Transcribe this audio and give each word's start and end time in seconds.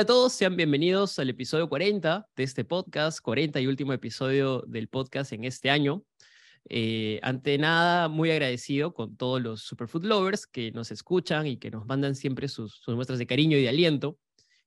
Hola 0.00 0.04
a 0.04 0.16
todos, 0.16 0.32
sean 0.32 0.56
bienvenidos 0.56 1.18
al 1.18 1.28
episodio 1.28 1.68
40 1.68 2.26
de 2.34 2.42
este 2.42 2.64
podcast, 2.64 3.20
40 3.20 3.60
y 3.60 3.66
último 3.66 3.92
episodio 3.92 4.62
del 4.66 4.88
podcast 4.88 5.30
en 5.34 5.44
este 5.44 5.68
año. 5.68 6.06
Eh, 6.70 7.20
ante 7.22 7.58
nada, 7.58 8.08
muy 8.08 8.30
agradecido 8.30 8.94
con 8.94 9.18
todos 9.18 9.42
los 9.42 9.60
Superfood 9.60 10.06
Lovers 10.06 10.46
que 10.46 10.72
nos 10.72 10.90
escuchan 10.90 11.46
y 11.46 11.58
que 11.58 11.70
nos 11.70 11.84
mandan 11.84 12.14
siempre 12.14 12.48
sus, 12.48 12.80
muestras 12.86 13.18
de 13.18 13.26
cariño 13.26 13.58
y 13.58 13.60
de 13.60 13.68
aliento. 13.68 14.18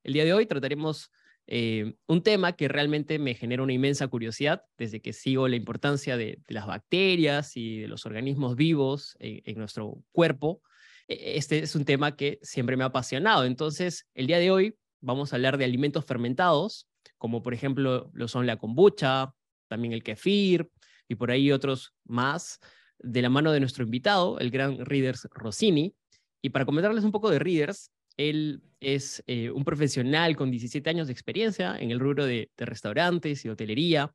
El 0.03 0.13
día 0.13 0.23
de 0.23 0.33
hoy 0.33 0.45
trataremos 0.45 1.09
eh, 1.47 1.95
un 2.05 2.21
tema 2.21 2.51
que 2.51 2.67
realmente 2.67 3.17
me 3.17 3.33
genera 3.33 3.63
una 3.63 3.73
inmensa 3.73 4.07
curiosidad 4.07 4.61
desde 4.77 5.01
que 5.01 5.13
sigo 5.13 5.47
la 5.47 5.55
importancia 5.55 6.15
de, 6.15 6.43
las 6.47 6.67
bacterias 6.67 7.57
y 7.57 7.79
de 7.79 7.87
los 7.87 8.05
organismos 8.05 8.55
vivos 8.55 9.17
en 9.19 9.57
nuestro 9.57 9.97
cuerpo. 10.11 10.61
E, 11.07 11.39
este 11.39 11.57
es 11.57 11.75
un 11.75 11.85
tema 11.85 12.15
que 12.15 12.37
siempre 12.43 12.77
me 12.77 12.83
ha 12.83 12.87
apasionado. 12.87 13.45
Entonces, 13.45 14.05
el 14.13 14.27
día 14.27 14.37
de 14.37 14.51
hoy 14.51 14.75
vamos 15.03 15.31
a 15.31 15.35
hablar 15.35 15.57
de 15.57 15.65
alimentos 15.65 16.05
fermentados, 16.05 16.87
como 17.17 17.43
por 17.43 17.53
ejemplo 17.53 18.09
lo 18.13 18.27
son 18.27 18.47
la 18.47 18.57
kombucha, 18.57 19.33
también 19.67 19.93
el 19.93 20.03
kefir 20.03 20.69
y 21.07 21.15
por 21.15 21.29
ahí 21.29 21.51
otros 21.51 21.93
más, 22.05 22.59
de 22.99 23.21
la 23.21 23.29
mano 23.29 23.51
de 23.51 23.59
nuestro 23.59 23.83
invitado, 23.83 24.39
el 24.39 24.49
gran 24.49 24.83
Readers 24.85 25.27
Rossini. 25.31 25.93
Y 26.41 26.49
para 26.49 26.65
comentarles 26.65 27.03
un 27.03 27.11
poco 27.11 27.29
de 27.29 27.39
Readers, 27.39 27.91
él 28.17 28.63
es 28.79 29.23
eh, 29.27 29.49
un 29.51 29.63
profesional 29.63 30.35
con 30.35 30.51
17 30.51 30.89
años 30.89 31.07
de 31.07 31.13
experiencia 31.13 31.75
en 31.77 31.91
el 31.91 31.99
rubro 31.99 32.25
de, 32.25 32.49
restaurantes 32.57 33.43
y 33.45 33.49
hotelería. 33.49 34.13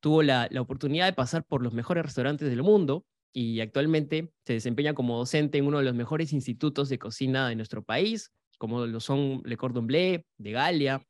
Tuvo 0.00 0.22
la, 0.22 0.48
oportunidad 0.58 1.06
de 1.06 1.12
pasar 1.12 1.44
por 1.44 1.62
los 1.62 1.74
mejores 1.74 2.04
restaurantes 2.04 2.48
del 2.48 2.62
mundo 2.62 3.04
y 3.32 3.60
actualmente 3.60 4.32
se 4.44 4.54
desempeña 4.54 4.94
como 4.94 5.18
docente 5.18 5.58
en 5.58 5.66
uno 5.66 5.78
de 5.78 5.84
los 5.84 5.94
mejores 5.94 6.32
institutos 6.32 6.88
de 6.88 6.98
cocina 6.98 7.48
de 7.48 7.56
nuestro 7.56 7.82
país, 7.82 8.30
como 8.58 8.86
lo 8.86 9.00
son 9.00 9.42
Le 9.44 9.56
Cordon 9.56 9.86
Bleu, 9.86 10.22
de 10.38 10.52
Galia. 10.52 11.02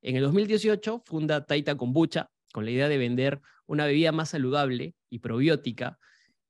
En 0.00 0.16
el 0.16 0.22
2018 0.22 1.02
funda 1.04 1.44
Taita 1.46 1.76
Kombucha 1.76 2.30
con 2.52 2.64
la 2.64 2.70
idea 2.70 2.88
de 2.88 2.98
vender 2.98 3.40
una 3.66 3.86
bebida 3.86 4.12
más 4.12 4.30
saludable 4.30 4.94
y 5.10 5.20
probiótica 5.20 5.98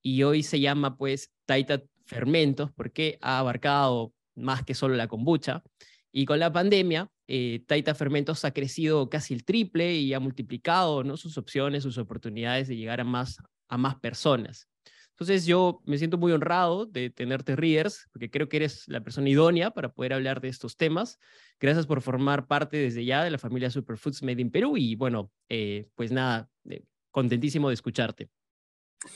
y 0.02 0.22
hoy 0.24 0.42
se 0.42 0.60
llama 0.60 0.96
pues 0.96 1.32
Taita 1.46 1.82
Fermentos 2.06 2.70
porque 2.72 3.18
ha 3.22 3.38
abarcado 3.38 4.12
más 4.34 4.64
que 4.64 4.74
solo 4.74 4.96
la 4.96 5.08
kombucha. 5.08 5.62
Y 6.10 6.26
con 6.26 6.38
la 6.38 6.52
pandemia, 6.52 7.08
eh, 7.26 7.62
Taita 7.66 7.94
Fermentos 7.94 8.44
ha 8.44 8.52
crecido 8.52 9.08
casi 9.08 9.32
el 9.32 9.44
triple 9.44 9.94
y 9.94 10.12
ha 10.12 10.20
multiplicado 10.20 11.04
¿no? 11.04 11.16
sus 11.16 11.38
opciones, 11.38 11.84
sus 11.84 11.96
oportunidades 11.96 12.68
de 12.68 12.76
llegar 12.76 13.00
a 13.00 13.04
más, 13.04 13.38
a 13.68 13.78
más 13.78 13.94
personas. 13.96 14.68
Entonces 15.12 15.46
yo 15.46 15.80
me 15.84 15.98
siento 15.98 16.18
muy 16.18 16.32
honrado 16.32 16.86
de 16.86 17.10
tenerte, 17.10 17.54
Readers, 17.54 18.08
porque 18.12 18.30
creo 18.30 18.48
que 18.48 18.56
eres 18.56 18.84
la 18.88 19.02
persona 19.02 19.28
idónea 19.28 19.70
para 19.70 19.92
poder 19.92 20.14
hablar 20.14 20.40
de 20.40 20.48
estos 20.48 20.76
temas. 20.76 21.18
Gracias 21.60 21.86
por 21.86 22.00
formar 22.00 22.46
parte 22.46 22.78
desde 22.78 23.04
ya 23.04 23.22
de 23.22 23.30
la 23.30 23.38
familia 23.38 23.70
Superfoods 23.70 24.22
Made 24.22 24.40
in 24.40 24.50
Perú 24.50 24.76
y 24.76 24.96
bueno, 24.96 25.30
eh, 25.48 25.86
pues 25.94 26.10
nada, 26.10 26.48
eh, 26.68 26.82
contentísimo 27.10 27.68
de 27.68 27.74
escucharte. 27.74 28.30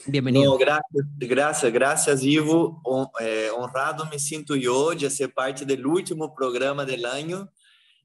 Bienvenido. 0.07 0.53
No, 0.53 0.59
gracias, 0.59 1.07
gracias, 1.19 1.73
gracias, 1.73 2.23
Ivo. 2.23 2.83
Eh, 3.21 3.49
honrado 3.57 4.07
me 4.07 4.19
siento 4.19 4.55
yo 4.55 4.91
de 4.91 5.09
ser 5.09 5.33
parte 5.33 5.65
del 5.65 5.87
último 5.87 6.35
programa 6.35 6.85
del 6.85 7.07
año 7.07 7.51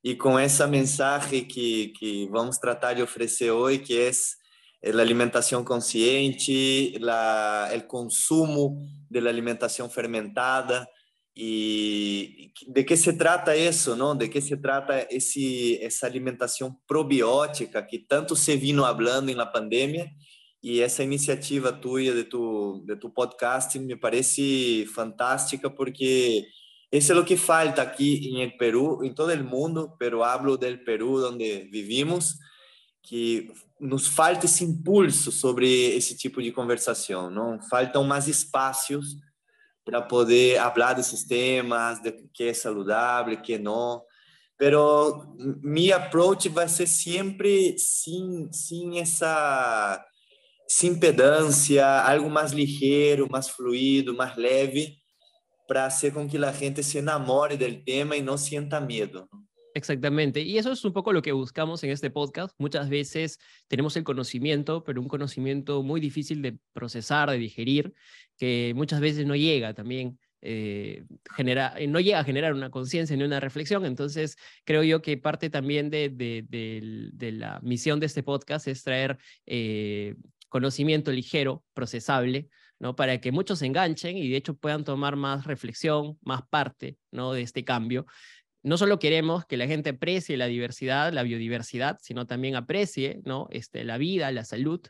y 0.02 0.16
con 0.16 0.40
esa 0.42 0.68
mensaje 0.68 1.48
que, 1.48 1.92
que 2.00 2.28
vamos 2.30 2.60
tratar 2.60 2.96
de 2.96 3.04
ofrecer 3.04 3.52
hoy, 3.52 3.80
que 3.80 4.08
es 4.08 4.41
la 4.82 5.04
alimentación 5.04 5.64
consciente, 5.64 6.98
la, 7.00 7.70
el 7.72 7.86
consumo 7.86 8.82
de 9.10 9.22
la 9.22 9.30
alimentación 9.30 9.92
fermentada 9.92 10.90
y 11.34 12.52
de 12.68 12.86
qué 12.86 12.98
se 12.98 13.14
trata 13.14 13.56
eso, 13.56 13.96
¿no? 13.96 14.16
De 14.16 14.30
qué 14.30 14.42
se 14.42 14.58
trata 14.58 15.00
esse, 15.02 15.86
esa 15.86 16.08
alimentación 16.08 16.80
probiótica 16.88 17.86
que 17.88 18.00
tanto 18.00 18.36
se 18.36 18.58
vino 18.58 18.86
hablando 18.86 19.32
en 19.32 19.38
la 19.38 19.52
pandemia 19.52 20.12
y 20.60 20.82
esa 20.82 21.04
iniciativa 21.04 21.80
tuya 21.80 22.14
de 22.14 22.26
tu, 22.26 22.84
de 22.86 22.96
tu 22.96 23.14
podcast 23.14 23.76
me 23.78 23.98
parece 23.98 24.86
fantástica 24.94 25.74
porque 25.74 26.48
eso 26.92 27.14
es 27.14 27.18
lo 27.18 27.26
que 27.26 27.38
falta 27.38 27.82
aquí 27.82 28.30
en 28.34 28.42
el 28.42 28.58
Perú, 28.58 29.00
en 29.04 29.16
todo 29.16 29.32
el 29.32 29.44
mundo, 29.44 29.96
pero 29.98 30.26
hablo 30.26 30.58
del 30.58 30.84
Perú 30.84 31.20
donde 31.20 31.70
vivimos, 31.72 32.40
que 33.02 33.52
nos 33.82 34.08
falta 34.08 34.46
esse 34.46 34.64
impulso 34.64 35.32
sobre 35.32 35.68
esse 35.96 36.16
tipo 36.16 36.42
de 36.42 36.52
conversação, 36.52 37.32
não 37.32 37.60
faltam 37.64 38.04
mais 38.04 38.28
espaços 38.28 39.18
para 39.84 40.02
poder 40.02 40.62
falar 40.62 40.94
desses 40.94 41.26
temas, 41.26 42.00
de 42.00 42.12
que 42.32 42.44
é 42.44 42.54
saudável, 42.54 43.36
que 43.42 43.58
não. 43.58 44.04
Pero 44.56 45.36
mi 45.64 45.92
approach 45.92 46.48
vai 46.48 46.68
ser 46.68 46.86
sempre 46.86 47.76
sem, 47.80 48.48
sem 48.54 49.00
essa 49.00 50.06
sem 50.68 50.98
pedância, 50.98 51.86
algo 52.02 52.30
mais 52.30 52.52
ligeiro, 52.52 53.28
mais 53.30 53.50
fluido, 53.50 54.16
mais 54.16 54.38
leve, 54.38 54.96
para 55.68 55.86
hacer 55.86 56.14
com 56.14 56.30
que 56.30 56.38
a 56.38 56.52
gente 56.52 56.82
se 56.82 57.00
enamore 57.00 57.58
do 57.58 57.84
tema 57.84 58.16
e 58.16 58.22
não 58.22 58.38
sinta 58.38 58.80
medo. 58.80 59.28
Exactamente. 59.74 60.42
Y 60.42 60.58
eso 60.58 60.72
es 60.72 60.84
un 60.84 60.94
poco 60.94 61.14
lo 61.14 61.22
que 61.22 61.32
buscamos 61.32 61.84
en 61.84 61.92
este 61.92 62.10
podcast. 62.10 62.54
Muchas 62.58 62.90
veces 62.90 63.40
tenemos 63.68 63.96
el 63.96 64.04
conocimiento, 64.04 64.84
pero 64.84 65.02
un 65.02 65.08
conocimiento 65.08 65.82
muy 65.84 66.02
difícil 66.02 66.42
de 66.42 66.58
procesar, 66.74 67.30
de 67.30 67.38
digerir, 67.38 67.94
que 68.38 68.74
muchas 68.76 69.00
veces 69.00 69.26
no 69.26 69.36
llega 69.36 69.74
también. 69.74 70.20
Eh, 70.44 71.06
genera, 71.36 71.76
eh, 71.78 71.86
no 71.86 72.00
llega 72.00 72.20
a 72.20 72.24
generar 72.24 72.54
una 72.54 72.72
conciencia 72.72 73.16
ni 73.16 73.24
una 73.24 73.40
reflexión. 73.40 73.86
Entonces, 73.86 74.38
creo 74.66 74.84
yo 74.84 75.02
que 75.02 75.18
parte 75.18 75.50
también 75.50 75.90
de, 75.90 76.12
la 77.20 77.60
misión 77.62 78.00
de 78.00 78.08
este 78.08 78.24
podcast 78.24 78.68
es 78.68 78.84
traer 78.84 79.18
eh, 79.46 80.16
conocimiento 80.50 81.12
ligero, 81.12 81.64
procesable, 81.74 82.50
¿no? 82.80 82.96
para 82.96 83.22
que 83.22 83.32
muchos 83.32 83.60
se 83.60 83.68
enganchen 83.68 84.18
y 84.18 84.28
de 84.28 84.38
hecho 84.38 84.56
puedan 84.56 84.84
tomar 84.84 85.16
más 85.16 85.46
reflexión, 85.46 86.18
más 86.24 86.42
parte 86.50 86.98
¿no? 87.12 87.32
de 87.32 87.44
este 87.44 87.64
cambio 87.64 88.08
no 88.64 88.78
solo 88.78 89.00
queremos 89.00 89.46
que 89.46 89.58
la 89.58 89.68
gente 89.68 89.92
aprecie 89.92 90.38
la 90.38 90.48
diversidad, 90.48 91.12
la 91.12 91.24
biodiversidad, 91.24 91.98
sino 92.02 92.28
también 92.28 92.56
aprecie 92.56 93.22
¿no? 93.26 93.48
este, 93.52 93.84
la 93.84 93.98
vida, 93.98 94.32
la 94.32 94.46
salud 94.46 94.82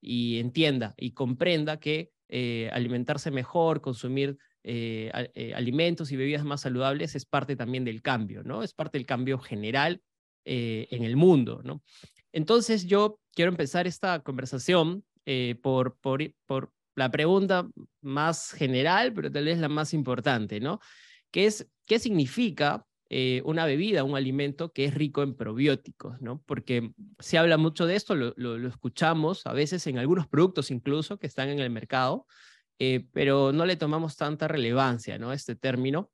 y 0.00 0.40
entienda 0.40 0.94
y 0.96 1.12
comprenda 1.12 1.78
que 1.78 2.10
eh, 2.28 2.70
alimentarse 2.72 3.30
mejor, 3.30 3.80
consumir 3.80 4.38
eh, 4.64 5.10
eh, 5.34 5.52
alimentos 5.54 6.10
y 6.10 6.16
bebidas 6.16 6.44
más 6.44 6.62
saludables 6.62 7.14
es 7.14 7.26
parte 7.26 7.56
también 7.56 7.84
del 7.84 8.02
cambio, 8.02 8.42
¿no? 8.42 8.62
Es 8.62 8.74
parte 8.74 8.98
del 8.98 9.06
cambio 9.06 9.38
general 9.38 10.00
en 10.44 11.04
el 11.04 11.14
mundo, 11.14 11.60
¿no? 11.62 11.84
Entonces 12.32 12.86
yo 12.86 13.20
quiero 13.32 13.50
empezar 13.50 13.86
esta 13.86 14.20
conversación 14.20 15.04
por, 15.62 15.96
por, 16.00 16.32
por 16.46 16.72
la 16.96 17.12
pregunta 17.12 17.68
más 18.00 18.50
general, 18.50 19.12
pero 19.12 19.30
tal 19.30 19.44
vez 19.44 19.58
la 19.58 19.68
más 19.68 19.94
importante, 19.94 20.58
¿no? 20.58 20.80
Que 21.30 21.46
es, 21.46 21.68
¿qué 21.86 22.00
significa 22.00 22.84
eh, 23.14 23.42
una 23.44 23.66
bebida, 23.66 24.04
un 24.04 24.16
alimento 24.16 24.72
que 24.72 24.86
es 24.86 24.94
rico 24.94 25.22
en 25.22 25.34
probióticos, 25.34 26.18
¿no? 26.22 26.42
Porque 26.46 26.92
se 27.18 27.36
habla 27.36 27.58
mucho 27.58 27.84
de 27.84 27.94
esto, 27.94 28.14
lo, 28.14 28.66
escuchamos 28.66 29.46
a 29.46 29.52
veces 29.52 29.86
en 29.86 29.98
algunos 29.98 30.26
productos 30.26 30.70
incluso 30.70 31.18
que 31.18 31.26
están 31.26 31.50
en 31.50 31.58
el 31.58 31.68
mercado, 31.68 32.26
eh, 32.78 33.04
pero 33.12 33.52
no 33.52 33.66
le 33.66 33.76
tomamos 33.76 34.16
tanta 34.16 34.48
relevancia, 34.48 35.18
¿no? 35.18 35.34
Este 35.34 35.54
término. 35.54 36.10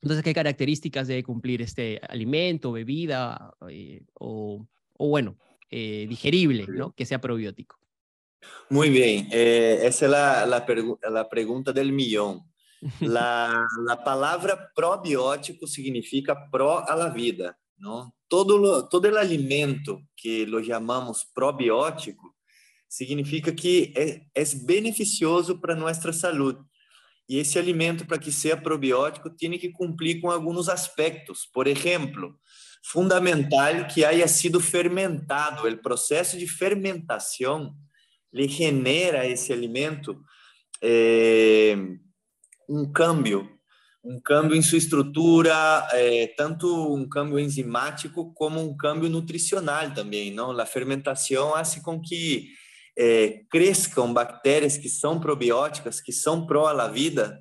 Entonces, 0.00 0.22
¿qué 0.22 0.32
características 0.32 1.08
debe 1.08 1.24
cumplir 1.24 1.60
este 1.60 2.00
alimento, 2.08 2.70
bebida 2.70 3.52
eh, 3.68 4.04
o, 4.14 4.64
bueno, 4.96 5.36
digerible, 5.68 6.66
¿no? 6.68 6.92
Que 6.92 7.04
sea 7.04 7.20
probiótico. 7.20 7.80
Muy 8.70 8.90
bien, 8.90 9.26
esa 9.32 10.04
es 10.04 10.10
la, 10.10 10.46
la, 10.46 10.64
la 11.10 11.28
pregunta 11.28 11.72
del 11.72 11.90
millón. 11.90 12.51
La, 13.00 13.66
la 13.86 13.96
palavra 14.02 14.72
probiótico 14.74 15.66
significa 15.66 16.34
pró 16.50 16.78
a 16.78 16.94
la 16.96 17.08
vida, 17.08 17.56
não? 17.78 18.12
Todo 18.28 18.88
todo 18.88 19.08
o 19.08 19.18
alimento 19.18 20.00
que 20.16 20.46
lo 20.46 20.62
chamamos 20.64 21.24
probiótico 21.34 22.34
significa 22.88 23.52
que 23.52 23.92
é, 23.96 24.22
é 24.34 24.44
beneficioso 24.64 25.60
para 25.60 25.76
nossa 25.76 26.12
saúde. 26.12 26.60
E 27.28 27.38
esse 27.38 27.58
alimento, 27.58 28.04
para 28.04 28.18
que 28.18 28.32
seja 28.32 28.56
probiótico, 28.56 29.30
tem 29.30 29.58
que 29.58 29.70
cumprir 29.70 30.20
com 30.20 30.30
alguns 30.30 30.68
aspectos. 30.68 31.46
Por 31.46 31.66
exemplo, 31.66 32.38
fundamental 32.84 33.86
que 33.86 34.04
haya 34.04 34.26
sido 34.26 34.60
fermentado. 34.60 35.66
O 35.66 35.78
processo 35.78 36.36
de 36.36 36.46
fermentação 36.46 37.74
lhe 38.32 38.48
genera 38.48 39.26
esse 39.26 39.52
alimento 39.52 40.20
eh, 40.82 41.76
um 42.68 42.90
câmbio, 42.90 43.48
um 44.04 44.20
câmbio 44.20 44.56
em 44.56 44.62
sua 44.62 44.78
estrutura, 44.78 45.86
eh, 45.92 46.32
tanto 46.36 46.94
um 46.94 47.08
câmbio 47.08 47.38
enzimático 47.38 48.32
como 48.34 48.60
um 48.60 48.76
câmbio 48.76 49.08
nutricional 49.08 49.92
também. 49.94 50.32
Não, 50.32 50.58
a 50.58 50.66
fermentação 50.66 51.52
faz 51.52 51.76
com 51.76 52.00
que 52.00 52.48
eh, 52.98 53.42
cresçam 53.50 54.12
bactérias 54.12 54.76
que 54.76 54.88
são 54.88 55.20
probióticas, 55.20 56.00
que 56.00 56.12
são 56.12 56.46
pró 56.46 56.66
à 56.66 56.88
vida, 56.88 57.40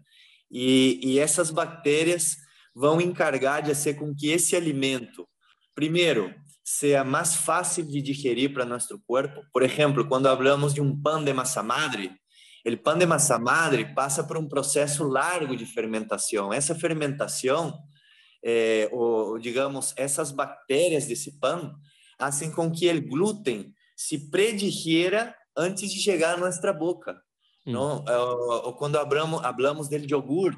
e, 0.52 1.00
e 1.04 1.20
essas 1.20 1.50
bactérias 1.50 2.36
vão 2.76 3.02
encargar 3.02 3.62
de 3.62 3.70
fazer 3.70 3.96
com 3.96 4.14
que 4.16 4.30
esse 4.30 4.56
alimento 4.56 5.28
Primeiro, 5.74 6.34
seja 6.64 7.04
mais 7.04 7.36
fácil 7.36 7.86
de 7.86 8.02
digerir 8.02 8.54
para 8.54 8.66
nosso 8.66 9.02
corpo. 9.08 9.42
Por 9.54 9.64
exemplo, 9.64 10.08
quando 10.08 10.26
falamos 10.26 10.74
de 10.74 10.82
um 10.82 11.02
pão 11.02 11.24
de 11.24 11.34
massa 11.34 11.64
madre, 11.64 12.12
o 12.66 12.78
pão 12.78 12.98
de 12.98 13.06
massa 13.06 13.40
madre 13.40 13.94
passa 13.94 14.24
por 14.24 14.38
um 14.38 14.48
processo 14.48 15.04
largo 15.04 15.56
de 15.56 15.66
fermentação. 15.66 16.54
Essa 16.54 16.76
fermentação, 16.76 17.80
eh, 18.44 18.88
ou 18.92 19.40
digamos, 19.40 19.94
essas 19.98 20.32
bactérias 20.32 21.06
desse 21.08 21.40
pão, 21.40 21.76
fazem 22.20 22.52
com 22.52 22.72
que 22.72 22.90
o 22.90 23.08
glúten 23.08 23.74
se 23.96 24.30
predigiera 24.30 25.36
antes 25.58 25.92
de 25.92 26.00
chegar 26.00 26.36
à 26.36 26.38
nossa 26.38 26.72
boca. 26.72 27.22
Hum. 27.66 27.74
Não? 27.74 28.06
Ou, 28.06 28.66
ou 28.68 28.74
quando 28.74 28.98
hablamos, 28.98 29.44
hablamos 29.44 29.88
del 29.88 30.06
yogur, 30.06 30.56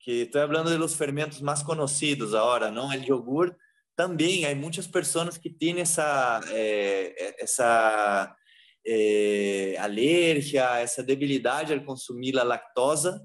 que 0.00 0.22
estou 0.22 0.46
falando 0.46 0.76
dos 0.78 0.94
fermentos 0.94 1.40
mais 1.40 1.62
conhecidos 1.62 2.34
agora, 2.34 2.70
não? 2.70 2.88
O 2.88 2.94
yogur 2.94 3.54
também 3.96 4.46
há 4.46 4.54
muitas 4.54 4.86
pessoas 4.86 5.36
que 5.36 5.50
têm 5.50 5.80
essa 5.80 6.40
é, 6.50 7.42
essa 7.42 8.34
é, 8.90 9.76
alergia, 9.78 10.78
essa 10.78 11.02
debilidade 11.02 11.74
ao 11.74 11.84
consumir 11.84 12.38
a 12.38 12.42
lactosa. 12.42 13.20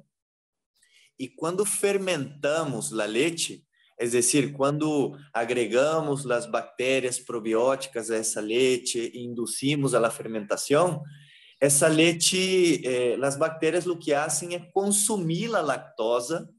E 1.18 1.30
quando 1.30 1.66
fermentamos 1.66 2.92
a 3.00 3.06
leite, 3.06 3.64
é 3.98 4.06
decir, 4.06 4.52
quando 4.52 5.18
agregamos 5.32 6.30
as 6.30 6.46
bactérias 6.46 7.18
probióticas 7.18 8.12
a 8.12 8.18
essa 8.18 8.42
leite 8.42 9.12
e 9.14 9.24
induzimos 9.24 9.96
a 9.96 10.10
fermentação, 10.12 11.02
essa 11.62 11.88
leite, 11.88 12.86
eh, 12.86 13.18
as 13.22 13.38
bactérias 13.38 13.88
o 13.88 13.96
que 13.96 14.12
fazem 14.12 14.56
é 14.56 14.60
consumir 14.60 15.56
a 15.56 15.62
lactosa 15.62 16.50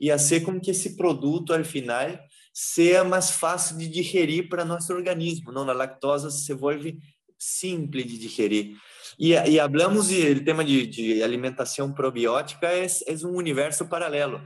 e 0.00 0.08
fazer 0.08 0.42
com 0.42 0.60
que 0.60 0.70
esse 0.70 0.96
produto, 0.96 1.52
ao 1.52 1.64
final, 1.64 2.16
seja 2.54 3.02
mais 3.02 3.30
fácil 3.30 3.76
de 3.76 3.88
digerir 3.88 4.48
para 4.48 4.64
nosso 4.64 4.92
organismo. 4.92 5.50
Não, 5.50 5.68
a 5.68 5.72
lactose 5.72 6.30
se 6.30 6.54
volve 6.54 6.98
simples 7.42 8.06
de 8.06 8.18
digerir. 8.18 8.76
E, 9.18 9.30
e 9.32 9.58
hablamos 9.58 10.08
do 10.08 10.44
tema 10.44 10.64
de, 10.64 10.86
de, 10.86 11.22
alimentação 11.22 11.92
probiótica 11.92 12.66
é, 12.68 12.86
é 12.86 13.26
um 13.26 13.36
universo 13.36 13.86
paralelo. 13.86 14.40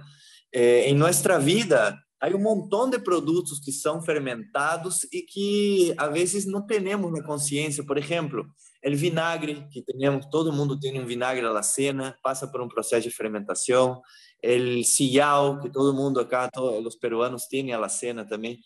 É, 0.52 0.88
em 0.88 0.94
nossa 0.94 1.38
vida, 1.38 1.98
há 2.20 2.28
um 2.28 2.38
montão 2.38 2.88
de 2.88 2.98
produtos 2.98 3.60
que 3.60 3.70
são 3.70 4.02
fermentados 4.02 5.04
e 5.12 5.22
que 5.22 5.94
às 5.98 6.12
vezes 6.12 6.46
não 6.46 6.64
temos 6.66 7.12
na 7.12 7.22
consciência. 7.22 7.84
Por 7.84 7.98
exemplo, 7.98 8.46
o 8.84 8.96
vinagre, 8.96 9.66
que 9.70 9.82
temos, 9.82 10.26
todo 10.30 10.52
mundo 10.52 10.78
tem 10.78 11.00
um 11.00 11.06
vinagre 11.06 11.44
à 11.46 11.62
cena, 11.62 12.16
passa 12.22 12.46
por 12.46 12.60
um 12.60 12.68
processo 12.68 13.08
de 13.08 13.14
fermentação 13.14 14.00
el 14.42 14.84
sillao, 14.84 15.60
que 15.60 15.70
todo 15.70 15.94
mundo 15.94 16.20
acá, 16.20 16.48
todos 16.52 16.94
os 16.94 16.96
peruanos 16.96 17.46
têm 17.46 17.74
la 17.76 17.88
cena 17.88 18.24
também, 18.24 18.60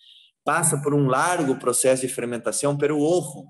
passa 0.45 0.81
por 0.83 0.95
um 0.95 1.07
largo 1.07 1.57
processo 1.57 2.07
de 2.07 2.13
fermentação, 2.13 2.77
pero 2.77 2.99
ojo, 2.99 3.47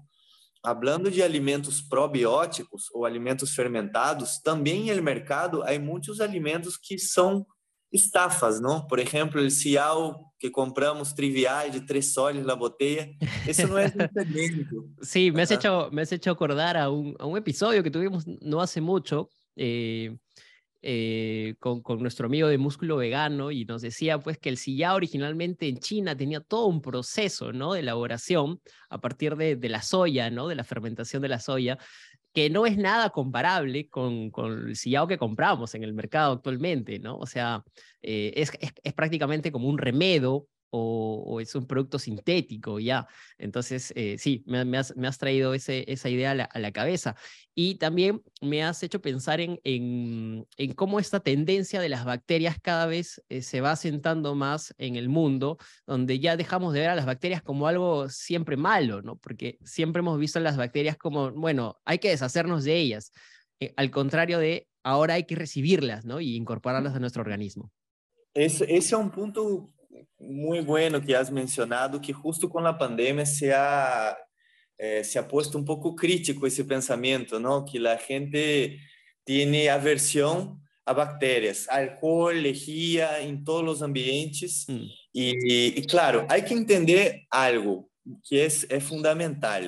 hablando 0.63 1.11
de 1.11 1.23
alimentos 1.23 1.81
probióticos 1.81 2.85
ou 2.93 3.05
alimentos 3.05 3.55
fermentados, 3.55 4.39
também 4.39 4.95
no 4.95 5.03
mercado 5.03 5.63
há 5.63 5.79
muitos 5.79 6.21
alimentos 6.21 6.77
que 6.77 6.99
são 6.99 7.47
estafas, 7.93 8.61
não? 8.61 8.87
Por 8.87 8.99
exemplo, 8.99 9.41
o 9.41 9.51
cial 9.51 10.33
que 10.39 10.51
compramos 10.51 11.13
trivial 11.13 11.69
de 11.71 11.81
três 11.81 12.13
soles 12.13 12.47
na 12.47 12.55
botella, 12.55 13.09
isso 13.47 13.67
não 13.67 13.79
é 13.79 13.87
entendimento. 13.87 14.89
Sí, 15.03 15.31
me 15.31 15.43
has, 15.43 15.51
hecho, 15.51 15.91
me 15.91 16.03
has 16.03 16.13
hecho 16.13 16.31
acordar 16.31 16.77
a 16.77 16.89
un, 16.89 17.15
a 17.19 17.27
un 17.27 17.37
episodio 17.37 17.83
que 17.83 17.91
tuvimos 17.91 18.25
no 18.27 18.61
hace 18.61 18.81
mucho, 18.81 19.29
eh, 19.57 20.17
Eh, 20.83 21.57
con, 21.59 21.83
nuestro 22.01 22.25
amigo 22.25 22.49
de 22.49 22.57
músculo 22.57 22.97
vegano 22.97 23.51
y 23.51 23.67
nos 23.67 23.83
decía 23.83 24.19
pues 24.19 24.39
que 24.39 24.49
el 24.49 24.57
sillao 24.57 24.97
originalmente 24.97 25.69
en 25.69 25.79
China 25.79 26.17
tenía 26.17 26.41
todo 26.41 26.69
un 26.69 26.81
proceso 26.81 27.53
¿no? 27.53 27.75
de 27.75 27.81
elaboración 27.81 28.63
a 28.89 28.99
partir 28.99 29.37
de, 29.37 29.57
de, 29.57 29.69
la 29.69 29.83
soya, 29.83 30.31
¿no? 30.31 30.49
de 30.49 30.55
la 30.55 30.65
fermentación 30.65 31.21
de 31.21 31.29
la 31.29 31.39
soya, 31.39 31.77
que 32.33 32.49
no 32.49 32.65
es 32.65 32.79
nada 32.79 33.11
comparable 33.11 33.89
con, 33.89 34.31
con 34.31 34.69
el 34.69 34.77
sillao 34.77 35.07
que 35.07 35.19
compramos 35.19 35.75
en 35.75 35.85
el 35.85 35.93
mercado 35.93 36.33
actualmente, 36.33 36.99
¿no? 36.99 37.17
O 37.19 37.27
sea, 37.27 37.63
eh, 38.03 38.33
es 38.35 38.95
prácticamente 38.95 39.53
como 39.53 39.69
un 39.69 39.79
remedo 39.79 40.47
o, 40.71 41.41
es 41.41 41.55
un 41.55 41.67
producto 41.67 41.99
sintético, 41.99 42.79
ya. 42.81 43.07
Entonces, 43.39 43.93
eh, 43.97 44.17
sí, 44.19 44.45
me, 44.47 44.59
has, 44.79 44.97
me, 44.97 45.09
has, 45.09 45.19
traído 45.19 45.55
ese, 45.55 45.85
esa 45.91 46.09
idea 46.09 46.31
a 46.31 46.59
la, 46.59 46.73
cabeza. 46.73 47.17
Y 47.55 47.77
también 47.77 48.23
me 48.41 48.63
has 48.63 48.83
hecho 48.83 49.01
pensar 49.01 49.41
en, 49.41 49.61
en, 49.65 50.47
en, 50.57 50.73
cómo 50.73 51.01
esta 51.01 51.21
tendencia 51.21 51.81
de 51.81 51.89
las 51.89 52.05
bacterias 52.05 52.59
cada 52.61 52.87
vez 52.87 53.23
eh, 53.29 53.43
se 53.43 53.61
va 53.61 53.73
asentando 53.73 54.35
más 54.35 54.75
en 54.79 54.97
el 54.97 55.09
mundo, 55.09 55.59
donde 55.87 56.21
ya 56.21 56.37
dejamos 56.37 56.73
de 56.73 56.81
ver 56.81 56.91
a 56.91 56.95
las 56.95 57.07
bacterias 57.07 57.43
como 57.43 57.67
algo 57.67 58.09
siempre 58.09 58.57
malo, 58.57 59.03
¿no? 59.03 59.17
Porque 59.17 59.59
siempre 59.65 60.01
hemos 60.01 60.19
visto 60.19 60.39
a 60.39 60.43
las 60.43 60.57
bacterias 60.57 60.97
como, 60.97 61.33
bueno, 61.33 61.81
hay 61.85 61.99
que 61.99 62.11
deshacernos 62.11 62.65
de 62.65 62.77
ellas. 62.77 63.13
Eh, 63.59 63.75
al 63.77 63.91
contrario 63.91 64.39
de, 64.39 64.69
ahora 64.85 65.15
hay 65.15 65.25
que 65.25 65.35
recibirlas, 65.35 66.05
¿no? 66.05 66.21
Y 66.21 66.37
incorporarlas 66.37 66.95
a 66.95 67.01
nuestro 67.01 67.23
organismo. 67.23 67.73
Ese, 68.33 68.65
ese 68.65 68.77
es 68.77 68.93
un 68.93 69.11
punto 69.11 69.73
muito 70.19 70.67
bueno 70.67 71.01
que 71.01 71.15
has 71.15 71.31
mencionado, 71.31 72.01
que 72.01 72.13
justo 72.13 72.49
com 72.49 72.59
a 72.61 72.73
pandemia 72.73 73.27
se 73.27 73.53
ha, 73.53 74.17
eh, 74.79 75.03
se 75.03 75.19
ha 75.19 75.23
puesto 75.23 75.59
um 75.59 75.65
pouco 75.65 75.95
crítico 75.95 76.47
esse 76.47 76.65
pensamento, 76.65 77.39
não? 77.39 77.65
Que 77.65 77.85
a 77.87 77.97
gente 77.97 78.79
tem 79.25 79.69
aversão 79.69 80.59
a 80.85 80.95
bactérias, 80.95 81.69
álcool, 81.69 82.31
lejía 82.31 83.23
em 83.23 83.43
todos 83.43 83.77
os 83.77 83.83
ambientes. 83.83 84.67
E, 85.15 85.75
e, 85.77 85.87
claro, 85.87 86.27
há 86.29 86.41
que 86.41 86.53
entender 86.53 87.23
algo 87.31 87.89
que 88.25 88.41
é, 88.41 88.49
é 88.69 88.81
fundamental. 88.81 89.63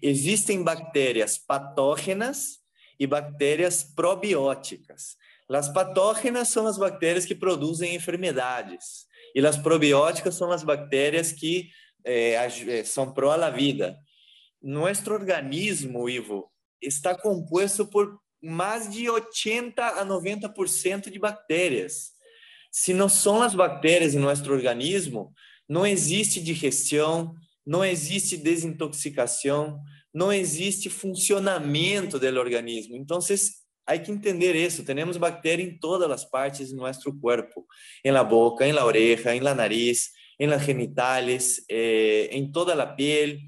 Existem 0.00 0.62
bactérias 0.62 1.38
patógenas 1.38 2.58
e 2.98 3.06
bactérias 3.06 3.82
probióticas. 3.82 5.16
As 5.48 5.68
patógenas 5.68 6.48
são 6.48 6.66
as 6.66 6.78
bactérias 6.78 7.24
que 7.24 7.34
produzem 7.34 7.94
enfermidades. 7.96 9.06
E 9.34 9.44
as 9.44 9.56
probióticas 9.56 10.34
são 10.34 10.50
as 10.50 10.62
bactérias 10.62 11.32
que 11.32 11.70
é, 12.04 12.32
é 12.32 12.84
são 12.84 13.12
pró 13.12 13.32
a 13.32 13.50
vida. 13.50 13.96
Nosso 14.62 15.10
organismo, 15.12 16.08
Ivo, 16.08 16.50
está 16.80 17.14
composto 17.14 17.86
por 17.86 18.18
mais 18.42 18.90
de 18.90 19.08
80 19.08 19.84
a 19.84 20.04
90% 20.04 21.10
de 21.10 21.18
bactérias. 21.18 22.10
Se 22.70 22.94
não 22.94 23.08
são 23.08 23.42
as 23.42 23.54
bactérias 23.54 24.14
em 24.14 24.18
nosso 24.18 24.50
organismo, 24.50 25.32
não 25.68 25.86
existe 25.86 26.40
digestão, 26.40 27.34
não 27.66 27.84
existe 27.84 28.36
desintoxicação, 28.36 29.80
não 30.12 30.32
existe 30.32 30.88
funcionamento 30.88 32.18
do 32.18 32.26
organismo. 32.38 32.96
Então, 32.96 33.20
Hay 33.90 34.04
que 34.04 34.12
entender 34.12 34.54
eso. 34.54 34.84
Tenemos 34.84 35.18
bacterias 35.18 35.68
en 35.68 35.80
todas 35.80 36.08
las 36.08 36.24
partes 36.24 36.70
de 36.70 36.76
nuestro 36.76 37.12
cuerpo, 37.18 37.66
en 38.04 38.14
la 38.14 38.22
boca, 38.22 38.64
en 38.64 38.76
la 38.76 38.84
oreja, 38.84 39.34
en 39.34 39.42
la 39.42 39.52
nariz, 39.52 40.14
en 40.38 40.48
las 40.48 40.64
genitales, 40.64 41.64
eh, 41.66 42.28
en 42.30 42.52
toda 42.52 42.76
la 42.76 42.94
piel, 42.94 43.40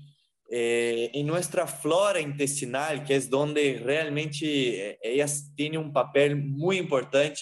eh, 0.50 1.12
en 1.14 1.28
nuestra 1.28 1.68
flora 1.68 2.18
intestinal, 2.20 3.04
que 3.04 3.14
es 3.14 3.30
donde 3.30 3.80
realmente 3.84 4.90
eh, 4.90 4.98
ellas 5.00 5.52
tienen 5.54 5.78
un 5.78 5.92
papel 5.92 6.34
muy 6.34 6.76
importante 6.76 7.40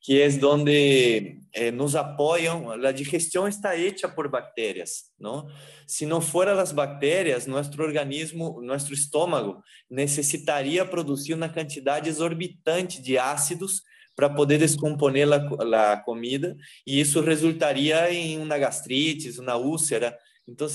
que 0.00 0.20
é 0.20 0.28
onde 0.44 1.40
eh, 1.52 1.70
nos 1.70 1.96
apoiam. 1.96 2.70
A 2.70 2.92
digestão 2.92 3.48
está 3.48 3.76
hecha 3.76 4.08
por 4.08 4.28
bactérias, 4.28 5.04
não? 5.18 5.48
Se 5.86 6.06
não 6.06 6.20
foram 6.20 6.58
as 6.58 6.72
bactérias, 6.72 7.46
nosso 7.46 7.70
organismo, 7.80 8.60
nosso 8.62 8.92
estômago 8.92 9.62
necessitaria 9.90 10.84
produzir 10.84 11.34
uma 11.34 11.48
quantidade 11.48 12.08
exorbitante 12.08 13.02
de 13.02 13.18
ácidos 13.18 13.82
para 14.14 14.28
poder 14.28 14.58
descomponer 14.58 15.28
a, 15.32 15.92
a 15.92 15.96
comida 15.96 16.56
e 16.86 17.00
isso 17.00 17.20
resultaria 17.20 18.12
em 18.12 18.38
uma 18.38 18.58
gastrite, 18.58 19.38
uma 19.38 19.56
úlcera. 19.56 20.16
Então, 20.46 20.66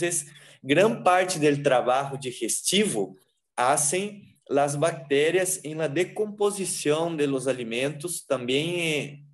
grande 0.63 1.03
parte 1.03 1.39
do 1.39 1.63
trabalho 1.63 2.17
digestivo 2.17 3.17
hacen 3.57 4.32
las 4.53 4.79
bacterias 4.79 5.59
en 5.63 5.79
la 5.79 5.89
decomposición 5.89 7.17
de 7.17 7.25
los 7.25 7.47
alimentos, 7.47 8.25
también 8.27 9.27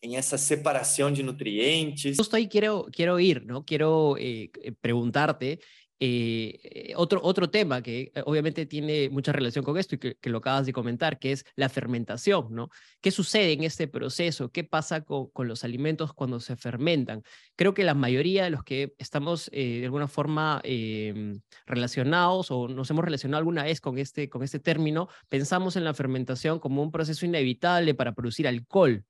en 0.00 0.14
esa 0.14 0.38
separación 0.38 1.14
de 1.14 1.22
nutrientes. 1.22 2.16
Justo 2.16 2.36
ahí 2.36 2.48
quiero, 2.48 2.86
quiero 2.92 3.18
ir, 3.18 3.44
¿no? 3.44 3.64
Quiero 3.64 4.16
eh, 4.18 4.50
eh, 4.62 4.72
preguntarte 4.80 5.60
eh, 6.04 6.92
otro, 6.96 7.20
otro 7.22 7.48
tema 7.48 7.82
que 7.82 8.12
obviamente 8.26 8.66
tiene 8.66 9.08
mucha 9.10 9.30
relación 9.32 9.64
con 9.64 9.78
esto 9.78 9.94
y 9.94 9.98
que, 9.98 10.16
lo 10.30 10.38
acabas 10.38 10.66
de 10.66 10.72
comentar, 10.72 11.18
que 11.18 11.32
es 11.32 11.44
la 11.54 11.68
fermentación, 11.68 12.48
¿no? 12.50 12.70
¿Qué 13.00 13.10
sucede 13.10 13.52
en 13.52 13.62
este 13.62 13.86
proceso? 13.86 14.50
¿Qué 14.50 14.64
pasa 14.64 15.02
con, 15.02 15.28
con 15.30 15.46
los 15.46 15.62
alimentos 15.64 16.12
cuando 16.12 16.40
se 16.40 16.56
fermentan? 16.56 17.22
Creo 17.56 17.74
que 17.74 17.84
la 17.84 17.94
mayoría 17.94 18.44
de 18.44 18.50
los 18.50 18.64
que 18.64 18.94
estamos 18.98 19.50
de 19.52 19.84
alguna 19.84 20.08
forma 20.08 20.60
em, 20.64 21.40
relacionados 21.66 22.50
o 22.50 22.68
nos 22.68 22.90
hemos 22.90 23.04
relacionado 23.04 23.38
alguna 23.38 23.64
vez 23.64 23.80
con 23.80 23.98
este, 23.98 24.28
con 24.28 24.42
este 24.42 24.58
término, 24.58 25.08
pensamos 25.28 25.76
en 25.76 25.84
la 25.84 25.94
fermentación 25.94 26.58
como 26.58 26.82
un 26.82 26.90
proceso 26.90 27.26
inevitable 27.26 27.94
para 27.94 28.12
producir 28.12 28.48
alcohol, 28.48 29.04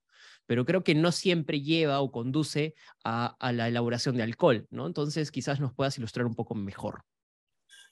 pero 0.53 0.67
creo 0.67 0.85
que 0.85 0.95
no 0.95 1.13
siempre 1.13 1.63
lleva 1.63 2.03
o 2.03 2.13
conduce 2.13 2.75
a, 3.05 3.39
la 3.55 3.69
elaboración 3.69 4.19
de 4.19 4.23
alcohol, 4.23 4.67
¿no? 4.69 4.87
Entonces 4.87 5.31
quizás 5.31 5.61
nos 5.61 5.73
puedas 5.73 5.97
ilustrar 5.97 6.27
un 6.27 6.35
poco 6.35 6.55
mejor. 6.55 7.05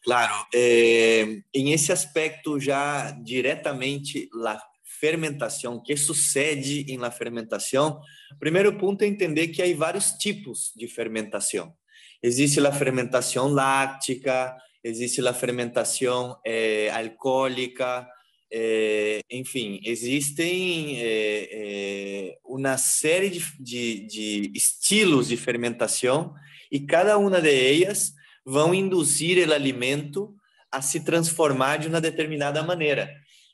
Claro, 0.02 0.34
eh, 0.52 1.42
en 1.50 1.68
ese 1.68 1.94
aspecto 1.94 2.58
ya 2.58 3.16
directamente 3.18 4.28
la 4.34 4.62
fermentación, 4.82 5.82
que 5.82 5.96
sucede 5.96 6.84
en 6.92 7.00
la 7.00 7.10
fermentación, 7.10 7.96
primeiro 8.38 8.76
punto 8.76 9.04
é 9.04 9.06
entender 9.06 9.50
que 9.50 9.62
há 9.62 9.74
vários 9.74 10.18
tipos 10.18 10.70
de 10.76 10.86
fermentação. 10.86 11.74
Existe 12.22 12.60
a 12.60 12.72
fermentação 12.72 13.48
láctica, 13.48 14.54
existe 14.84 15.26
a 15.26 15.32
fermentação 15.32 16.38
eh, 16.44 16.90
é, 18.52 19.20
enfim, 19.30 19.80
existem 19.84 21.00
é, 21.00 21.48
é, 21.52 22.38
uma 22.44 22.76
série 22.76 23.30
de, 23.30 23.40
de, 23.60 24.06
de, 24.06 24.52
estilos 24.54 25.28
de 25.28 25.36
fermentação 25.36 26.34
e 26.70 26.80
cada 26.80 27.16
uma 27.16 27.40
delas 27.40 28.12
vão 28.44 28.74
induzir 28.74 29.46
o 29.48 29.52
alimento 29.52 30.34
a 30.70 30.82
se 30.82 31.00
transformar 31.04 31.78
de 31.78 31.86
uma 31.88 32.00
determinada 32.00 32.62
maneira. 32.62 33.10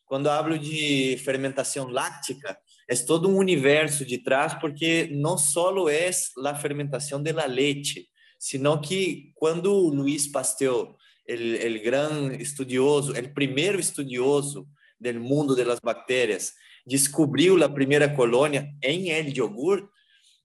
Quando 0.07 0.31
hablo 0.31 0.59
de 0.59 1.19
fermentação 1.25 1.89
láctica, 1.89 2.57
é 2.89 2.95
todo 2.95 3.29
um 3.29 3.37
universo 3.37 4.05
de 4.05 4.19
trás, 4.19 4.55
porque 4.55 5.09
não 5.13 5.37
só 5.37 5.89
é 5.91 6.11
a 6.45 6.55
fermentação 6.55 7.23
da 7.23 7.45
leite, 7.45 8.09
sino 8.39 8.81
que 8.81 9.33
quando 9.35 9.73
Luiz 9.89 10.27
Pasteur, 10.29 10.95
o 11.29 11.83
grande 11.83 12.41
estudioso, 12.43 13.13
o 13.13 13.35
primeiro 13.35 13.81
estudioso 13.81 14.67
del 14.99 15.21
mundo 15.21 15.55
de 15.55 15.65
las 15.65 15.81
bactérias, 15.81 16.55
descobriu 16.87 17.63
a 17.63 17.69
primeira 17.69 18.09
colônia 18.09 18.73
em 18.83 19.11
el 19.11 19.33
yogur, 19.37 19.89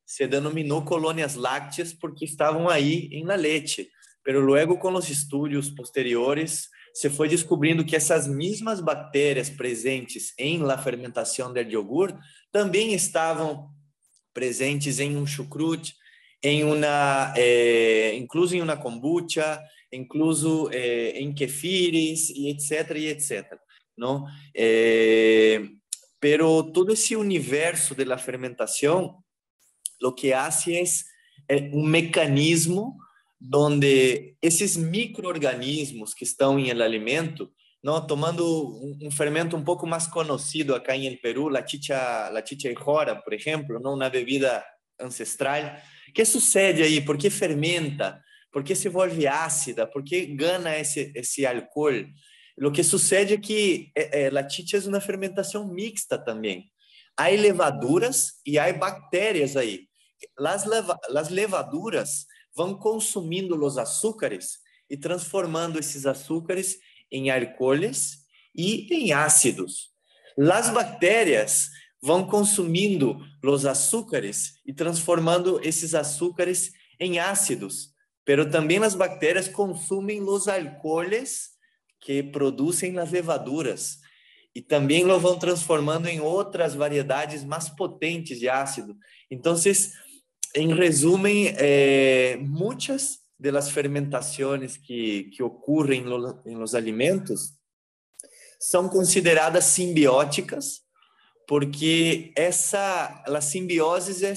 se 0.05 0.27
denominou 0.27 0.83
colônias 0.83 1.35
lácteas 1.35 1.93
porque 1.93 2.25
estavam 2.25 2.67
aí 2.67 3.07
em 3.11 3.23
la 3.23 3.35
leite. 3.35 3.89
Pero 4.23 4.41
luego 4.41 4.77
com 4.77 4.93
os 4.93 5.09
estudos 5.09 5.69
posteriores 5.69 6.67
se 6.93 7.09
foi 7.09 7.29
descobrindo 7.29 7.85
que 7.85 7.95
essas 7.95 8.27
mesmas 8.27 8.81
bactérias 8.81 9.49
presentes 9.49 10.33
em 10.37 10.59
la 10.59 10.77
fermentação 10.77 11.53
del 11.53 11.69
yogur 11.69 12.13
também 12.51 12.93
estavam 12.93 13.69
presentes 14.33 14.99
em 14.99 15.15
um 15.15 15.25
chucrute, 15.25 15.95
em 16.43 16.63
uma, 16.63 17.33
eh, 17.37 18.13
incluso 18.15 18.55
em 18.55 18.61
uma 18.61 18.75
kombucha, 18.75 19.61
incluso 19.91 20.69
eh, 20.71 21.19
em 21.19 21.33
kefires 21.33 22.29
e 22.29 22.49
etc 22.49 22.91
e 22.95 23.07
etc. 23.07 23.60
¿no? 23.95 24.27
Eh, 24.53 25.77
pero 26.19 26.71
todo 26.71 26.93
ese 26.93 27.15
universo 27.15 27.95
de 27.95 28.05
la 28.05 28.17
fermentación 28.17 29.15
lo 29.99 30.15
que 30.15 30.33
hace 30.33 30.81
es 30.81 31.07
eh, 31.47 31.69
un 31.73 31.89
mecanismo 31.89 32.97
donde 33.39 34.37
esses 34.41 34.77
microorganismos 34.77 36.13
que 36.13 36.23
estão 36.23 36.59
em 36.59 36.69
el 36.69 36.81
alimento, 36.81 37.51
não 37.83 38.05
tomando 38.05 38.79
um, 39.01 39.09
fermento 39.09 39.57
um 39.57 39.63
pouco 39.63 39.87
mais 39.87 40.05
conhecido 40.05 40.75
acá 40.75 40.95
em 40.95 41.07
el 41.07 41.19
Peru, 41.19 41.49
la 41.49 41.65
chicha, 41.65 42.29
la 42.29 42.45
chicha 42.45 42.71
jora, 42.75 43.15
por 43.15 43.33
exemplo, 43.33 43.79
não 43.79 43.95
na 43.95 44.09
bebida 44.09 44.63
ancestral. 44.99 45.77
O 46.07 46.13
que 46.13 46.23
sucede 46.23 46.83
aí? 46.83 47.01
Por 47.01 47.17
que 47.17 47.31
fermenta? 47.31 48.21
Por 48.51 48.63
que 48.63 48.75
se 48.75 48.89
volve 48.89 49.25
ácida? 49.25 49.87
Por 49.87 50.03
que 50.03 50.27
gana 50.35 50.77
esse, 50.77 51.11
esse 51.15 51.43
álcool? 51.43 52.05
O 52.57 52.71
que 52.71 52.83
sucede 52.83 53.33
é 53.33 53.37
que 53.37 53.91
é, 53.95 54.23
é, 54.23 54.27
é 54.27 54.87
uma 54.87 55.01
fermentação 55.01 55.67
mixta 55.67 56.17
também. 56.17 56.71
Há 57.17 57.27
levaduras 57.27 58.33
e 58.45 58.57
há 58.57 58.71
bactérias 58.73 59.55
aí. 59.55 59.87
Las, 60.37 60.65
leva, 60.65 60.97
las 61.09 61.29
levaduras 61.29 62.25
vão 62.55 62.75
consumindo 62.75 63.55
os 63.63 63.77
açúcares 63.77 64.59
e 64.89 64.97
transformando 64.97 65.79
esses 65.79 66.05
açúcares 66.05 66.77
em 67.11 67.29
alcooles 67.29 68.19
e 68.55 68.87
em 68.93 69.13
ácidos. 69.13 69.91
Las 70.37 70.69
bactérias 70.69 71.69
vão 72.01 72.25
consumindo 72.27 73.19
os 73.43 73.65
açúcares 73.65 74.59
e 74.65 74.73
transformando 74.73 75.59
esses 75.63 75.93
açúcares 75.93 76.71
em 76.99 77.19
ácidos. 77.19 77.91
Pero 78.25 78.49
também 78.49 78.77
as 78.83 78.95
bactérias 78.95 79.47
consumem 79.47 80.21
os 80.21 80.47
alcooles 80.47 81.50
que 82.01 82.23
produzem 82.23 82.97
as 82.97 83.11
levaduras 83.11 83.99
e 84.53 84.61
também 84.61 85.05
lo 85.05 85.17
vão 85.19 85.39
transformando 85.39 86.07
em 86.07 86.19
outras 86.19 86.73
variedades 86.73 87.43
mais 87.43 87.69
potentes 87.69 88.39
de 88.39 88.49
ácido. 88.49 88.97
Então, 89.29 89.55
em 90.55 90.73
resumo, 90.73 91.27
eh, 91.27 92.37
muitas 92.41 93.19
das 93.39 93.69
fermentações 93.69 94.75
que, 94.75 95.25
que 95.25 95.41
ocorrem 95.41 96.03
em 96.45 96.55
los 96.55 96.75
alimentos 96.75 97.53
são 98.59 98.89
consideradas 98.89 99.65
simbióticas, 99.65 100.81
porque 101.47 102.33
essa 102.35 103.23
a 103.25 103.41
simbiose 103.41 104.25
é 104.25 104.33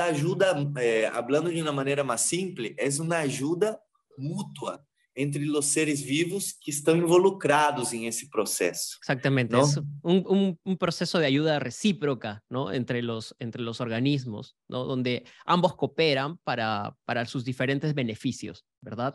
a 0.00 0.04
ajuda, 0.04 0.56
eh, 0.78 1.10
falando 1.12 1.52
de 1.52 1.60
uma 1.60 1.72
maneira 1.72 2.02
mais 2.02 2.22
simples, 2.22 2.74
é 2.78 2.88
uma 3.02 3.18
ajuda 3.18 3.78
mútua 4.18 4.82
entre 5.14 5.48
os 5.50 5.66
seres 5.66 6.00
vivos 6.00 6.52
que 6.52 6.70
estão 6.70 6.96
involucrados 6.96 7.92
em 7.92 8.06
esse 8.06 8.30
processo. 8.30 8.98
Exatamente, 9.02 9.52
¿no? 9.52 9.62
es 9.62 9.76
un, 10.02 10.24
un, 10.26 10.58
un, 10.64 10.76
proceso 10.76 11.18
de 11.18 11.26
ayuda 11.26 11.58
recíproca 11.58 12.42
¿no? 12.48 12.72
entre, 12.72 13.02
los, 13.02 13.34
entre 13.38 13.62
los 13.62 13.80
organismos, 13.80 14.56
¿no? 14.68 14.84
donde 14.84 15.24
ambos 15.44 15.76
cooperan 15.76 16.38
para, 16.38 16.96
para 17.04 17.26
sus 17.26 17.44
diferentes 17.44 17.94
beneficios, 17.94 18.64
¿verdad? 18.80 19.14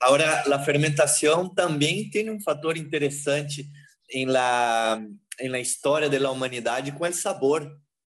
Agora, 0.00 0.42
a 0.50 0.58
fermentação 0.64 1.54
também 1.54 2.08
tem 2.08 2.30
um 2.30 2.40
fator 2.40 2.76
interessante 2.78 3.68
em 4.10 4.24
la, 4.24 5.00
em 5.38 5.48
la 5.48 5.60
história 5.60 6.08
da 6.08 6.30
humanidade 6.30 6.92
com 6.92 7.04
o 7.04 7.12
sabor. 7.12 7.70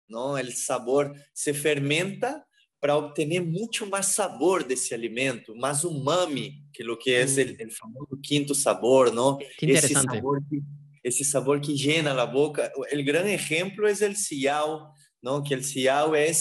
O 0.10 0.52
sabor 0.52 1.16
se 1.34 1.54
fermenta 1.54 2.44
para 2.80 2.98
obter 2.98 3.40
muito 3.40 3.88
mais 3.88 4.08
sabor 4.08 4.64
desse 4.64 4.94
alimento, 4.94 5.56
mais 5.56 5.84
umami, 5.84 6.65
que 6.76 6.84
é 6.84 6.92
o 6.92 6.98
que 6.98 7.12
é 7.14 7.24
o 7.66 7.72
famoso 7.72 8.20
quinto 8.22 8.54
sabor, 8.54 9.12
não? 9.14 9.38
esse 9.62 9.94
sabor 9.94 10.42
que 10.50 10.62
esse 11.06 11.24
sabor 11.24 11.60
que 11.62 11.72
llena 11.72 12.20
a 12.20 12.26
boca. 12.26 12.72
O 12.76 13.04
grande 13.04 13.30
exemplo 13.30 13.88
é 13.88 13.92
o 13.92 14.16
cial, 14.16 14.92
não? 15.22 15.44
Que 15.44 15.54
o 15.54 15.64
cial 15.64 16.16
é 16.16 16.32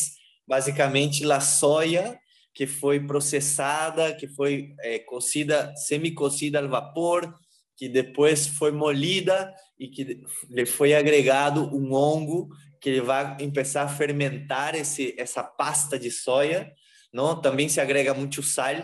basicamente 0.48 1.30
a 1.30 1.38
soja 1.38 2.18
que 2.54 2.66
foi 2.66 2.98
processada, 2.98 4.14
que 4.14 4.26
foi 4.26 4.74
é, 4.80 5.00
cocida, 5.00 5.74
semi-cocida 5.76 6.60
ao 6.60 6.68
vapor, 6.68 7.34
que 7.76 7.90
depois 7.90 8.46
foi 8.46 8.72
molida 8.72 9.52
e 9.78 9.88
que 9.88 10.22
lhe 10.48 10.64
foi 10.64 10.94
agregado 10.94 11.64
um 11.76 11.92
hongo 11.92 12.48
que 12.80 13.02
vai 13.02 13.36
começar 13.36 13.82
a 13.82 13.88
fermentar 13.88 14.74
esse, 14.74 15.14
essa 15.18 15.42
pasta 15.42 15.98
de 15.98 16.10
soja, 16.10 16.70
não? 17.12 17.38
Também 17.38 17.68
se 17.68 17.82
agrega 17.82 18.14
muito 18.14 18.42
sal 18.42 18.76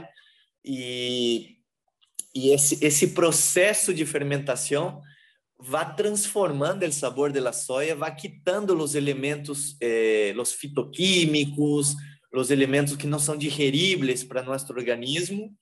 e, 0.64 1.56
e 2.34 2.50
esse, 2.50 2.84
esse 2.84 3.08
processo 3.08 3.92
de 3.92 4.04
fermentação 4.04 5.00
vai 5.58 5.94
transformando 5.94 6.84
o 6.84 6.92
sabor 6.92 7.32
da 7.32 7.52
soja, 7.52 7.94
vai 7.94 8.14
quitando 8.14 8.76
os 8.76 8.94
elementos, 8.94 9.76
eh, 9.80 10.32
os 10.38 10.52
fitoquímicos, 10.52 11.94
os 12.32 12.50
elementos 12.50 12.96
que 12.96 13.06
não 13.06 13.18
são 13.18 13.36
digeríveis 13.36 14.24
para 14.24 14.42
nosso 14.42 14.72
organismo 14.72 15.54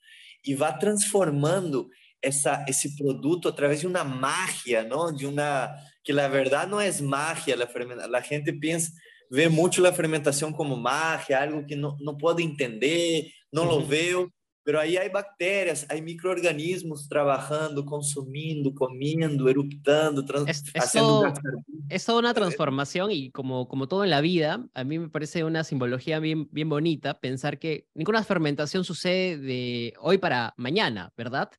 e 0.44 0.54
vai 0.54 0.76
transformando 0.78 1.88
essa, 2.22 2.64
esse 2.68 2.96
produto 2.96 3.48
através 3.48 3.80
de 3.80 3.86
uma 3.86 4.04
magia, 4.04 4.84
não? 4.84 5.12
De 5.12 5.26
uma 5.26 5.74
que 6.04 6.12
la 6.12 6.28
verdad 6.28 6.68
no 6.68 6.80
es 6.80 7.00
magia, 7.00 7.56
la 7.56 8.22
gente 8.22 8.52
piensa, 8.52 8.92
ve 9.30 9.48
mucho 9.48 9.82
la 9.82 9.92
fermentación 9.92 10.52
como 10.52 10.76
magia, 10.76 11.42
algo 11.42 11.66
que 11.66 11.76
no, 11.76 11.96
no 12.00 12.16
puedo 12.16 12.40
entender, 12.40 13.30
no 13.52 13.64
lo 13.64 13.84
veo, 13.84 14.32
pero 14.68 14.80
aí 14.80 14.98
há 14.98 15.08
bactérias, 15.08 15.87
há 15.88 15.94
microorganismos 15.94 17.08
trabalhando, 17.08 17.87
consumindo, 17.87 18.75
comiendo, 18.75 19.48
eruptando, 19.48 20.22
es, 20.46 20.62
todo, 20.92 21.32
es, 21.88 22.04
toda 22.04 22.18
una 22.18 22.34
transformación 22.34 23.10
y 23.10 23.30
como, 23.30 23.66
como 23.66 23.88
todo 23.88 24.04
en 24.04 24.10
la 24.10 24.20
vida, 24.20 24.68
a 24.75 24.84
mí 24.84 24.98
me 24.98 25.08
parece 25.08 25.42
una 25.42 25.64
simbología 25.64 26.18
bien, 26.18 26.50
bien 26.52 26.68
bonita 26.68 27.18
pensar 27.18 27.58
que 27.58 27.88
ninguna 27.94 28.22
fermentación 28.25 28.84
sucede 28.84 29.38
de 29.38 29.94
hoy 30.00 30.18
para 30.18 30.52
mañana, 30.58 31.14
¿verdad? 31.16 31.50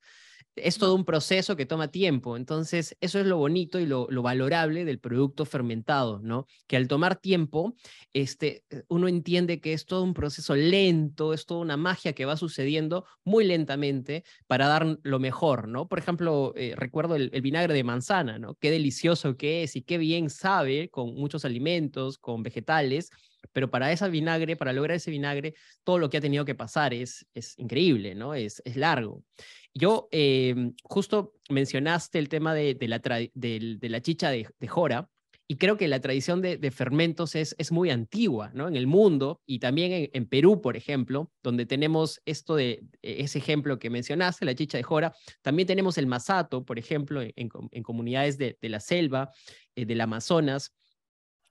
Es 0.63 0.77
todo 0.77 0.95
un 0.95 1.05
proceso 1.05 1.55
que 1.55 1.65
toma 1.65 1.89
tiempo. 1.89 2.37
Entonces, 2.37 2.95
eso 3.01 3.19
es 3.19 3.25
lo 3.25 3.37
bonito 3.37 3.79
y 3.79 3.85
lo, 3.85 4.07
valorable 4.21 4.85
del 4.85 4.99
producto 4.99 5.45
fermentado, 5.45 6.19
¿no? 6.21 6.45
Que 6.67 6.77
al 6.77 6.87
tomar 6.87 7.15
tiempo, 7.15 7.75
este, 8.13 8.63
eh, 8.69 8.83
uno 8.89 9.07
entiende 9.07 9.61
que 9.61 9.73
es 9.73 9.85
todo 9.85 10.03
un 10.03 10.13
proceso 10.13 10.55
lento, 10.55 11.33
es 11.33 11.45
toda 11.45 11.61
una 11.61 11.77
magia 11.77 12.13
que 12.13 12.25
va 12.25 12.37
sucediendo 12.37 13.05
muy 13.23 13.45
lentamente 13.45 14.23
para 14.47 14.67
dar 14.67 14.97
lo 15.03 15.19
mejor, 15.19 15.67
¿no? 15.67 15.87
Por 15.87 15.99
ejemplo, 15.99 16.53
eh, 16.55 16.73
recuerdo 16.75 17.15
el, 17.15 17.29
el, 17.33 17.41
vinagre 17.41 17.73
de 17.73 17.83
manzana, 17.83 18.39
¿no? 18.39 18.55
Qué 18.55 18.71
delicioso 18.71 19.37
que 19.37 19.63
es 19.63 19.75
y 19.75 19.81
qué 19.81 19.97
bien 19.97 20.29
sabe 20.29 20.89
con 20.89 21.15
muchos 21.15 21.45
alimentos, 21.45 22.17
con 22.17 22.43
vegetales 22.43 23.09
pero 23.51 23.69
para 23.69 23.91
ese 23.91 24.09
vinagre, 24.09 24.55
para 24.55 24.73
lograr 24.73 24.97
ese 24.97 25.11
vinagre, 25.11 25.55
todo 25.83 25.97
lo 25.97 26.09
que 26.09 26.17
ha 26.17 26.21
tenido 26.21 26.45
que 26.45 26.55
pasar 26.55 26.93
es, 26.93 27.25
es 27.33 27.57
increíble, 27.57 28.15
¿no? 28.15 28.33
Es, 28.33 28.61
es 28.65 28.75
largo. 28.75 29.23
Yo, 29.73 30.07
em, 30.11 30.73
justo 30.83 31.33
mencionaste 31.49 32.19
el 32.19 32.29
tema 32.29 32.53
de, 32.53 32.75
de, 32.75 32.87
la, 32.87 32.99
de, 32.99 33.89
la, 33.89 34.01
chicha 34.01 34.31
de, 34.31 34.47
Jora, 34.67 35.09
y 35.47 35.57
creo 35.57 35.77
que 35.77 35.87
la 35.87 35.99
tradición 35.99 36.41
de, 36.41 36.71
fermentos 36.71 37.35
es, 37.35 37.55
es, 37.57 37.71
muy 37.71 37.89
antigua, 37.89 38.51
¿no? 38.53 38.67
En 38.67 38.75
el 38.75 38.87
mundo 38.87 39.41
y 39.45 39.59
también 39.59 40.09
en, 40.13 40.25
Perú, 40.27 40.61
por 40.61 40.77
ejemplo, 40.77 41.31
donde 41.41 41.65
tenemos 41.65 42.21
esto 42.25 42.55
de 42.55 42.83
ese 43.01 43.39
ejemplo 43.39 43.79
que 43.79 43.89
mencionaste, 43.89 44.45
la 44.45 44.53
chicha 44.53 44.77
de 44.77 44.83
Jora. 44.83 45.13
También 45.41 45.67
tenemos 45.67 45.97
el 45.97 46.07
masato, 46.07 46.65
por 46.65 46.77
ejemplo, 46.77 47.21
en, 47.21 47.33
en 47.35 47.83
comunidades 47.83 48.37
de, 48.37 48.57
la 48.61 48.79
selva, 48.79 49.31
eh, 49.75 49.85
del 49.85 50.01
Amazonas 50.01 50.75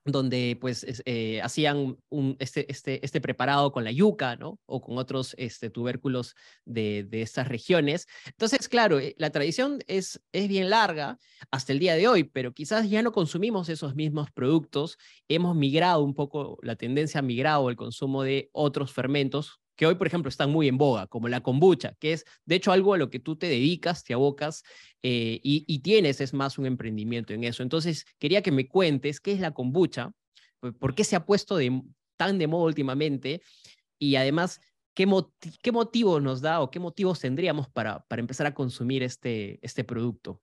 donde 0.04 0.56
pues 0.60 0.86
eh, 1.04 1.40
hacían 1.42 1.96
un, 2.08 2.36
este, 2.38 2.70
este, 2.70 3.04
este 3.04 3.20
preparado 3.20 3.72
con 3.72 3.84
la 3.84 3.92
yuca, 3.92 4.36
¿no? 4.36 4.58
O 4.66 4.80
con 4.80 4.98
otros 4.98 5.34
este, 5.38 5.70
tubérculos 5.70 6.34
de, 6.64 7.04
de 7.04 7.22
estas 7.22 7.48
regiones. 7.48 8.06
Entonces, 8.26 8.68
claro, 8.68 8.98
eh, 8.98 9.14
la 9.18 9.30
tradición 9.30 9.80
es, 9.86 10.20
es 10.32 10.48
bien 10.48 10.70
larga 10.70 11.18
hasta 11.50 11.72
el 11.72 11.78
día 11.78 11.94
de 11.94 12.08
hoy, 12.08 12.24
pero 12.24 12.52
quizás 12.52 12.88
ya 12.88 13.02
no 13.02 13.12
consumimos 13.12 13.68
esos 13.68 13.94
mismos 13.94 14.30
productos. 14.30 14.98
Hemos 15.28 15.56
migrado 15.56 16.02
un 16.02 16.14
poco, 16.14 16.58
la 16.62 16.76
tendencia 16.76 17.20
ha 17.20 17.22
migrado 17.22 17.68
al 17.68 17.76
consumo 17.76 18.22
de 18.22 18.48
otros 18.52 18.92
fermentos 18.92 19.60
que 19.78 19.86
hoy, 19.86 19.94
por 19.94 20.08
ejemplo, 20.08 20.28
están 20.28 20.50
muy 20.50 20.66
en 20.66 20.76
boga, 20.76 21.06
como 21.06 21.28
la 21.28 21.40
kombucha, 21.40 21.94
que 22.00 22.12
es, 22.12 22.24
de 22.44 22.56
hecho, 22.56 22.72
algo 22.72 22.94
a 22.94 22.98
lo 22.98 23.10
que 23.10 23.20
tú 23.20 23.36
te 23.36 23.46
dedicas, 23.46 24.02
te 24.02 24.12
abocas 24.12 24.64
eh, 25.04 25.38
y, 25.40 25.78
tienes, 25.78 26.20
es 26.20 26.34
más 26.34 26.58
un 26.58 26.66
emprendimiento 26.66 27.32
en 27.32 27.44
eso. 27.44 27.62
Entonces, 27.62 28.04
quería 28.18 28.42
que 28.42 28.50
me 28.50 28.66
cuentes 28.66 29.20
qué 29.20 29.30
es 29.30 29.38
la 29.38 29.52
kombucha, 29.52 30.10
por 30.80 30.96
qué 30.96 31.04
se 31.04 31.14
ha 31.14 31.24
puesto 31.24 31.56
de, 31.56 31.80
tan 32.16 32.38
de 32.38 32.48
moda 32.48 32.64
últimamente 32.64 33.40
y 34.00 34.16
además, 34.16 34.60
¿qué, 34.94 35.06
motivos 35.06 36.22
nos 36.24 36.40
da 36.40 36.60
o 36.60 36.72
qué 36.72 36.80
motivos 36.80 37.20
tendríamos 37.20 37.68
para, 37.68 38.00
para 38.08 38.18
empezar 38.18 38.48
a 38.48 38.54
consumir 38.54 39.04
este, 39.04 39.60
este 39.62 39.84
producto? 39.84 40.42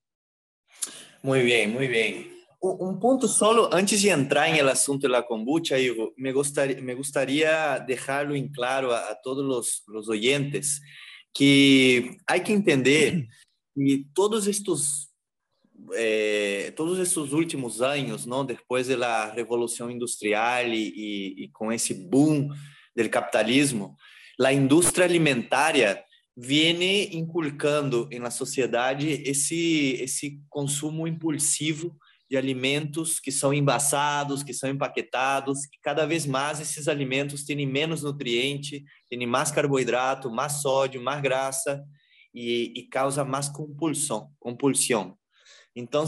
Muy 1.21 1.41
bien, 1.41 1.73
muy 1.73 1.89
bien. 1.89 2.34
Um 2.65 2.97
ponto 2.99 3.27
solo, 3.27 3.69
antes 3.71 4.01
de 4.01 4.09
entrar 4.09 4.49
em 4.49 4.59
assunto 4.61 5.07
da 5.07 5.21
kombucha, 5.21 5.77
Ivo, 5.77 6.11
me 6.17 6.33
gostaria, 6.33 6.81
me 6.81 6.95
gostaria 6.95 7.77
deixá-lo 7.77 8.35
em 8.35 8.51
claro 8.51 8.91
a, 8.91 9.11
a 9.11 9.15
todos 9.15 9.45
os, 9.45 9.95
os 9.95 10.09
oyentes 10.09 10.79
que 11.31 12.17
há 12.25 12.39
que 12.39 12.51
entender 12.51 13.27
que 13.77 14.07
todos 14.15 14.47
estes 14.47 15.05
eh, 15.93 16.73
todos 16.75 16.97
esses 16.97 17.33
últimos 17.33 17.83
anos, 17.83 18.25
não, 18.25 18.43
depois 18.43 18.87
da 18.87 19.31
revolução 19.31 19.91
industrial 19.91 20.65
e, 20.65 20.89
e, 20.95 21.43
e 21.43 21.49
com 21.49 21.71
esse 21.71 21.93
boom 21.93 22.49
do 22.95 23.09
capitalismo, 23.09 23.95
a 24.41 24.51
indústria 24.51 25.05
alimentária 25.05 26.03
vem 26.35 27.15
inculcando 27.15 28.09
na 28.19 28.31
sociedade 28.31 29.07
esse 29.07 29.97
esse 30.01 30.41
consumo 30.49 31.07
impulsivo 31.07 31.95
de 32.35 32.37
alimentos 32.37 33.17
que 33.17 33.31
são 33.31 33.53
embaçados, 33.53 34.43
que 34.43 34.53
são 34.53 34.69
empaquetados, 34.69 35.65
que 35.65 35.79
cada 35.81 36.05
vez 36.05 36.25
mais 36.25 36.59
esses 36.59 36.89
alimentos 36.89 37.45
têm 37.45 37.65
menos 37.65 38.03
nutriente, 38.03 38.83
têm 39.09 39.25
mais 39.25 39.51
carboidrato, 39.51 40.29
mais 40.29 40.53
sódio, 40.61 41.01
mais 41.01 41.21
graça 41.21 41.81
e, 42.33 42.73
e 42.75 42.83
causa 42.89 43.23
mais 43.23 43.47
compulsão, 43.47 44.29
compulsão. 44.37 45.17
Então, 45.73 46.05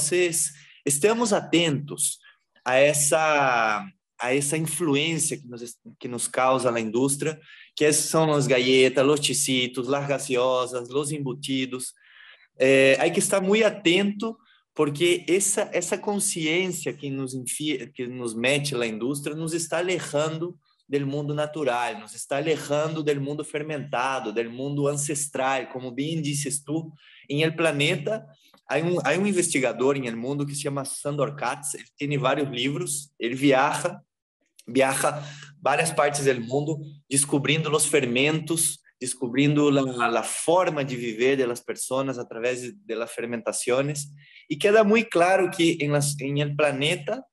estamos 0.86 1.32
atentos 1.32 2.20
a 2.66 2.76
essa 2.76 3.86
a 4.20 4.34
essa 4.34 4.58
influência 4.58 5.38
que 5.38 5.48
nos, 5.48 5.78
que 6.00 6.08
nos 6.08 6.28
causa 6.28 6.74
a 6.74 6.80
indústria, 6.80 7.40
que 7.76 7.94
são 7.94 8.34
as 8.34 8.48
galletas, 8.48 9.08
os 9.08 9.24
chicitos, 9.24 9.94
as 9.94 10.08
gaseosas, 10.08 10.90
os 10.90 11.12
embutidos. 11.12 11.94
É, 12.58 13.08
que 13.12 13.20
estar 13.20 13.40
muito 13.40 13.64
atento 13.64 14.36
porque 14.78 15.26
essa 15.28 15.68
essa 15.74 15.98
consciência 15.98 16.94
que 16.94 17.10
nos 17.10 17.34
enfia, 17.34 17.88
que 17.88 18.06
nos 18.06 18.36
mete 18.36 18.76
a 18.76 18.86
indústria 18.86 19.36
nos 19.36 19.56
está 19.56 19.80
alejando 19.80 20.56
do 20.88 21.08
mundo 21.08 21.34
natural, 21.34 22.00
nos 22.00 22.14
está 22.14 22.38
alejando 22.38 23.02
do 23.02 23.20
mundo 23.20 23.44
fermentado, 23.44 24.32
do 24.32 24.52
mundo 24.52 24.88
ancestral, 24.88 25.66
como 25.74 25.90
bem 25.90 26.22
disse 26.22 26.64
tu, 26.64 26.94
em 27.28 27.42
el 27.42 27.56
planeta 27.56 28.24
há 28.70 28.78
um, 28.78 29.00
há 29.04 29.18
um 29.18 29.26
investigador 29.26 29.98
em 29.98 30.06
el 30.06 30.16
mundo 30.16 30.46
que 30.46 30.54
se 30.54 30.62
chama 30.62 30.86
Sandor 30.86 31.36
Katz, 31.36 31.74
ele 31.74 31.86
tem 31.98 32.18
vários 32.20 32.48
livros, 32.48 33.12
ele 33.20 33.34
viaja, 33.34 34.00
viaja 34.68 35.24
várias 35.60 35.92
partes 35.92 36.24
do 36.24 36.42
mundo 36.42 36.80
descobrindo 37.10 37.76
os 37.76 37.88
fermentos 37.88 38.78
descobrindo 39.00 39.70
a 40.00 40.24
forma 40.24 40.84
de 40.84 40.96
viver 40.96 41.38
das 41.38 41.60
pessoas 41.60 42.18
através 42.18 42.74
de 42.74 42.96
las 42.96 43.12
fermentações 43.12 44.06
e 44.50 44.56
queda 44.56 44.84
muito 44.84 45.10
claro 45.10 45.50
que 45.50 45.78
em, 45.82 45.90
las, 45.90 46.20
en 46.20 46.40
el 46.40 46.56
planeta 46.56 47.24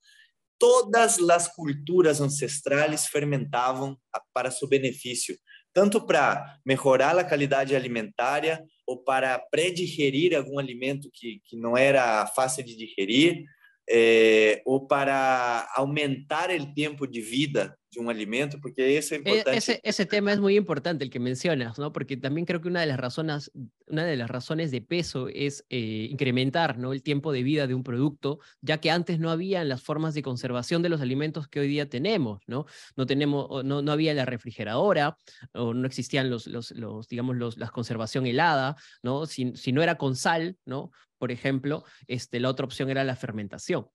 todas 0.58 1.18
as 1.18 1.48
culturas 1.48 2.20
ancestrales 2.20 3.06
fermentavam 3.06 3.98
para 4.32 4.50
seu 4.50 4.68
benefício, 4.68 5.36
tanto 5.72 6.06
para 6.06 6.58
melhorar 6.64 7.18
a 7.18 7.24
qualidade 7.24 7.74
alimentaria 7.74 8.62
ou 8.86 9.02
para 9.02 9.38
pré-digerir 9.50 10.36
algum 10.36 10.58
alimento 10.58 11.10
que, 11.12 11.40
que 11.44 11.56
não 11.56 11.76
era 11.76 12.26
fácil 12.28 12.64
de 12.64 12.76
digerir, 12.76 13.44
eh, 13.90 14.62
ou 14.64 14.86
para 14.86 15.68
aumentar 15.74 16.50
o 16.50 16.74
tempo 16.74 17.06
de 17.06 17.20
vida 17.20 17.76
de 17.94 18.00
un 18.00 18.10
alimento, 18.10 18.58
porque 18.60 18.98
es 18.98 19.12
e, 19.12 19.16
importante. 19.16 19.56
Ese, 19.56 19.80
ese, 19.82 20.06
tema 20.06 20.32
es 20.32 20.40
muy 20.40 20.56
importante, 20.56 21.04
el 21.04 21.10
que 21.10 21.20
mencionas, 21.20 21.78
¿no? 21.78 21.92
Porque 21.92 22.16
también 22.16 22.44
creo 22.44 22.60
que 22.60 22.68
una 22.68 22.80
de 22.80 22.86
las 22.86 22.98
razones, 22.98 23.50
una 23.86 24.04
de 24.04 24.16
las 24.16 24.28
razones 24.30 24.70
de 24.70 24.80
peso 24.80 25.28
es 25.28 25.64
eh, 25.70 26.08
incrementar, 26.10 26.78
¿no? 26.78 26.92
El 26.92 27.02
tiempo 27.02 27.32
de 27.32 27.42
vida 27.42 27.66
de 27.66 27.74
un 27.74 27.82
producto, 27.82 28.40
ya 28.60 28.78
que 28.78 28.90
antes 28.90 29.18
no 29.18 29.30
había 29.30 29.64
las 29.64 29.82
formas 29.82 30.14
de 30.14 30.22
conservación 30.22 30.82
de 30.82 30.88
los 30.88 31.00
alimentos 31.00 31.48
que 31.48 31.60
hoy 31.60 31.68
día 31.68 31.88
tenemos, 31.88 32.42
¿no? 32.46 32.66
No 32.96 33.06
tenemos, 33.06 33.64
no, 33.64 33.82
no 33.82 33.92
había 33.92 34.14
la 34.14 34.24
refrigeradora, 34.24 35.16
o 35.52 35.74
no 35.74 35.86
existían 35.86 36.30
los, 36.30 36.46
los, 36.46 36.70
los 36.72 37.08
digamos, 37.08 37.36
los, 37.36 37.56
la 37.56 37.68
conservación 37.68 38.26
helada, 38.26 38.76
¿no? 39.02 39.26
Si, 39.26 39.52
si 39.56 39.72
no 39.72 39.82
era 39.82 39.96
con 39.96 40.16
sal, 40.16 40.56
¿no? 40.64 40.90
Por 41.18 41.30
ejemplo, 41.30 41.84
este, 42.06 42.40
la 42.40 42.50
otra 42.50 42.66
opción 42.66 42.90
era 42.90 43.04
la 43.04 43.16
fermentación. 43.16 43.86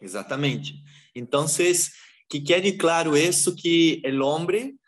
Exatamente. 0.00 0.82
Entonces, 1.14 1.94
que 2.30 2.40
quede 2.40 2.72
claro 2.72 3.16
isso 3.16 3.56
que 3.56 4.00
o 4.06 4.24
homem 4.24 4.78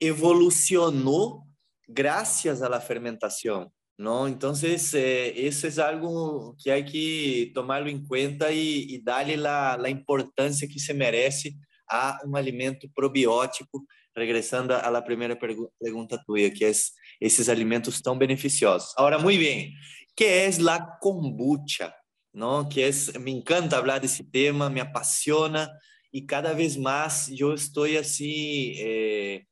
evolucionou 0.00 1.42
graças 1.86 2.62
à 2.62 2.80
fermentação, 2.80 3.70
não? 3.98 4.26
Então, 4.26 4.52
eh, 4.94 5.38
isso 5.38 5.66
é 5.66 5.82
algo 5.82 6.56
que 6.58 6.70
há 6.70 6.82
que 6.82 7.52
tomá-lo 7.54 7.88
em 7.88 8.02
conta 8.02 8.50
e, 8.50 8.94
e 8.94 9.02
dar-lhe 9.02 9.46
a 9.46 9.90
importância 9.90 10.66
que 10.66 10.80
se 10.80 10.94
merece 10.94 11.54
a 11.90 12.18
um 12.24 12.34
alimento 12.34 12.88
probiótico, 12.94 13.84
regressando 14.16 14.72
à 14.72 15.02
primeira 15.02 15.36
pergunta 15.36 16.22
tua, 16.24 16.48
que 16.50 16.64
é 16.64 16.72
esses 17.20 17.48
alimentos 17.50 18.00
tão 18.00 18.16
beneficiosos. 18.16 18.94
Agora, 18.96 19.18
muito 19.18 19.40
bem, 19.40 19.74
que 20.16 20.24
é 20.24 20.48
a 20.48 20.80
kombucha? 20.98 21.92
Não? 22.32 22.66
Que 22.66 22.82
é, 22.82 22.90
me 23.18 23.32
encanta 23.32 23.78
falar 23.78 23.98
desse 23.98 24.24
tema, 24.24 24.70
me 24.70 24.80
apaixona, 24.80 25.70
y 26.10 26.26
cada 26.26 26.52
vez 26.52 26.78
más 26.78 27.28
yo 27.28 27.54
estoy 27.54 27.96
así 27.96 28.74
eh, 28.78 29.46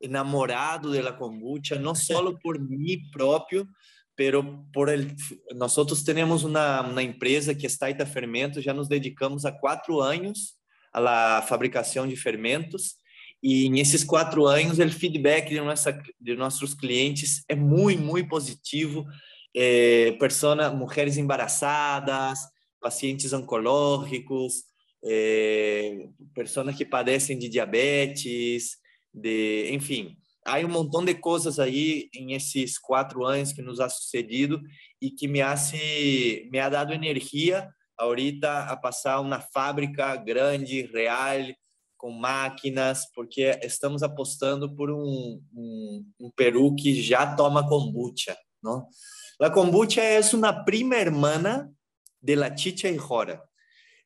enamorado 0.00 0.90
de 0.90 1.02
la 1.02 1.16
kombucha, 1.16 1.76
no 1.76 1.94
solo 1.94 2.38
por 2.42 2.60
mí 2.60 3.10
propio, 3.10 3.66
pero 4.14 4.66
por 4.72 4.90
el... 4.90 5.14
Nosotros 5.54 6.04
tenemos 6.04 6.44
una, 6.44 6.82
una 6.82 7.02
empresa 7.02 7.54
que 7.54 7.66
está 7.66 7.88
Ita 7.88 8.04
Fermentos, 8.04 8.62
já 8.62 8.74
nos 8.74 8.88
dedicamos 8.88 9.44
há 9.44 9.52
quatro 9.52 10.02
anos 10.02 10.58
à 10.92 11.42
fabricação 11.42 12.06
de 12.06 12.14
fermentos 12.16 13.02
E 13.42 13.68
nesses 13.68 14.04
quatro 14.04 14.46
anos, 14.46 14.78
o 14.78 14.88
feedback 14.88 15.48
de, 15.48 15.60
nossa, 15.60 16.00
de 16.20 16.36
nossos 16.36 16.74
clientes 16.74 17.44
é 17.48 17.56
muito, 17.56 18.00
muito 18.00 18.28
positivo. 18.28 19.04
É, 19.54 20.12
persona, 20.12 20.70
mulheres 20.70 21.16
embaraçadas, 21.16 22.38
pacientes 22.80 23.32
oncológicos, 23.32 24.62
é, 25.04 26.08
pessoas 26.34 26.76
que 26.76 26.84
padecem 26.84 27.38
de 27.38 27.48
diabetes, 27.48 28.76
de, 29.12 29.68
enfim, 29.72 30.16
há 30.44 30.58
um 30.58 30.68
montão 30.68 31.04
de 31.04 31.14
coisas 31.14 31.58
aí 31.58 32.08
nesses 32.20 32.78
quatro 32.78 33.24
anos 33.24 33.52
que 33.52 33.62
nos 33.62 33.80
ha 33.80 33.88
sucedido 33.88 34.60
e 35.00 35.10
que 35.10 35.28
me 35.28 35.40
ha, 35.40 35.56
se, 35.56 36.48
me 36.52 36.58
ha 36.58 36.68
dado 36.68 36.92
energia 36.92 37.68
ahorita 37.98 38.64
a 38.64 38.76
passar 38.76 39.20
uma 39.20 39.40
fábrica 39.40 40.16
grande, 40.16 40.82
real, 40.82 41.52
com 41.96 42.10
máquinas, 42.10 43.06
porque 43.14 43.58
estamos 43.62 44.02
apostando 44.02 44.74
por 44.74 44.90
um, 44.90 45.40
um, 45.54 46.04
um 46.18 46.30
Peru 46.34 46.74
que 46.74 47.00
já 47.00 47.36
toma 47.36 47.68
kombucha, 47.68 48.36
não? 48.62 48.88
A 49.40 49.50
kombucha 49.50 50.00
é 50.00 50.20
uma 50.34 50.52
prima 50.64 50.96
hermana 50.96 51.72
de 52.20 52.36
la 52.36 52.56
chicha 52.56 52.88
e 52.88 52.96
jora. 52.96 53.42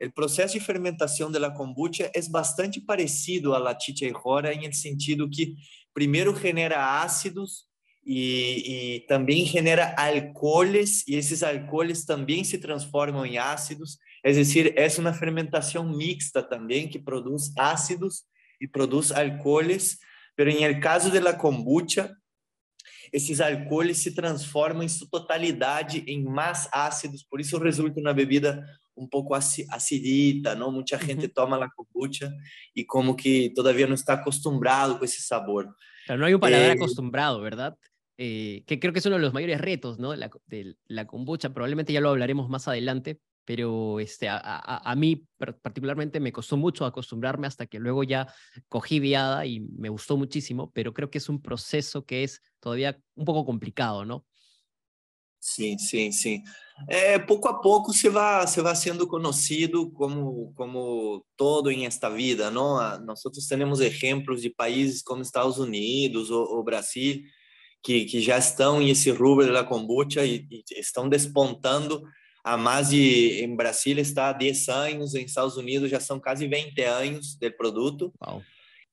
O 0.02 0.10
processo 0.12 0.58
de 0.58 0.64
fermentação 0.64 1.30
da 1.30 1.50
kombucha 1.50 2.10
é 2.14 2.28
bastante 2.28 2.80
parecido 2.80 3.54
à 3.54 3.58
la 3.58 3.78
chicha 3.78 4.04
e 4.04 4.12
jora 4.12 4.52
em 4.52 4.70
sentido 4.72 5.28
que 5.28 5.54
primeiro 5.94 6.36
genera 6.36 7.00
ácidos 7.00 7.64
e, 8.06 9.04
também 9.08 9.44
genera 9.46 9.94
alcooles 9.96 11.02
e 11.08 11.14
esses 11.14 11.42
alcooles 11.42 12.04
também 12.04 12.44
se 12.44 12.58
transformam 12.58 13.24
em 13.24 13.38
ácidos. 13.38 13.98
É 14.22 14.32
decir, 14.32 14.74
é 14.76 14.86
uma 15.00 15.14
fermentação 15.14 15.88
mixta 15.88 16.42
também 16.42 16.88
que 16.88 16.98
produz 16.98 17.52
ácidos 17.56 18.24
e 18.60 18.68
produz 18.68 19.10
alcooles, 19.10 19.98
pero 20.36 20.50
em 20.50 20.62
el 20.62 20.78
caso 20.80 21.10
de 21.10 21.20
la 21.20 21.32
kombucha, 21.32 22.14
esses 23.12 23.40
alcooles 23.40 23.98
se 23.98 24.14
transformam 24.14 24.82
em 24.82 24.88
sua 24.88 25.08
totalidade 25.10 26.04
em 26.06 26.22
mais 26.22 26.68
ácidos, 26.72 27.22
por 27.22 27.40
isso 27.40 27.58
resulta 27.58 28.00
uma 28.00 28.12
bebida 28.12 28.64
um 28.96 29.06
pouco 29.06 29.34
acidita, 29.34 30.54
não? 30.54 30.72
Muita 30.72 30.98
gente 30.98 31.28
toma 31.28 31.62
a 31.62 31.70
kombucha 31.70 32.32
e 32.74 32.84
como 32.84 33.14
que 33.14 33.50
todavia 33.54 33.86
não 33.86 33.94
está 33.94 34.14
acostumbrado 34.14 34.98
com 34.98 35.04
esse 35.04 35.22
sabor. 35.22 35.74
Claro, 36.06 36.20
no 36.20 36.26
hay 36.26 36.34
un 36.34 36.40
paladar 36.40 36.70
eh, 36.70 36.72
acostumbrado, 36.72 37.40
¿verdad? 37.40 37.76
Eh, 38.18 38.64
que 38.66 38.78
creo 38.78 38.92
que 38.92 39.00
es 39.00 39.06
uno 39.06 39.16
de 39.16 39.22
los 39.22 39.34
mayores 39.34 39.60
retos 39.60 39.98
¿no? 39.98 40.14
la, 40.14 40.30
de 40.46 40.76
la 40.86 41.06
kombucha, 41.06 41.52
probablemente 41.52 41.92
ya 41.92 42.00
lo 42.00 42.08
hablaremos 42.08 42.48
más 42.48 42.66
adelante, 42.66 43.20
pero 43.44 44.00
este, 44.00 44.28
a, 44.28 44.38
a, 44.38 44.90
a, 44.90 44.96
mí 44.96 45.26
particularmente 45.62 46.18
me 46.18 46.32
costó 46.32 46.56
mucho 46.56 46.86
acostumbrarme 46.86 47.46
hasta 47.46 47.66
que 47.66 47.78
luego 47.78 48.04
ya 48.04 48.26
cogí 48.68 49.00
viada 49.00 49.44
y 49.44 49.60
me 49.60 49.90
gustó 49.90 50.16
muchísimo, 50.16 50.72
pero 50.72 50.94
creo 50.94 51.10
que 51.10 51.18
es 51.18 51.28
un 51.28 51.42
proceso 51.42 52.04
que 52.06 52.24
es 52.24 52.40
todavía 52.58 52.98
un 53.14 53.24
poco 53.26 53.44
complicado, 53.44 54.04
¿no? 54.04 54.24
Sim, 55.38 55.78
sim, 55.78 56.10
sim. 56.10 56.42
É, 56.88 57.18
pouco 57.18 57.48
a 57.48 57.54
pouco 57.60 57.92
você 57.92 58.10
vai, 58.10 58.46
você 58.46 58.60
vai 58.60 58.76
sendo 58.76 59.06
conhecido 59.06 59.90
como, 59.92 60.52
como 60.54 61.24
todo 61.36 61.70
em 61.70 61.86
esta 61.86 62.10
vida, 62.10 62.50
não? 62.50 62.76
Nós 63.00 63.20
temos 63.48 63.80
exemplos 63.80 64.42
de 64.42 64.50
países 64.50 65.02
como 65.02 65.22
Estados 65.22 65.58
Unidos 65.58 66.30
ou, 66.30 66.44
ou 66.56 66.62
Brasil 66.62 67.22
que, 67.82 68.04
que 68.04 68.20
já 68.20 68.36
estão 68.36 68.82
em 68.82 68.90
esse 68.90 69.10
rubro 69.10 69.52
da 69.52 69.62
kombucha 69.62 70.24
e, 70.24 70.46
e 70.50 70.64
estão 70.80 71.08
despontando 71.08 72.02
a 72.44 72.56
mais 72.56 72.90
de 72.90 73.42
em 73.42 73.56
Brasília 73.56 74.02
está 74.02 74.28
há 74.28 74.32
10 74.32 74.68
anos, 74.68 75.14
em 75.14 75.24
Estados 75.24 75.56
Unidos 75.56 75.90
já 75.90 75.98
são 75.98 76.20
quase 76.20 76.46
20 76.46 76.80
anos 76.82 77.36
do 77.36 77.52
produto. 77.56 78.12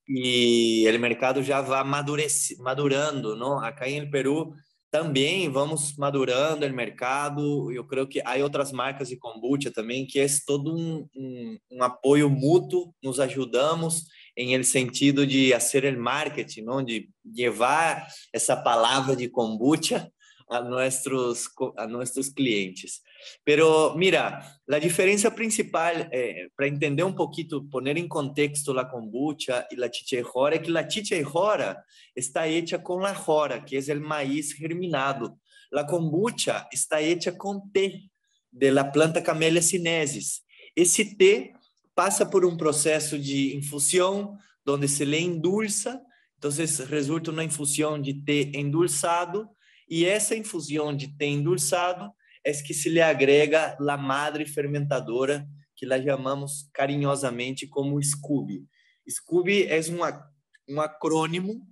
E 0.08 0.84
o 0.88 1.00
mercado 1.00 1.42
já 1.42 1.60
vai 1.60 1.84
madurando, 1.84 3.36
não? 3.36 3.58
Acá 3.58 3.88
em 3.88 4.10
Peru 4.10 4.54
também 4.94 5.50
vamos 5.50 5.96
madurando 5.96 6.64
o 6.64 6.72
mercado. 6.72 7.72
Eu 7.72 7.84
creio 7.84 8.06
que 8.06 8.22
há 8.24 8.36
outras 8.36 8.70
marcas 8.70 9.08
de 9.08 9.16
kombucha 9.16 9.68
também 9.68 10.06
que 10.06 10.20
é 10.20 10.26
todo 10.46 10.72
um, 10.72 11.04
um, 11.16 11.58
um 11.72 11.82
apoio 11.82 12.30
mútuo, 12.30 12.94
nos 13.02 13.18
ajudamos 13.18 14.04
em 14.36 14.54
el 14.54 14.62
sentido 14.62 15.26
de 15.26 15.52
fazer 15.52 15.92
o 15.92 16.00
marketing, 16.00 16.62
não? 16.62 16.80
de 16.80 17.08
levar 17.24 18.06
essa 18.32 18.56
palavra 18.56 19.16
de 19.16 19.28
kombucha 19.28 20.08
a 20.48 20.60
nossos 20.60 21.50
a 21.76 21.86
nossos 21.86 22.30
clientes. 22.30 23.02
Pero 23.42 23.94
mira, 23.96 24.60
la 24.66 24.78
diferencia 24.78 25.34
principal, 25.34 26.08
eh, 26.12 26.50
para 26.56 26.68
entender 26.68 27.04
un 27.04 27.14
poquito, 27.14 27.64
poner 27.68 27.98
en 27.98 28.08
contexto 28.08 28.74
la 28.74 28.88
kombucha 28.88 29.66
y 29.70 29.76
la 29.76 29.90
chicha 29.90 30.16
de 30.16 30.22
jora, 30.22 30.56
es 30.56 30.62
que 30.62 30.70
la 30.70 30.86
chicha 30.86 31.14
de 31.14 31.24
jora 31.24 31.84
está 32.14 32.46
hecha 32.46 32.82
con 32.82 33.02
la 33.02 33.14
jora, 33.14 33.64
que 33.64 33.78
es 33.78 33.88
el 33.88 34.00
maíz 34.00 34.52
germinado. 34.54 35.38
La 35.70 35.86
kombucha 35.86 36.68
está 36.70 37.00
hecha 37.00 37.36
con 37.36 37.72
té 37.72 38.10
de 38.50 38.70
la 38.70 38.92
planta 38.92 39.22
Camellia 39.22 39.62
sinensis. 39.62 40.42
Esse 40.76 41.04
té 41.04 41.52
passa 41.94 42.26
por 42.26 42.44
um 42.44 42.56
processo 42.56 43.18
de 43.18 43.56
infusão, 43.56 44.36
onde 44.66 44.88
se 44.88 45.04
le 45.04 45.18
endulça, 45.18 46.00
então 46.38 46.50
resulta 46.88 47.30
uma 47.30 47.44
infusão 47.44 48.00
de 48.00 48.14
té 48.14 48.50
endulçado, 48.54 49.48
e 49.88 50.04
essa 50.04 50.36
infusão 50.36 50.94
de 50.96 51.08
té 51.16 51.26
endulçado 51.26 52.10
é 52.44 52.52
que 52.52 52.74
se 52.74 52.88
lhe 52.88 53.00
agrega 53.00 53.76
la 53.80 53.96
madre 53.96 54.46
fermentadora, 54.46 55.46
que 55.74 55.86
la 55.86 56.00
chamamos 56.02 56.68
carinhosamente 56.72 57.66
como 57.66 58.00
SCOOBY. 58.02 58.64
SCOOBY 59.08 59.64
é 59.64 59.80
um, 59.90 60.74
um 60.74 60.80
acrônimo 60.80 61.66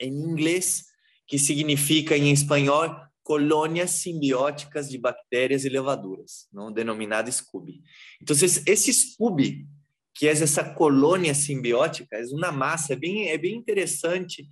em 0.00 0.12
inglês 0.12 0.84
que 1.26 1.38
significa 1.38 2.16
em 2.16 2.32
espanhol 2.32 2.96
colônias 3.22 3.90
simbióticas 3.90 4.88
de 4.88 4.96
bactérias 4.96 5.64
e 5.64 5.68
levaduras, 5.68 6.48
não 6.50 6.72
denominada 6.72 7.30
SCOOBY. 7.30 7.82
Então, 8.22 8.34
esse 8.34 8.92
SCOOBY, 8.92 9.66
que 10.14 10.26
é 10.26 10.30
essa 10.30 10.64
colônia 10.74 11.34
simbiótica, 11.34 12.16
é 12.16 12.24
uma 12.32 12.50
massa, 12.50 12.94
é 12.94 12.96
bem, 12.96 13.28
é 13.28 13.36
bem 13.36 13.54
interessante 13.54 14.48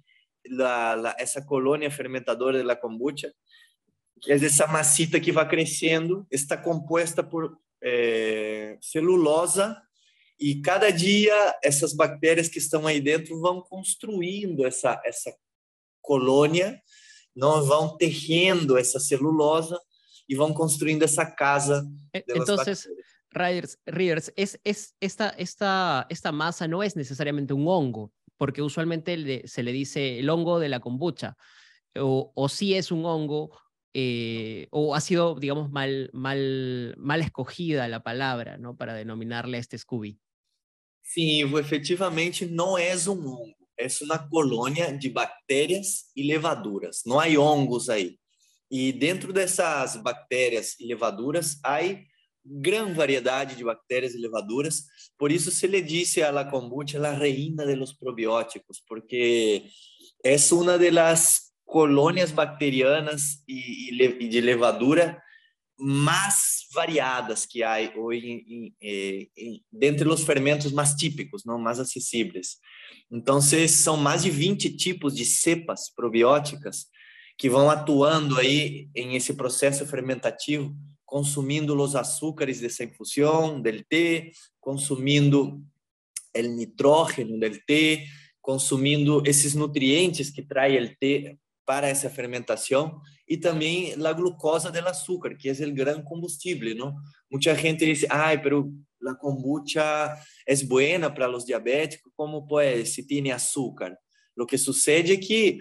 la, 0.50 0.94
la, 0.94 1.16
essa 1.18 1.42
colônia 1.42 1.90
fermentadora 1.90 2.62
da 2.62 2.76
kombucha, 2.76 3.32
que 4.20 4.32
é 4.32 4.36
essa 4.36 4.66
massita 4.66 5.20
que 5.20 5.32
vai 5.32 5.48
crescendo, 5.48 6.26
está 6.30 6.56
composta 6.56 7.22
por 7.22 7.58
é, 7.82 8.78
celulosa 8.80 9.80
e 10.38 10.60
cada 10.60 10.90
dia 10.90 11.34
essas 11.62 11.92
bactérias 11.92 12.48
que 12.48 12.58
estão 12.58 12.86
aí 12.86 13.00
dentro 13.00 13.40
vão 13.40 13.60
construindo 13.62 14.66
essa 14.66 15.00
essa 15.04 15.34
colônia, 16.00 16.80
não 17.34 17.62
vão 17.64 17.96
tejendo 17.96 18.78
essa 18.78 19.00
celulosa 19.00 19.78
e 20.28 20.34
vão 20.34 20.52
construindo 20.54 21.02
essa 21.02 21.26
casa. 21.26 21.84
Então, 22.14 22.56
Riders, 23.36 23.78
Riders 23.86 24.32
es, 24.36 24.58
es, 24.64 24.94
esta, 25.00 25.34
esta, 25.36 26.06
esta 26.08 26.32
masa 26.32 26.66
no 26.66 26.82
es 26.82 26.96
necesariamente 26.96 27.52
un 27.52 27.66
hongo, 27.68 28.10
porque 28.36 28.62
usualmente 28.62 29.46
se 29.46 29.62
le 29.62 29.72
dice 29.72 30.18
el 30.18 30.28
hongo 30.30 30.58
de 30.58 30.68
la 30.68 30.80
kombucha, 30.80 31.36
o, 31.98 32.48
sí 32.48 32.74
es 32.74 32.90
un 32.90 33.04
hongo 33.04 33.58
eh, 33.94 34.68
o 34.70 34.94
ha 34.94 35.00
sido, 35.00 35.36
digamos, 35.36 35.70
mal, 35.70 36.10
mal, 36.12 36.94
mal 36.98 37.22
escogida 37.22 37.88
la 37.88 38.02
palabra, 38.02 38.58
¿no? 38.58 38.76
Para 38.76 38.92
denominarle 38.92 39.56
a 39.56 39.60
este 39.60 39.78
Scooby. 39.78 40.18
Sim, 41.02 41.56
efetivamente 41.56 42.44
não 42.44 42.76
é 42.76 42.94
um 43.08 43.26
hongo, 43.26 43.68
é 43.78 43.86
uma 44.02 44.18
colônia 44.28 44.92
de 44.92 45.08
bactérias 45.08 46.10
e 46.14 46.22
levaduras. 46.24 47.02
Não 47.06 47.18
há 47.18 47.26
hongos 47.38 47.88
aí. 47.88 48.18
E 48.70 48.92
dentro 48.92 49.32
dessas 49.32 49.96
bactérias 49.96 50.78
e 50.80 50.86
levaduras 50.86 51.58
há 51.64 51.78
grande 52.48 52.92
variedade 52.92 53.56
de 53.56 53.64
bactérias 53.64 54.14
e 54.14 54.18
levaduras. 54.18 54.84
Por 55.18 55.30
isso 55.32 55.50
se 55.50 55.66
lhe 55.66 55.82
disse 55.82 56.22
a 56.22 56.30
la 56.30 56.44
kombucha 56.44 56.98
a 57.06 57.12
reina 57.12 57.64
de 57.66 57.74
los 57.74 57.92
probióticos, 57.92 58.82
porque 58.86 59.64
é 60.24 60.36
uma 60.52 60.78
das 60.78 61.52
colônias 61.64 62.30
bacterianas 62.30 63.42
e, 63.48 63.90
e, 63.92 64.28
de 64.28 64.40
levadura 64.40 65.20
mais 65.78 66.66
variadas 66.72 67.44
que 67.44 67.62
há 67.62 67.76
hoje 67.96 68.26
em, 68.26 68.74
em, 68.80 69.30
em, 69.36 69.64
dentre 69.70 70.08
os 70.08 70.22
fermentos 70.22 70.72
mais 70.72 70.94
típicos, 70.94 71.44
não 71.44 71.58
mais 71.58 71.78
acessíveis. 71.78 72.56
Então, 73.10 73.40
são 73.40 73.96
mais 73.96 74.22
de 74.22 74.30
20 74.30 74.76
tipos 74.76 75.14
de 75.14 75.24
cepas 75.24 75.92
probióticas 75.94 76.86
que 77.38 77.50
vão 77.50 77.68
atuando 77.68 78.38
aí 78.38 78.88
em 78.94 79.14
esse 79.16 79.34
processo 79.34 79.86
fermentativo, 79.86 80.74
consumindo 81.06 81.80
os 81.80 81.94
açúcares 81.94 82.60
dessa 82.60 82.84
infusão 82.84 83.62
del 83.62 83.84
té, 83.88 84.32
consumindo 84.60 85.62
o 86.36 86.42
nitrógeno 86.42 87.38
del 87.38 87.64
té, 87.64 88.04
consumindo 88.42 89.22
esses 89.24 89.54
nutrientes 89.54 90.30
que 90.30 90.42
traz 90.42 90.90
o 90.90 90.96
té 91.00 91.38
para 91.64 91.88
essa 91.88 92.10
fermentação 92.10 93.00
e 93.28 93.36
também 93.36 93.94
a 93.94 94.12
glucosa 94.12 94.70
do 94.70 94.78
açúcar, 94.88 95.36
que 95.36 95.48
é 95.48 95.52
o 95.52 95.74
grande 95.74 96.04
combustível, 96.04 96.76
não? 96.76 96.94
Muita 97.30 97.54
gente 97.54 97.84
diz, 97.84 98.04
ai, 98.08 98.40
pero 98.40 98.72
a 99.06 99.14
kombucha 99.14 100.16
é 100.46 100.56
buena 100.64 101.10
para 101.10 101.30
os 101.34 101.44
diabéticos, 101.44 102.12
como 102.16 102.46
pues 102.46 102.94
se 102.94 103.06
tem 103.06 103.30
açúcar. 103.30 103.96
O 104.38 104.46
que 104.46 104.58
sucede 104.58 105.12
é 105.12 105.16
que 105.16 105.58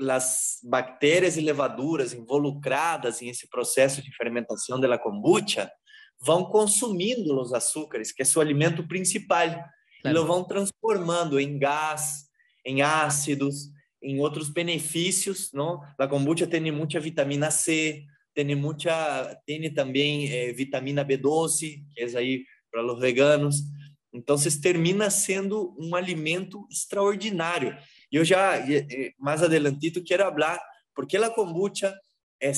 as 0.00 0.58
bactérias 0.62 1.36
e 1.36 1.40
levaduras 1.40 2.12
involucradas 2.12 3.22
em 3.22 3.28
esse 3.28 3.48
processo 3.48 4.02
de 4.02 4.14
fermentação 4.14 4.78
da 4.78 4.98
kombucha 4.98 5.70
vão 6.20 6.44
consumindo 6.44 7.40
os 7.40 7.52
açúcares, 7.52 8.12
que 8.12 8.22
é 8.22 8.24
seu 8.24 8.40
alimento 8.40 8.86
principal, 8.86 9.48
claro. 10.02 10.18
e 10.18 10.24
vão 10.24 10.44
transformando 10.44 11.38
em 11.38 11.58
gás, 11.58 12.26
em 12.64 12.82
ácidos, 12.82 13.70
em 14.02 14.20
outros 14.20 14.48
benefícios, 14.48 15.50
não? 15.52 15.80
A 15.98 16.06
kombucha 16.06 16.46
tem 16.46 16.70
muita 16.70 17.00
vitamina 17.00 17.50
C, 17.50 18.04
tem 18.34 18.54
muita, 18.54 19.40
tem 19.46 19.72
também 19.72 20.30
eh, 20.30 20.52
vitamina 20.52 21.04
B12, 21.04 21.82
que 21.94 22.02
é 22.02 22.18
aí 22.18 22.44
para 22.70 22.84
os 22.84 23.00
veganos. 23.00 23.56
Então, 24.12 24.36
termina 24.62 25.10
sendo 25.10 25.76
um 25.78 25.94
alimento 25.94 26.66
extraordinário. 26.70 27.76
E 28.10 28.16
eu 28.16 28.24
já, 28.24 28.54
mais 29.18 29.42
adelantito, 29.42 30.02
quero 30.02 30.24
falar 30.24 30.60
porque 30.94 31.16
a 31.16 31.30
kombucha 31.30 31.94
é, 32.40 32.50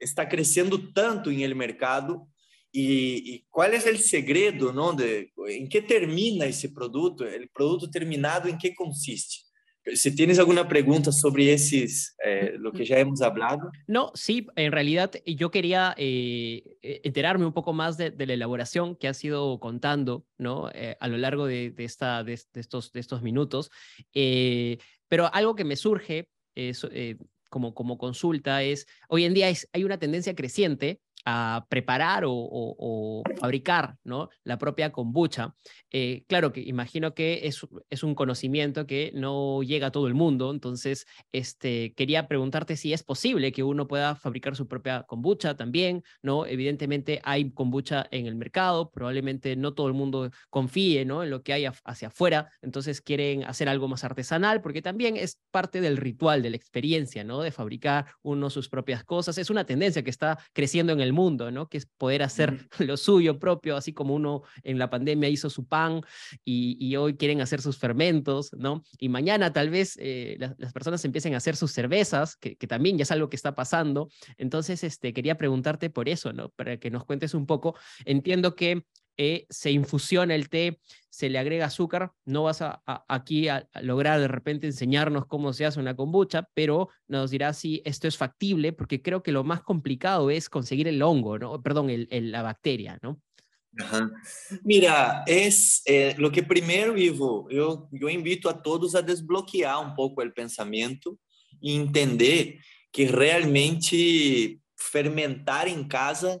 está 0.00 0.24
crescendo 0.24 0.92
tanto 0.92 1.30
em 1.30 1.42
el 1.42 1.54
mercado 1.54 2.26
e, 2.72 3.36
e 3.36 3.44
qual 3.50 3.68
é 3.68 3.76
o 3.76 3.98
segredo, 3.98 4.72
não? 4.72 4.94
De, 4.94 5.30
em 5.48 5.66
que 5.66 5.80
termina 5.80 6.46
esse 6.46 6.68
produto? 6.68 7.24
O 7.24 7.52
produto 7.54 7.90
terminado 7.90 8.48
em 8.48 8.58
que 8.58 8.74
consiste? 8.74 9.45
Si 9.94 10.14
tienes 10.14 10.38
alguna 10.38 10.66
pregunta 10.66 11.12
sobre 11.12 11.52
esos, 11.52 12.16
eh, 12.24 12.54
lo 12.58 12.72
que 12.72 12.84
ya 12.84 12.98
hemos 12.98 13.22
hablado. 13.22 13.70
No, 13.86 14.10
sí, 14.14 14.46
en 14.56 14.72
realidad 14.72 15.12
yo 15.24 15.50
quería 15.50 15.94
eh, 15.96 16.76
e, 16.82 17.00
enterarme 17.04 17.46
un 17.46 17.52
poco 17.52 17.72
más 17.72 17.96
de, 17.96 18.12
la 18.18 18.32
elaboración 18.32 18.96
que 18.96 19.06
has 19.08 19.22
ido 19.24 19.60
contando 19.60 20.26
¿no? 20.38 20.70
Eh, 20.74 20.96
a 20.98 21.08
lo 21.08 21.18
largo 21.18 21.46
de, 21.46 21.72
esta, 21.78 22.24
de, 22.24 22.32
estos, 22.32 22.92
de 22.92 23.00
estos 23.00 23.22
minutos. 23.22 23.70
pero 25.08 25.32
algo 25.32 25.54
que 25.54 25.64
me 25.64 25.76
surge 25.76 26.28
como, 27.48 27.74
como 27.74 27.96
consulta 27.96 28.62
es, 28.62 28.86
hoy 29.08 29.24
en 29.24 29.34
día 29.34 29.52
hay 29.72 29.84
una 29.84 29.98
tendencia 29.98 30.34
creciente 30.34 31.00
a 31.26 31.66
preparar 31.68 32.22
o, 32.26 33.22
fabricar 33.38 33.96
¿no? 34.04 34.30
la 34.44 34.58
propia 34.58 34.92
kombucha. 34.92 35.54
Eh, 35.90 36.24
claro 36.28 36.52
que 36.52 36.60
imagino 36.60 37.14
que 37.14 37.40
es, 37.44 37.66
es, 37.90 38.02
un 38.02 38.14
conocimiento 38.14 38.86
que 38.86 39.10
no 39.14 39.62
llega 39.62 39.88
a 39.88 39.90
todo 39.90 40.06
el 40.06 40.14
mundo, 40.14 40.50
entonces 40.50 41.06
este, 41.32 41.92
quería 41.94 42.28
preguntarte 42.28 42.76
si 42.76 42.92
es 42.92 43.02
posible 43.02 43.50
que 43.52 43.64
uno 43.64 43.88
pueda 43.88 44.14
fabricar 44.14 44.54
su 44.54 44.68
propia 44.68 45.02
kombucha 45.02 45.56
también, 45.56 46.02
¿no? 46.22 46.46
Evidentemente 46.46 47.20
hay 47.24 47.50
kombucha 47.50 48.06
en 48.10 48.26
el 48.26 48.36
mercado, 48.36 48.90
probablemente 48.90 49.56
no 49.56 49.74
todo 49.74 49.88
el 49.88 49.94
mundo 49.94 50.30
confíe 50.50 51.04
¿no? 51.04 51.24
en 51.24 51.30
lo 51.30 51.42
que 51.42 51.52
hay 51.52 51.66
hacia 51.66 52.08
afuera, 52.08 52.50
entonces 52.62 53.00
quieren 53.00 53.44
hacer 53.44 53.68
algo 53.68 53.88
más 53.88 54.04
artesanal, 54.04 54.62
porque 54.62 54.82
también 54.82 55.16
es 55.16 55.40
parte 55.50 55.80
del 55.80 55.96
ritual, 55.96 56.42
de 56.42 56.50
la 56.50 56.56
experiencia, 56.56 57.24
¿no? 57.24 57.40
De 57.40 57.50
fabricar 57.50 58.06
uno 58.22 58.50
sus 58.50 58.68
propias 58.68 59.02
cosas. 59.04 59.38
Es 59.38 59.50
una 59.50 59.64
tendencia 59.64 60.02
que 60.02 60.10
está 60.10 60.38
creciendo 60.52 60.92
en 60.92 61.00
el 61.00 61.12
mundo, 61.16 61.50
¿no? 61.50 61.68
Que 61.68 61.78
es 61.78 61.86
poder 61.86 62.22
hacer 62.22 62.68
lo 62.78 62.96
suyo 62.96 63.38
propio, 63.40 63.76
así 63.76 63.92
como 63.92 64.14
uno 64.14 64.42
en 64.62 64.78
la 64.78 64.90
pandemia 64.90 65.28
hizo 65.28 65.50
su 65.50 65.66
pan 65.66 66.02
y, 66.44 66.94
hoy 66.96 67.16
quieren 67.16 67.40
hacer 67.40 67.60
sus 67.60 67.78
fermentos, 67.78 68.50
¿no? 68.56 68.84
Y 68.98 69.08
mañana 69.08 69.52
tal 69.52 69.70
vez 69.70 69.98
eh, 70.00 70.36
las, 70.38 70.72
personas 70.72 71.04
empiecen 71.04 71.34
a 71.34 71.38
hacer 71.38 71.56
sus 71.56 71.72
cervezas, 71.72 72.36
que, 72.36 72.54
también 72.66 72.98
ya 72.98 73.02
es 73.02 73.10
algo 73.10 73.28
que 73.28 73.36
está 73.36 73.54
pasando. 73.54 74.08
Entonces, 74.38 74.84
este, 74.84 75.12
quería 75.12 75.36
preguntarte 75.36 75.90
por 75.90 76.08
eso, 76.08 76.32
¿no? 76.32 76.50
Para 76.50 76.78
que 76.78 76.90
nos 76.90 77.04
cuentes 77.04 77.34
un 77.34 77.46
poco. 77.46 77.74
Entiendo 78.04 78.54
que 78.54 78.84
eh, 79.16 79.46
se 79.48 79.70
infusiona 79.70 80.34
el 80.34 80.48
té, 80.48 80.78
se 81.08 81.30
le 81.30 81.38
agrega 81.38 81.66
azúcar, 81.66 82.12
no 82.26 82.42
vas 82.42 82.60
a, 82.60 82.82
aquí 83.08 83.48
a, 83.48 83.68
lograr 83.80 84.20
de 84.20 84.28
repente 84.28 84.66
enseñarnos 84.66 85.26
cómo 85.26 85.52
se 85.52 85.64
hace 85.64 85.80
una 85.80 85.96
kombucha, 85.96 86.48
pero 86.52 86.90
nos 87.08 87.30
dirá 87.30 87.52
si 87.54 87.80
esto 87.84 88.06
es 88.06 88.16
factible, 88.16 88.72
porque 88.72 89.00
creo 89.00 89.22
que 89.22 89.32
lo 89.32 89.42
más 89.42 89.62
complicado 89.62 90.30
es 90.30 90.50
conseguir 90.50 90.88
el 90.88 91.02
hongo, 91.02 91.38
¿no? 91.38 91.62
Perdón, 91.62 91.88
el, 91.90 92.08
la 92.30 92.42
bacteria, 92.42 92.98
¿no? 93.02 93.20
Mira, 94.62 95.22
es 95.26 95.82
eh, 95.84 96.14
lo 96.18 96.30
que 96.30 96.42
primero, 96.42 96.96
Ivo, 96.96 97.48
yo, 97.50 97.88
yo 97.92 98.08
invito 98.08 98.48
a 98.48 98.62
todos 98.62 98.94
a 98.94 99.02
desbloquear 99.02 99.84
un 99.84 99.94
poco 99.94 100.22
el 100.22 100.32
pensamiento 100.32 101.18
y 101.60 101.76
entender 101.76 102.58
que 102.90 103.08
realmente 103.08 104.60
fermentar 104.76 105.68
en 105.68 105.86
casa 105.86 106.40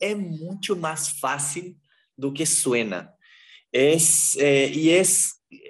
é 0.00 0.14
muito 0.14 0.74
mais 0.76 1.08
fácil 1.08 1.76
do 2.22 2.32
que 2.32 2.46
suena. 2.46 3.12
É, 3.74 3.96
e 4.68 4.90
é, 4.90 5.02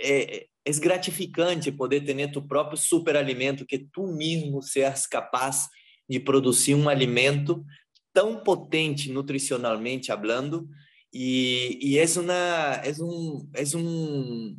é, 0.03 0.47
gratificante 0.79 1.73
poder 1.73 2.03
ter 2.03 2.31
tu 2.31 2.47
próprio 2.47 2.77
superalimento, 2.77 3.65
que 3.65 3.79
tu 3.79 4.07
mesmo 4.07 4.61
seas 4.61 5.07
capaz 5.07 5.67
de 6.07 6.21
produzir 6.21 6.75
um 6.75 6.91
alimento 6.91 7.65
tão 8.12 8.45
potente 8.45 9.11
nutricionalmente 9.11 10.09
falando 10.09 10.69
e, 11.11 11.79
e 11.81 11.99
é 11.99 12.05
uma 12.21 12.83
é 12.85 12.93
um 13.01 13.49
é 13.55 13.77
um 13.77 14.57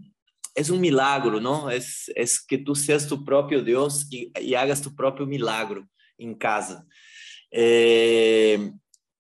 é 0.55 0.71
um 0.71 0.79
milagro, 0.79 1.39
não? 1.39 1.69
É, 1.69 1.77
é 1.77 2.23
que 2.47 2.57
tu 2.57 2.73
seas 2.73 3.05
tu 3.05 3.23
próprio 3.23 3.63
Deus 3.63 4.03
e, 4.11 4.31
e 4.41 4.55
hagas 4.55 4.81
tu 4.81 4.95
próprio 4.95 5.27
milagro 5.27 5.85
em 6.17 6.33
casa. 6.33 6.83
É, 7.53 8.57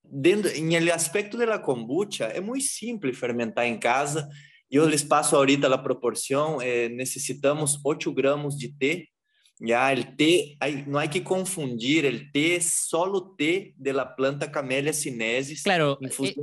dentro, 0.03 0.51
em 0.51 0.75
el 0.75 0.91
aspecto 0.91 1.37
da 1.37 1.59
kombucha, 1.59 2.25
é 2.25 2.39
muito 2.39 2.65
simples 2.65 3.17
fermentar 3.17 3.65
em 3.65 3.79
casa. 3.79 4.27
Eu 4.69 4.87
les 4.87 5.03
passo 5.03 5.35
ahorita 5.35 5.67
a 5.73 5.77
proporção. 5.77 6.61
Eh, 6.61 6.89
necessitamos 6.89 7.79
8 7.83 8.11
gramos 8.11 8.57
de 8.57 8.69
té. 8.69 9.07
Ya, 9.59 9.93
el 9.93 10.15
té, 10.17 10.55
hay, 10.59 10.83
no 10.87 10.97
hay 10.97 11.09
que 11.09 11.21
confundir 11.23 12.05
el 12.05 12.31
té, 12.31 12.59
solo 12.59 13.35
té 13.37 13.73
de 13.77 13.93
la 13.93 14.15
planta 14.15 14.51
Camellia 14.51 14.91
sinensis. 14.91 15.63
Claro, 15.63 15.99
eh, 16.01 16.35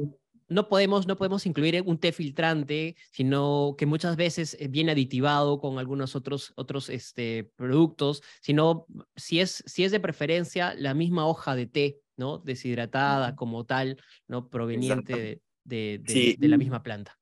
no 0.49 0.69
podemos, 0.69 1.07
no 1.07 1.17
podemos 1.17 1.45
incluir 1.45 1.83
un 1.87 1.99
té 1.99 2.13
filtrante, 2.13 2.97
sino 3.13 3.75
que 3.77 3.87
muchas 3.87 4.17
veces 4.17 4.57
eh, 4.59 4.69
viene 4.69 4.93
aditivado 4.93 5.61
con 5.61 5.79
algunos 5.79 6.17
otros, 6.17 6.53
otros 6.57 6.89
este, 6.89 7.53
productos, 7.57 8.23
sino 8.41 8.87
si 9.17 9.41
es, 9.41 9.63
si 9.67 9.85
es 9.85 9.93
de 9.93 10.01
preferencia 10.01 10.75
la 10.75 10.95
misma 10.95 11.27
hoja 11.27 11.55
de 11.55 11.67
té 11.67 12.01
¿no? 12.21 12.39
Deshidratada 12.39 13.35
como 13.35 13.65
tal, 13.65 13.97
¿no? 14.29 14.49
Proveniente 14.49 15.41
de, 15.65 15.99
de, 16.05 16.37
de, 16.39 16.49
la 16.49 16.59
misma 16.59 16.83
planta. 16.83 17.19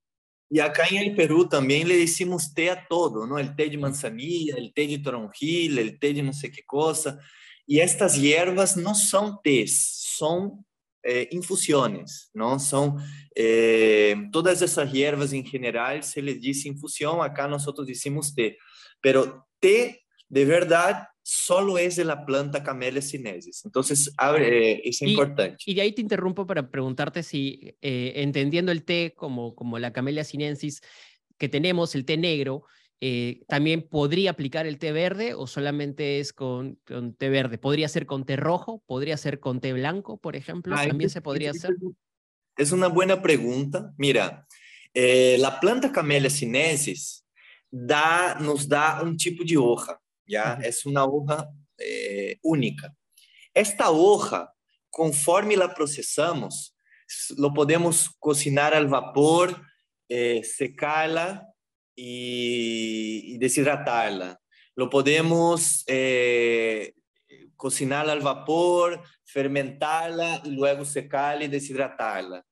Y 0.51 0.59
acá 0.59 0.87
en 0.91 0.97
el 0.97 1.15
Perú 1.15 1.49
también 1.49 1.87
le 1.87 1.97
decimos 1.97 2.53
té 2.53 2.69
a 2.69 2.87
todo, 2.89 3.27
¿no? 3.27 3.39
El 3.39 3.55
té 3.55 3.71
de 3.71 3.79
manzanilla, 3.79 4.57
el 4.57 4.73
té 4.75 4.87
de 4.89 4.99
toronjil, 4.99 5.79
el 5.79 5.99
té 5.99 6.13
de 6.13 6.23
no 6.23 6.33
sé 6.33 6.51
qué 6.51 6.63
cosa. 6.67 7.19
Y 7.65 7.79
estas 7.79 8.21
hierbas 8.21 8.77
no 8.77 8.95
son 8.95 9.39
tés, 9.45 9.75
son 10.17 10.67
eh, 11.05 11.29
infusiones, 11.31 12.31
¿no? 12.35 12.59
Son 12.59 12.97
eh, 13.35 14.17
todas 14.33 14.61
esas 14.63 14.91
hierbas 14.91 15.33
en 15.33 15.45
general 15.45 16.03
se 16.03 16.21
les 16.21 16.41
dice 16.41 16.69
infusión, 16.69 17.23
acá 17.23 17.47
nosotros 17.47 17.87
decimos 17.87 18.35
té, 18.35 18.59
pero 19.01 19.47
té 19.61 20.05
de 20.29 20.45
verdad 20.45 21.07
solo 21.31 21.77
es 21.77 21.97
de 21.97 22.07
la 22.07 22.25
planta 22.25 22.63
Camellia 22.63 23.03
sinensis. 23.03 23.63
Entonces, 23.67 24.11
eh, 24.39 24.81
es 24.83 25.03
importante. 25.03 25.63
Y 25.67 25.75
de 25.75 25.83
ahí 25.83 25.93
te 25.93 26.01
interrumpo 26.01 26.47
para 26.47 26.71
preguntarte 26.71 27.23
si, 27.23 27.77
eh, 27.83 28.15
entendiendo 28.17 28.73
el 28.73 28.83
té 28.83 29.13
como, 29.15 29.55
como 29.55 29.79
la 29.79 29.93
Camellia 29.93 30.25
sinensis 30.25 30.81
que 31.37 31.51
tenemos, 31.51 31.95
el 31.95 32.07
té 32.07 32.17
negro, 32.17 32.65
eh, 33.03 33.43
¿también 33.47 33.87
podría 33.87 34.31
aplicar 34.31 34.67
el 34.67 34.79
té 34.79 34.91
verde 34.91 35.35
o 35.35 35.47
solamente 35.47 36.19
es 36.19 36.33
con, 36.33 36.79
con, 36.87 37.13
té 37.13 37.29
verde? 37.29 37.59
¿Podría 37.59 37.89
ser 37.89 38.07
con 38.07 38.25
té 38.25 38.37
rojo? 38.37 38.83
¿Podría 38.87 39.19
ser 39.19 39.39
con 39.39 39.61
té 39.61 39.75
blanco, 39.75 40.17
por 40.17 40.35
ejemplo? 40.35 40.75
Ah, 40.79 40.87
¿También 40.87 41.11
se 41.11 41.21
podría 41.21 41.51
hacer? 41.51 41.73
Es 42.57 42.73
una 42.73 42.89
buena 42.89 43.21
pregunta. 43.21 43.93
Mira, 43.99 44.47
la 44.95 45.61
planta 45.61 45.93
Camellia 45.93 46.31
sinensis 46.31 47.27
da, 47.71 48.39
nos 48.41 48.67
da 48.67 49.03
un 49.03 49.15
tipo 49.15 49.45
de 49.45 49.59
hoja. 49.59 50.01
Ya 50.29 50.59
es 50.63 50.87
una 50.87 51.05
hoja 51.05 51.49
eh, 51.79 52.39
única. 52.43 52.95
Esta 53.55 53.91
hoja, 53.91 54.55
conforme 54.91 55.57
la 55.57 55.75
procesamos, 55.75 56.77
lo 57.37 57.53
podemos 57.55 58.11
cocinar 58.19 58.75
al 58.75 58.87
vapor, 58.87 59.63
eh, 60.09 60.43
secarla 60.45 61.47
y, 61.97 63.35
y, 63.35 63.39
deshidratarla. 63.39 64.41
Lo 64.77 64.91
podemos 64.91 65.83
eh, 65.87 66.95
cocinar 67.57 68.09
al 68.09 68.21
vapor, 68.21 69.03
fermentarla 69.25 70.43
y 70.45 70.51
luego 70.51 70.85
secarla 70.85 71.45
y 71.45 71.49
deshidratarla. 71.49 72.45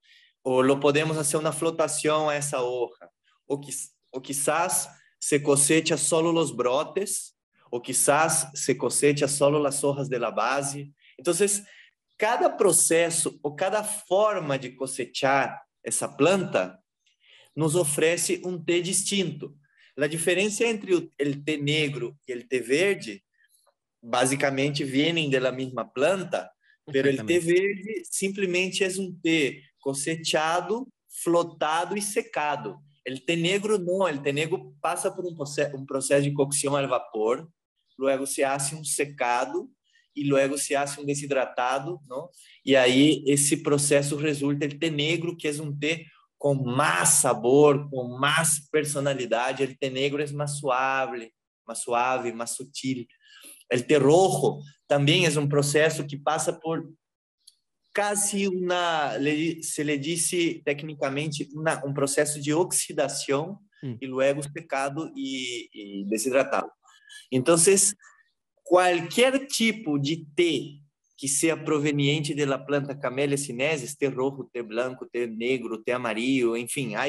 O 0.42 0.62
lo 0.62 0.80
podemos 0.80 1.16
hacer 1.16 1.38
una 1.38 1.52
flotación 1.52 2.30
a 2.30 2.36
esa 2.36 2.62
hoja. 2.62 3.10
O, 3.46 3.60
o 4.10 4.22
quizás 4.22 4.88
se 5.18 5.42
cosecha 5.42 5.96
solo 5.96 6.32
los 6.32 6.54
brotes 6.54 7.35
ou 7.70 7.80
quizás 7.80 8.50
se 8.54 8.74
cosecha 8.74 9.28
solo 9.28 9.64
as 9.66 9.82
hojas 9.82 10.08
de 10.08 10.18
la 10.18 10.30
base. 10.30 10.92
Então, 11.18 11.32
cada 12.18 12.48
processo 12.48 13.38
ou 13.42 13.54
cada 13.54 13.82
forma 13.84 14.58
de 14.58 14.70
cosechar 14.70 15.62
essa 15.84 16.08
planta 16.08 16.78
nos 17.54 17.74
oferece 17.74 18.42
um 18.44 18.62
té 18.62 18.80
distinto. 18.80 19.56
A 19.98 20.06
diferença 20.06 20.64
entre 20.64 20.94
o 20.94 21.10
té 21.42 21.56
negro 21.56 22.14
e 22.28 22.34
o 22.34 22.46
té 22.46 22.60
verde, 22.60 23.24
basicamente, 24.02 24.84
vêm 24.84 25.30
da 25.30 25.50
mesma 25.50 25.84
planta, 25.86 26.50
mas 26.86 27.18
o 27.18 27.24
té 27.24 27.38
verde 27.38 28.02
simplesmente 28.04 28.84
é 28.84 28.88
um 29.00 29.18
té 29.22 29.62
cosechado, 29.80 30.86
flotado 31.22 31.96
e 31.96 32.02
secado. 32.02 32.78
O 33.08 33.20
té 33.20 33.36
negro 33.36 33.78
não, 33.78 34.00
o 34.00 34.22
té 34.22 34.32
negro 34.32 34.76
passa 34.82 35.10
por 35.10 35.24
um 35.24 35.34
processo, 35.34 35.76
um 35.76 35.86
processo 35.86 36.24
de 36.24 36.32
cocção 36.32 36.76
ao 36.76 36.88
vapor, 36.88 37.48
luego 37.98 38.26
se 38.26 38.42
hace 38.42 38.74
um 38.74 38.84
secado 38.84 39.70
e 40.14 40.28
luego 40.28 40.56
se 40.56 40.74
hace 40.74 41.00
um 41.00 41.04
desidratado, 41.04 42.00
não? 42.08 42.28
E 42.64 42.74
aí 42.74 43.22
esse 43.26 43.58
processo 43.58 44.16
resulta 44.16 44.66
o 44.66 44.78
té 44.78 44.90
negro, 44.90 45.36
que 45.36 45.46
é 45.46 45.52
um 45.62 45.76
té 45.76 46.06
com 46.38 46.54
mais 46.54 47.10
sabor, 47.10 47.88
com 47.90 48.18
mais 48.18 48.58
personalidade. 48.70 49.64
O 49.64 49.76
té 49.76 49.90
negro 49.90 50.22
é 50.22 50.26
mais 50.32 50.58
suave, 50.58 51.30
mais 51.66 51.80
suave, 51.80 52.32
mais 52.32 52.50
sutil. 52.50 53.06
O 53.72 53.82
té 53.82 53.96
rojo 53.96 54.60
também 54.88 55.26
é 55.26 55.38
um 55.38 55.48
processo 55.48 56.06
que 56.06 56.16
passa 56.16 56.52
por 56.52 56.88
quase 57.94 58.46
uma, 58.46 59.12
se 59.62 59.82
lhe 59.82 59.96
disse 59.96 60.62
tecnicamente, 60.64 61.48
uma, 61.54 61.84
um 61.84 61.94
processo 61.94 62.40
de 62.40 62.52
oxidação 62.52 63.58
hum. 63.82 63.96
e 64.00 64.06
luego 64.06 64.42
secado 64.42 65.10
e, 65.16 65.68
e 65.72 66.04
desidratado. 66.04 66.70
Então, 67.30 67.56
qualquer 68.62 69.46
tipo 69.46 69.98
de 69.98 70.26
té 70.36 70.80
que 71.16 71.28
seja 71.28 71.56
proveniente 71.56 72.34
da 72.34 72.58
planta 72.58 72.94
Camellia 72.94 73.38
sinensis, 73.38 73.96
té 73.96 74.06
rojo, 74.06 74.48
té 74.52 74.62
branco, 74.62 75.06
té 75.06 75.26
negro, 75.26 75.82
té 75.82 75.92
amarillo, 75.92 76.56
enfim, 76.56 76.94
há 76.94 77.06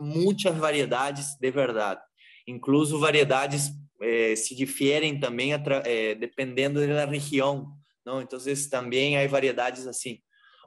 muitas 0.00 0.56
variedades 0.56 1.36
de 1.38 1.50
verdade. 1.50 2.00
Incluso 2.46 2.98
variedades 2.98 3.70
eh, 4.00 4.34
se 4.34 4.54
diferem 4.54 5.20
também 5.20 5.52
eh, 5.52 6.14
dependendo 6.14 6.86
da 6.86 7.04
região 7.04 7.76
não? 8.04 8.20
Então, 8.20 8.38
também 8.70 9.16
há 9.16 9.26
variedades 9.26 9.86
assim. 9.86 10.18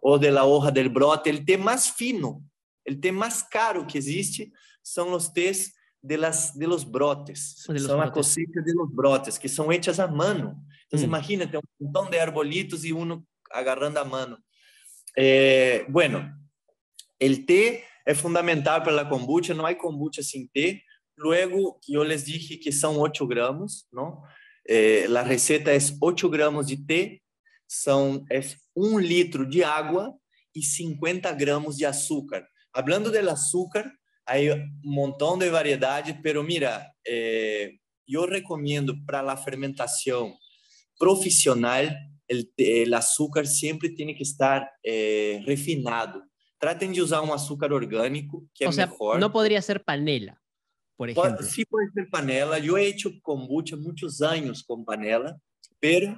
Ou 0.02 0.18
de 0.18 0.32
la 0.32 0.46
hoja 0.46 0.72
del 0.72 0.90
brote, 0.90 1.30
ele 1.30 1.44
tem 1.44 1.58
mais 1.58 1.88
fino, 1.88 2.44
ele 2.86 2.98
tem 2.98 3.12
mais 3.12 3.44
caro 3.44 3.86
que 3.86 3.98
existe, 3.98 4.52
são 4.84 5.14
os 5.14 5.28
tés 5.28 5.72
de, 6.08 6.18
las, 6.18 6.58
de 6.58 6.66
los 6.66 6.84
brotes, 6.84 7.56
de 7.70 7.80
são 7.80 7.98
brotes. 7.98 8.10
a 8.10 8.12
cosecha 8.12 8.62
de 8.62 8.74
los 8.74 8.90
brotes, 8.90 9.38
que 9.38 9.50
são 9.50 9.72
hechas 9.72 10.00
a 10.00 10.08
mano. 10.08 10.58
Então, 10.88 11.00
hum. 11.00 11.04
imagina, 11.04 11.46
tem 11.46 11.60
um 11.60 11.86
montão 11.86 12.10
de 12.10 12.18
arbolitos 12.18 12.86
e 12.86 12.94
um 12.94 13.22
agarrando 13.52 13.98
a 14.00 14.06
mano. 14.06 14.38
Eh, 15.18 15.86
bueno, 15.90 16.32
el 17.20 17.46
té 17.46 17.84
é 18.06 18.14
fundamental 18.14 18.82
para 18.84 19.02
a 19.02 19.06
kombucha, 19.06 19.54
não 19.54 19.66
há 19.66 19.76
kombucha 19.76 20.24
sem 20.24 20.48
té. 20.48 20.82
Luego, 21.18 21.80
eu 21.90 22.04
les 22.04 22.24
dije 22.24 22.58
que 22.58 22.72
são 22.72 22.98
8 23.00 23.26
gramos, 23.26 23.86
não? 23.92 24.22
Eh, 24.68 25.08
a 25.08 25.24
receita 25.24 25.72
é 25.72 25.78
8 26.02 26.30
gramos 26.30 26.68
de 26.68 26.78
té 26.78 27.20
são 27.68 28.26
é 28.32 28.40
um 28.76 28.98
litro 28.98 29.46
de 29.46 29.64
água 29.64 30.14
e 30.56 30.64
50 30.64 31.32
gramos 31.34 31.76
de 31.76 31.86
açúcar. 31.86 32.48
Hablando 32.74 33.12
del 33.12 33.30
açúcar, 33.30 33.92
hay 34.28 34.50
un 34.50 34.80
montón 34.84 35.40
de 35.40 35.50
variedades, 35.50 36.16
pero 36.22 36.44
mira, 36.44 36.94
eh, 37.06 37.80
yo 38.06 38.26
recomiendo 38.26 38.94
para 39.06 39.24
la 39.24 39.38
fermentación 39.38 40.36
profissional, 41.00 41.98
el, 42.28 42.52
el, 42.58 42.94
azúcar 42.94 43.48
sempre 43.48 43.90
tem 43.90 44.14
que 44.14 44.24
estar 44.24 44.70
eh, 44.84 45.42
refinado. 45.46 46.22
Tratem 46.60 46.92
de 46.92 47.02
usar 47.02 47.22
um 47.22 47.34
açúcar 47.34 47.72
orgânico, 47.72 48.46
que 48.54 48.66
é 48.66 48.68
o 48.68 48.72
sea, 48.72 48.88
melhor. 48.88 49.20
Não 49.20 49.30
poderia 49.30 49.62
ser 49.62 49.80
panela, 49.80 50.38
por 50.98 51.08
exemplo. 51.08 51.30
Pode, 51.30 51.46
sim, 51.46 51.64
pode 51.70 51.92
ser 51.94 52.10
panela. 52.10 52.60
Eu 52.60 52.78
he 52.78 52.88
hecho 52.88 53.18
kombucha 53.22 53.78
muitos 53.78 54.22
anos 54.22 54.62
com 54.62 54.84
panela, 54.84 55.40
pero 55.80 56.18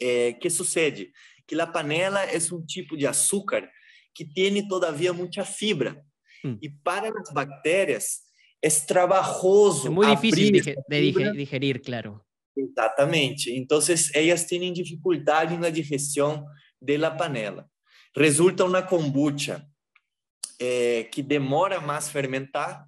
é, 0.00 0.34
que 0.34 0.50
sucede? 0.50 1.12
Que 1.46 1.58
a 1.58 1.66
panela 1.66 2.22
é 2.24 2.36
um 2.52 2.66
tipo 2.66 2.96
de 2.96 3.06
açúcar 3.06 3.70
que 4.14 4.24
tem, 4.24 4.66
todavia, 4.66 5.12
muita 5.12 5.44
fibra. 5.44 6.04
Hum. 6.46 6.58
E 6.62 6.68
para 6.68 7.08
as 7.08 7.32
bactérias 7.32 8.20
é 8.62 8.68
trabalhoso. 8.68 9.88
É 9.88 9.90
muito 9.90 10.20
difícil 10.20 10.74
de, 10.88 11.12
de 11.12 11.32
digerir, 11.32 11.82
claro. 11.82 12.20
Exatamente. 12.56 13.52
Então, 13.52 13.78
elas 14.14 14.44
têm 14.44 14.72
dificuldade 14.72 15.56
na 15.58 15.68
digestão 15.68 16.46
da 16.80 17.10
panela. 17.10 17.68
Resulta 18.16 18.64
uma 18.64 18.82
kombucha 18.82 19.62
é, 20.58 21.04
que 21.04 21.22
demora 21.22 21.80
mais 21.80 22.08
fermentar, 22.08 22.86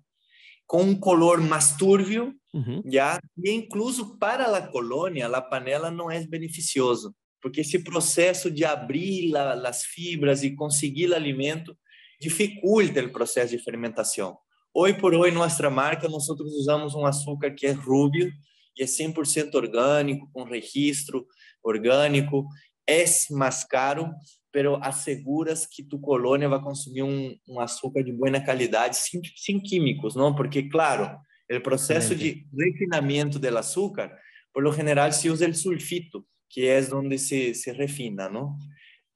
com 0.66 0.82
um 0.82 0.98
color 0.98 1.40
mais 1.40 1.76
túrbio, 1.76 2.34
uhum. 2.52 2.82
já 2.86 3.18
e 3.42 3.50
incluso 3.50 4.18
para 4.18 4.56
a 4.56 4.66
colônia, 4.66 5.26
a 5.26 5.40
panela 5.40 5.90
não 5.90 6.10
é 6.10 6.26
beneficioso, 6.26 7.14
porque 7.40 7.62
esse 7.62 7.78
processo 7.78 8.50
de 8.50 8.64
abrir 8.64 9.34
as 9.36 9.84
fibras 9.84 10.42
e 10.42 10.54
conseguir 10.54 11.10
o 11.10 11.14
alimento 11.14 11.76
dificulta 12.20 13.04
o 13.04 13.12
processo 13.12 13.56
de 13.56 13.62
fermentação. 13.62 14.36
Hoje 14.74 14.98
por 14.98 15.14
hoje, 15.14 15.34
nossa 15.34 15.70
marca, 15.70 16.08
nós 16.08 16.28
usamos 16.28 16.94
um 16.94 17.04
açúcar 17.04 17.52
que 17.52 17.66
é 17.66 17.72
rubio 17.72 18.30
e 18.76 18.82
é 18.82 18.86
100% 18.86 19.54
orgânico, 19.54 20.28
com 20.32 20.44
registro 20.44 21.26
orgânico, 21.62 22.46
é 22.88 23.04
mais 23.30 23.64
caro, 23.64 24.10
pero 24.52 24.76
aseguras 24.82 25.66
que 25.66 25.82
tu 25.82 25.98
colônia 25.98 26.48
vai 26.48 26.60
consumir 26.60 27.02
um, 27.02 27.36
um 27.48 27.60
açúcar 27.60 28.02
de 28.02 28.12
boa 28.12 28.40
qualidade, 28.40 28.96
sem, 28.96 29.20
sem 29.36 29.60
químicos, 29.60 30.14
não? 30.14 30.34
Porque, 30.34 30.68
claro, 30.68 31.18
o 31.50 31.60
processo 31.60 32.14
de 32.14 32.46
refinamento 32.56 33.38
do 33.38 33.58
açúcar, 33.58 34.10
por 34.52 34.62
lo 34.62 34.72
general 34.72 35.12
se 35.12 35.28
usa 35.28 35.48
o 35.48 35.54
sulfito, 35.54 36.26
que 36.48 36.66
é 36.66 36.80
onde 36.94 37.18
se, 37.18 37.54
se 37.54 37.72
refina, 37.72 38.28
não? 38.28 38.56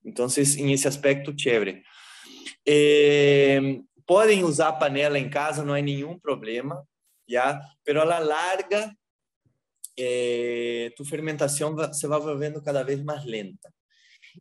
Então, 0.05 0.27
em 0.59 0.73
esse 0.73 0.89
aspecto, 0.89 1.35
chévere. 1.39 1.83
Eh, 2.67 3.81
podem 4.07 4.45
usar 4.45 4.73
panela 4.75 5.19
em 5.19 5.31
casa, 5.31 5.65
não 5.65 5.75
é 5.75 5.83
nenhum 5.83 6.19
problema, 6.19 6.87
já? 7.29 7.61
Pero 7.85 8.01
a 8.01 8.05
la 8.05 8.19
larga, 8.19 8.95
eh, 9.99 10.93
tu 10.97 11.05
fermentação 11.05 11.77
se 11.93 12.07
vai 12.07 12.21
volvendo 12.21 12.63
cada 12.63 12.83
vez 12.83 13.03
mais 13.03 13.25
lenta. 13.25 13.73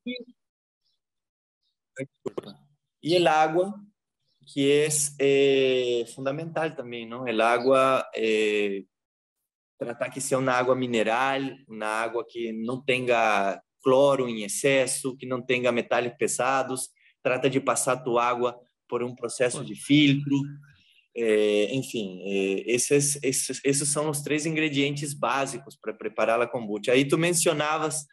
E 0.06 0.14
e 3.04 3.16
el 3.16 3.28
agua, 3.28 3.74
que 4.54 4.86
es 4.86 5.16
eh, 5.20 6.06
fundamental 6.14 6.76
también, 6.76 7.10
¿no? 7.10 7.26
El 7.28 7.42
agua, 7.42 8.10
eh, 8.14 8.86
tratar 9.78 10.12
que 10.12 10.22
sea 10.22 10.38
una 10.38 10.58
agua 10.58 10.76
mineral, 10.76 11.64
una 11.68 12.04
agua 12.04 12.26
que 12.30 12.54
no 12.54 12.84
tenga 12.84 13.64
cloro 13.82 14.28
en 14.28 14.40
exceso, 14.40 15.16
que 15.18 15.26
no 15.26 15.44
tenga 15.44 15.72
metales 15.72 16.14
pesados, 16.18 16.94
trata 17.24 17.50
de 17.50 17.60
pasar 17.60 18.04
tu 18.04 18.18
agua 18.18 18.60
por 18.88 19.04
um 19.04 19.16
processo 19.16 19.64
de 19.64 19.76
filtro, 19.76 20.36
é, 21.16 21.74
enfim, 21.74 22.22
é, 22.24 22.72
esses, 22.72 23.20
esses, 23.22 23.62
esses 23.64 23.90
são 23.90 24.10
os 24.10 24.22
três 24.22 24.46
ingredientes 24.46 25.14
básicos 25.14 25.76
para 25.76 25.94
preparar 25.94 26.42
a 26.42 26.48
kombucha. 26.48 26.92
Aí 26.92 27.06
tu 27.06 27.18
mencionavas 27.18 28.06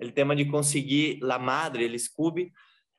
o 0.00 0.10
tema 0.12 0.36
de 0.36 0.44
conseguir 0.44 1.18
la 1.22 1.38
madre, 1.38 1.84
el 1.84 1.98
scooby, 1.98 2.52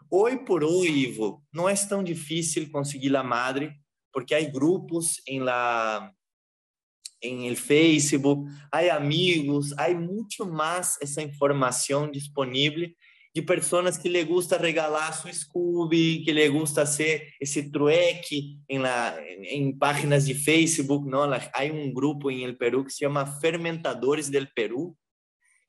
Hoje 0.10 0.38
por 0.38 0.64
hoje, 0.64 0.90
Ivo, 0.90 1.44
não 1.52 1.68
é 1.68 1.76
tão 1.76 2.02
difícil 2.02 2.72
conseguir 2.72 3.14
a 3.16 3.24
madre, 3.24 3.74
porque 4.14 4.34
há 4.34 4.42
grupos 4.42 5.22
em 5.28 5.42
la 5.42 6.12
em 7.22 7.48
el 7.48 7.56
Facebook, 7.56 8.50
há 8.72 8.96
amigos, 8.96 9.74
há 9.78 9.90
muito 9.90 10.46
mais 10.46 10.98
essa 11.02 11.22
informação 11.22 12.10
disponível 12.10 12.90
de 13.38 13.44
pessoas 13.44 14.00
que 14.00 14.10
le 14.10 14.24
gusta 14.24 14.58
regalar 14.58 15.14
su 15.14 15.32
Scooby, 15.32 16.24
que 16.24 16.34
le 16.34 16.50
gusta 16.50 16.82
hacer 16.82 17.34
esse 17.40 17.70
trueque 17.70 18.58
em, 18.68 18.80
la, 18.80 19.16
em 19.28 19.78
páginas 19.78 20.26
de 20.26 20.34
Facebook, 20.34 21.08
não? 21.08 21.32
Há 21.32 21.64
um 21.72 21.94
grupo 21.94 22.32
em 22.32 22.44
el 22.44 22.58
Perú 22.58 22.84
que 22.84 22.92
se 22.92 23.06
chama 23.06 23.28
Fermentadores 23.40 24.30
del 24.30 24.48
Perú. 24.56 24.98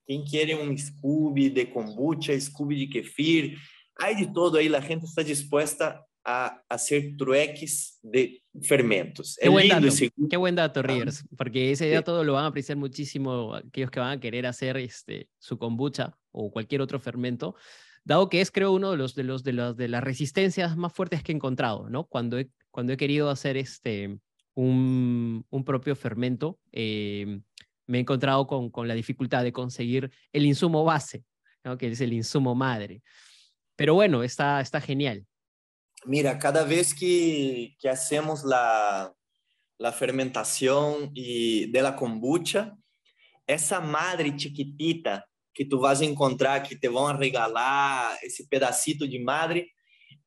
Quem 0.07 0.25
quer 0.25 0.57
um 0.57 0.75
Scooby 0.75 1.51
de 1.51 1.67
kombucha, 1.67 2.39
Scooby 2.41 2.77
de 2.77 2.87
kefir, 2.87 3.59
Hay 4.01 4.15
de 4.15 4.33
todo 4.33 4.57
ahí, 4.57 4.69
la 4.69 4.81
gente 4.81 5.05
está 5.05 5.23
dispuesta 5.23 6.03
a 6.25 6.63
hacer 6.71 7.17
trueques 7.19 7.99
de 8.03 8.43
fermentos. 8.63 9.37
Qué, 9.39 9.49
buen 9.49 9.69
dato, 9.69 9.89
qué 10.31 10.37
buen 10.37 10.55
dato, 10.55 10.83
porque 11.37 11.73
ese 11.73 11.91
dato 11.91 12.25
lo 12.25 12.35
van 12.35 12.45
a 12.45 12.49
apreciar 12.49 12.79
muchísimo 12.79 13.55
aquellos 13.55 13.91
que 13.91 14.01
van 14.01 14.17
a 14.17 14.21
querer 14.21 14.47
hacer 14.47 14.77
este, 14.77 15.29
su 15.39 15.59
kombucha 15.59 16.18
o 16.33 16.51
cualquier 16.51 16.81
otro 16.81 16.99
fermento, 17.01 17.55
dado 18.05 18.29
que 18.29 18.41
es, 18.41 18.51
creo, 18.51 18.73
uno 18.73 18.91
de 18.91 18.97
los 18.97 19.15
de 19.15 19.25
los 19.25 19.43
de 19.45 19.53
las 19.53 19.77
de 19.77 19.89
las 19.89 20.03
resistencias 20.03 20.77
más 20.77 20.93
fuertes 20.93 21.23
que 21.23 21.33
he 21.33 21.35
encontrado, 21.35 21.89
¿no? 21.91 22.05
Cuando 22.05 22.39
he, 22.39 22.49
cuando 22.71 22.93
he 22.93 22.97
querido 22.97 23.31
hacer 23.31 23.57
este 23.57 24.19
un, 24.55 25.47
un 25.51 25.65
propio 25.65 25.95
fermento, 25.95 26.59
eh, 26.73 27.41
me 27.89 27.99
he 27.99 28.01
encontrado 28.01 28.47
con, 28.47 28.71
con 28.71 28.87
la 28.87 28.95
dificultad 28.95 29.43
de 29.43 29.53
conseguir 29.53 30.11
el 30.33 30.47
insumo 30.47 30.85
base, 30.85 31.25
¿no? 31.65 31.77
que 31.77 31.89
es 31.89 32.01
el 32.01 32.13
insumo 32.13 32.55
madre. 32.55 33.03
Pero 33.77 33.95
bueno, 33.95 34.23
está, 34.23 34.61
está 34.61 34.81
genial. 34.81 35.25
Mira, 36.05 36.39
cada 36.39 36.65
vez 36.65 36.95
que, 36.95 37.77
que 37.81 37.89
hacemos 37.89 38.45
la, 38.45 39.13
la 39.79 39.93
fermentación 39.93 41.11
y 41.15 41.71
de 41.71 41.83
la 41.83 41.97
kombucha, 41.97 42.77
essa 43.47 43.81
madre 43.81 44.37
chiquitita 44.37 45.28
que 45.59 45.65
tu 45.65 45.81
vas 45.81 46.01
encontrar, 46.01 46.63
que 46.63 46.77
te 46.77 46.89
vão 46.89 47.13
regalar 47.17 48.17
esse 48.23 48.49
pedacito 48.49 49.09
de 49.09 49.19
madre, 49.19 49.67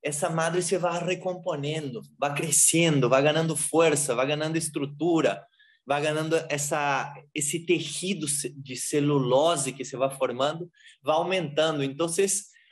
essa 0.04 0.30
madre 0.30 0.62
se 0.62 0.78
vai 0.78 1.02
recomponendo, 1.02 2.02
vai 2.20 2.36
crescendo, 2.36 3.08
vai 3.08 3.24
ganhando 3.24 3.56
força, 3.56 4.14
vai 4.14 4.28
ganhando 4.28 4.58
estrutura, 4.58 5.42
vai 5.88 6.02
ganhando 6.02 6.36
essa 6.50 7.14
esse 7.34 7.66
tecido 7.66 8.26
de 8.58 8.76
celulose 8.76 9.72
que 9.72 9.86
se 9.86 9.96
vai 9.96 10.14
formando, 10.14 10.70
vai 11.02 11.16
aumentando. 11.16 11.82
Então, 11.82 12.08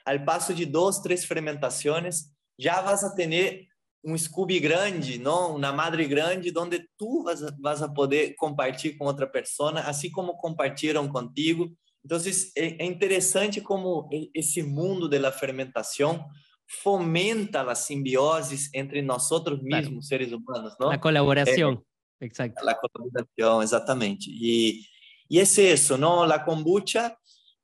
ao 0.06 0.26
passo 0.26 0.54
de 0.54 0.66
duas, 0.66 1.00
três 1.00 1.24
fermentações, 1.24 2.26
já 2.60 2.82
vas 2.82 3.06
a 3.06 3.16
ter 3.16 3.70
um 4.04 4.18
Scooby 4.18 4.60
grande, 4.60 5.18
não, 5.18 5.56
uma 5.56 5.72
madre 5.72 6.06
grande, 6.10 6.52
onde 6.58 6.86
tu 6.98 7.24
vas, 7.24 7.40
vas 7.62 7.82
a 7.82 7.88
poder 7.88 8.36
compartilhar 8.36 8.98
com 8.98 9.06
outra 9.06 9.28
pessoa, 9.28 9.80
assim 9.80 10.12
como 10.12 10.36
compartilharam 10.36 11.08
contigo. 11.08 11.74
Então, 12.04 12.18
é 12.56 12.86
interessante 12.86 13.62
como 13.62 14.10
esse 14.34 14.64
mundo 14.64 15.10
da 15.10 15.32
fermentação 15.32 16.26
fomenta 16.68 17.62
a 17.62 17.76
simbiose 17.76 18.70
entre 18.74 19.02
nós 19.02 19.32
outros 19.32 19.62
mesmos, 19.62 19.90
claro. 19.90 20.04
seres 20.04 20.32
humanos, 20.32 20.76
não? 20.80 20.92
A 20.92 20.98
colaboração, 20.98 21.84
é, 22.22 22.26
exacto. 22.26 22.68
A 22.68 22.76
colaboração, 22.76 23.64
exatamente. 23.64 24.30
E, 24.32 24.82
e 25.30 25.40
é 25.40 25.44
isso, 25.44 25.98
não? 25.98 26.22
A 26.24 26.40
kombucha 26.40 27.16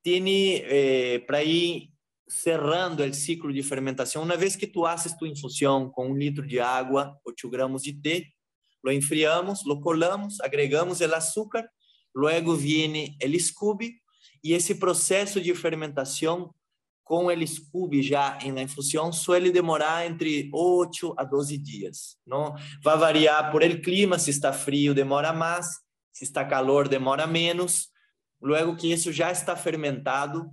tem 0.04 0.62
eh, 0.64 1.20
para 1.20 1.44
ir 1.44 1.90
cerrando 2.28 3.04
o 3.04 3.14
ciclo 3.14 3.54
de 3.54 3.62
fermentação, 3.62 4.24
uma 4.24 4.36
vez 4.36 4.56
que 4.56 4.68
tu 4.68 4.86
haces 4.86 5.16
tu 5.16 5.28
infusão 5.28 5.90
com 5.90 6.10
um 6.10 6.16
litro 6.16 6.46
de 6.46 6.60
água, 6.60 7.16
8 7.26 7.50
gramas 7.50 7.84
de 7.84 7.94
té, 7.94 8.26
lo 8.84 8.92
enfriamos, 8.92 9.64
lo 9.66 9.80
colamos, 9.80 10.40
agregamos 10.42 11.02
o 11.02 11.16
açúcar, 11.16 11.70
luego 12.14 12.56
viene 12.56 13.16
el 13.20 13.40
scooby 13.40 14.00
e 14.46 14.54
esse 14.54 14.76
processo 14.76 15.42
de 15.42 15.56
fermentação 15.56 16.54
com 17.04 17.26
o 17.26 17.48
scooby 17.48 18.04
já 18.04 18.38
em 18.44 18.52
la 18.52 18.62
infusão 18.62 19.12
suele 19.12 19.50
demorar 19.50 20.06
entre 20.06 20.52
8 20.54 21.16
a 21.18 21.24
12 21.24 21.58
dias, 21.58 22.18
não? 22.24 22.54
Vai 22.84 22.96
variar 22.96 23.52
por 23.52 23.64
el 23.64 23.82
clima, 23.82 24.20
se 24.20 24.30
está 24.30 24.54
frio 24.54 24.94
demora 24.94 25.34
mais, 25.34 25.66
se 26.14 26.24
está 26.24 26.46
calor 26.46 26.88
demora 26.88 27.26
menos. 27.26 27.88
Luego 28.40 28.76
que 28.76 28.92
isso 28.92 29.12
já 29.12 29.32
está 29.32 29.56
fermentado, 29.56 30.52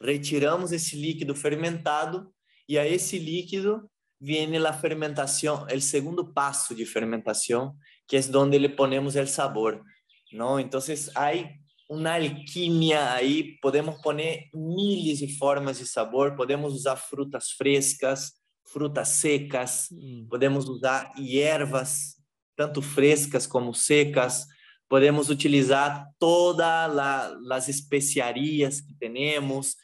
retiramos 0.00 0.70
esse 0.70 0.94
líquido 0.94 1.34
fermentado 1.34 2.32
e 2.68 2.78
a 2.78 2.86
esse 2.86 3.18
líquido 3.18 3.90
viene 4.20 4.56
a 4.58 4.72
fermentação, 4.72 5.66
o 5.66 5.80
segundo 5.80 6.32
passo 6.32 6.76
de 6.76 6.86
fermentação, 6.86 7.74
que 8.06 8.16
é 8.16 8.20
onde 8.36 8.56
le 8.56 8.68
ponemos 8.68 9.16
o 9.16 9.26
sabor, 9.26 9.82
não? 10.32 10.60
Então, 10.60 10.80
há 11.16 11.32
uma 11.88 12.14
alquimia 12.14 13.12
aí, 13.12 13.58
podemos 13.60 14.00
poner 14.00 14.48
miles 14.54 15.18
de 15.18 15.36
formas 15.36 15.78
de 15.78 15.86
sabor, 15.86 16.34
podemos 16.34 16.72
usar 16.72 16.96
frutas 16.96 17.50
frescas, 17.50 18.32
frutas 18.64 19.08
secas, 19.08 19.88
mm. 19.90 20.28
podemos 20.28 20.68
usar 20.68 21.12
ervas, 21.18 22.16
tanto 22.56 22.80
frescas 22.80 23.46
como 23.46 23.74
secas, 23.74 24.46
podemos 24.88 25.28
utilizar 25.28 26.08
todas 26.18 26.98
as 27.50 27.68
especiarias 27.68 28.80
que 28.80 28.94
temos, 28.94 29.76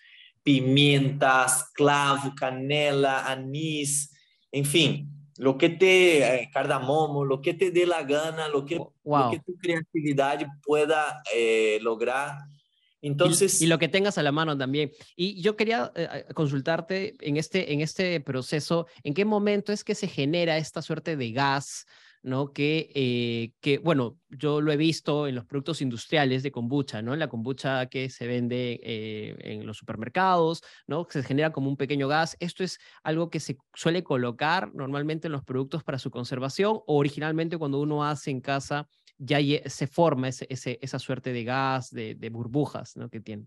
pimentas, 0.42 1.70
clavo, 1.74 2.34
canela, 2.34 3.26
anís, 3.26 4.08
enfim, 4.52 5.08
lo 5.40 5.56
que 5.56 5.70
te, 5.70 6.42
eh, 6.42 6.50
cardamomo, 6.52 7.24
lo 7.24 7.40
que 7.40 7.54
te 7.54 7.70
dé 7.70 7.86
la 7.86 8.02
gana, 8.02 8.48
lo 8.48 8.66
que, 8.66 8.76
wow. 8.76 9.24
lo 9.24 9.30
que 9.30 9.38
tu 9.40 9.56
creatividad 9.56 10.46
pueda 10.62 11.22
eh, 11.34 11.78
lograr. 11.80 12.40
Entonces, 13.00 13.62
y, 13.62 13.64
y, 13.64 13.68
lo 13.68 13.78
que 13.78 13.88
tengas 13.88 14.18
a 14.18 14.22
la 14.22 14.32
mano 14.32 14.58
también. 14.58 14.92
Y 15.16 15.40
yo 15.40 15.56
quería 15.56 15.92
eh, 15.94 16.26
consultarte 16.34 17.16
en 17.20 17.38
este, 17.38 17.72
en 17.72 17.80
este 17.80 18.20
proceso, 18.20 18.86
¿en 19.02 19.14
qué 19.14 19.24
momento 19.24 19.72
es 19.72 19.82
que 19.82 19.94
se 19.94 20.08
genera 20.08 20.58
esta 20.58 20.82
suerte 20.82 21.16
de 21.16 21.32
gas? 21.32 21.86
¿No? 22.22 22.52
Que, 22.52 22.90
eh, 22.94 23.52
que, 23.60 23.78
bueno, 23.78 24.18
yo 24.28 24.60
lo 24.60 24.72
he 24.72 24.76
visto 24.76 25.26
en 25.26 25.34
los 25.34 25.44
productos 25.44 25.80
industriales 25.80 26.42
de 26.42 26.50
kombucha, 26.50 27.02
¿no? 27.02 27.16
La 27.16 27.28
kombucha 27.28 27.86
que 27.86 28.10
se 28.10 28.26
vende 28.26 28.80
eh, 28.82 29.36
en 29.40 29.66
los 29.66 29.78
supermercados, 29.78 30.62
¿no? 30.86 31.06
Se 31.08 31.22
genera 31.22 31.52
como 31.52 31.68
un 31.68 31.76
pequeño 31.76 32.08
gas. 32.08 32.36
¿Esto 32.40 32.64
es 32.64 32.78
algo 33.02 33.30
que 33.30 33.40
se 33.40 33.56
suele 33.74 34.02
colocar 34.02 34.74
normalmente 34.74 35.28
en 35.28 35.32
los 35.32 35.44
productos 35.44 35.82
para 35.82 35.98
su 35.98 36.10
conservación 36.10 36.80
o 36.86 36.96
originalmente 36.96 37.58
cuando 37.58 37.80
uno 37.80 38.04
hace 38.04 38.30
en 38.30 38.40
casa 38.40 38.86
ya 39.18 39.38
se 39.68 39.86
forma 39.86 40.28
ese, 40.28 40.46
ese, 40.48 40.78
esa 40.80 40.98
suerte 40.98 41.32
de 41.32 41.44
gas, 41.44 41.90
de, 41.90 42.14
de 42.14 42.30
burbujas, 42.30 42.96
¿no? 42.96 43.10
Que 43.10 43.20
tiene. 43.20 43.46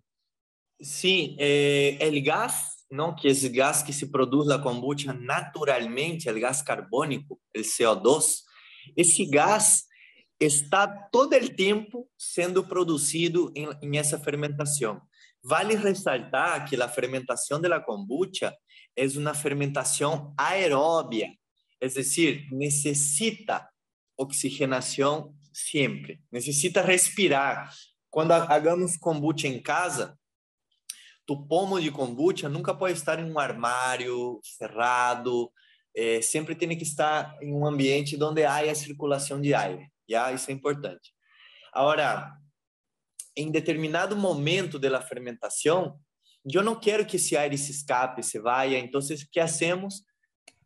Sí, 0.79 1.35
eh, 1.39 1.97
el 2.01 2.21
gas, 2.23 2.85
¿no? 2.89 3.15
Que 3.15 3.29
es 3.29 3.43
el 3.43 3.53
gas 3.53 3.83
que 3.83 3.93
se 3.93 4.07
produce 4.07 4.49
la 4.49 4.61
kombucha 4.61 5.13
naturalmente, 5.13 6.29
el 6.29 6.39
gas 6.39 6.61
carbónico, 6.61 7.39
el 7.53 7.63
CO2, 7.63 8.43
esse 8.95 9.25
gás 9.25 9.85
está 10.39 10.87
todo 10.87 11.35
o 11.35 11.49
tempo 11.49 12.09
sendo 12.17 12.63
produzido 12.63 13.51
em, 13.55 13.67
em 13.81 13.97
essa 13.97 14.19
fermentação. 14.19 15.01
Vale 15.43 15.75
ressaltar 15.75 16.67
que 16.67 16.81
a 16.81 16.87
fermentação 16.87 17.59
da 17.59 17.79
kombucha 17.79 18.55
é 18.95 19.05
uma 19.17 19.33
fermentação 19.33 20.33
aeróbia, 20.37 21.29
é 21.81 21.87
decir, 21.87 22.47
necessita 22.51 23.67
oxigenação 24.17 25.35
sempre, 25.51 26.21
necessita 26.31 26.81
respirar. 26.81 27.73
Quando 28.09 28.31
hagamos 28.31 28.95
kombucha 28.95 29.47
em 29.47 29.61
casa, 29.61 30.17
tu 31.25 31.45
pomo 31.47 31.81
de 31.81 31.91
kombucha 31.91 32.47
nunca 32.47 32.73
pode 32.73 32.93
estar 32.93 33.19
em 33.19 33.29
um 33.29 33.39
armário 33.39 34.39
cerrado, 34.43 35.51
é, 35.95 36.21
sempre 36.21 36.55
tem 36.55 36.75
que 36.77 36.83
estar 36.83 37.37
em 37.41 37.53
um 37.53 37.65
ambiente 37.65 38.21
onde 38.21 38.43
há 38.43 38.59
a 38.59 38.75
circulação 38.75 39.39
de 39.39 39.53
ar. 39.53 39.77
Já 40.09 40.31
isso 40.31 40.49
é 40.49 40.53
importante. 40.53 41.11
Agora, 41.73 42.31
em 43.35 43.51
determinado 43.51 44.15
momento 44.15 44.77
da 44.77 45.01
fermentação, 45.01 45.99
eu 46.51 46.63
não 46.63 46.75
quero 46.79 47.05
que 47.05 47.15
esse 47.15 47.37
ar 47.37 47.55
se 47.57 47.71
escape, 47.71 48.21
se 48.21 48.39
vá. 48.39 48.67
Então, 48.67 48.99
o 48.99 49.31
que 49.31 49.39
hacemos? 49.39 50.03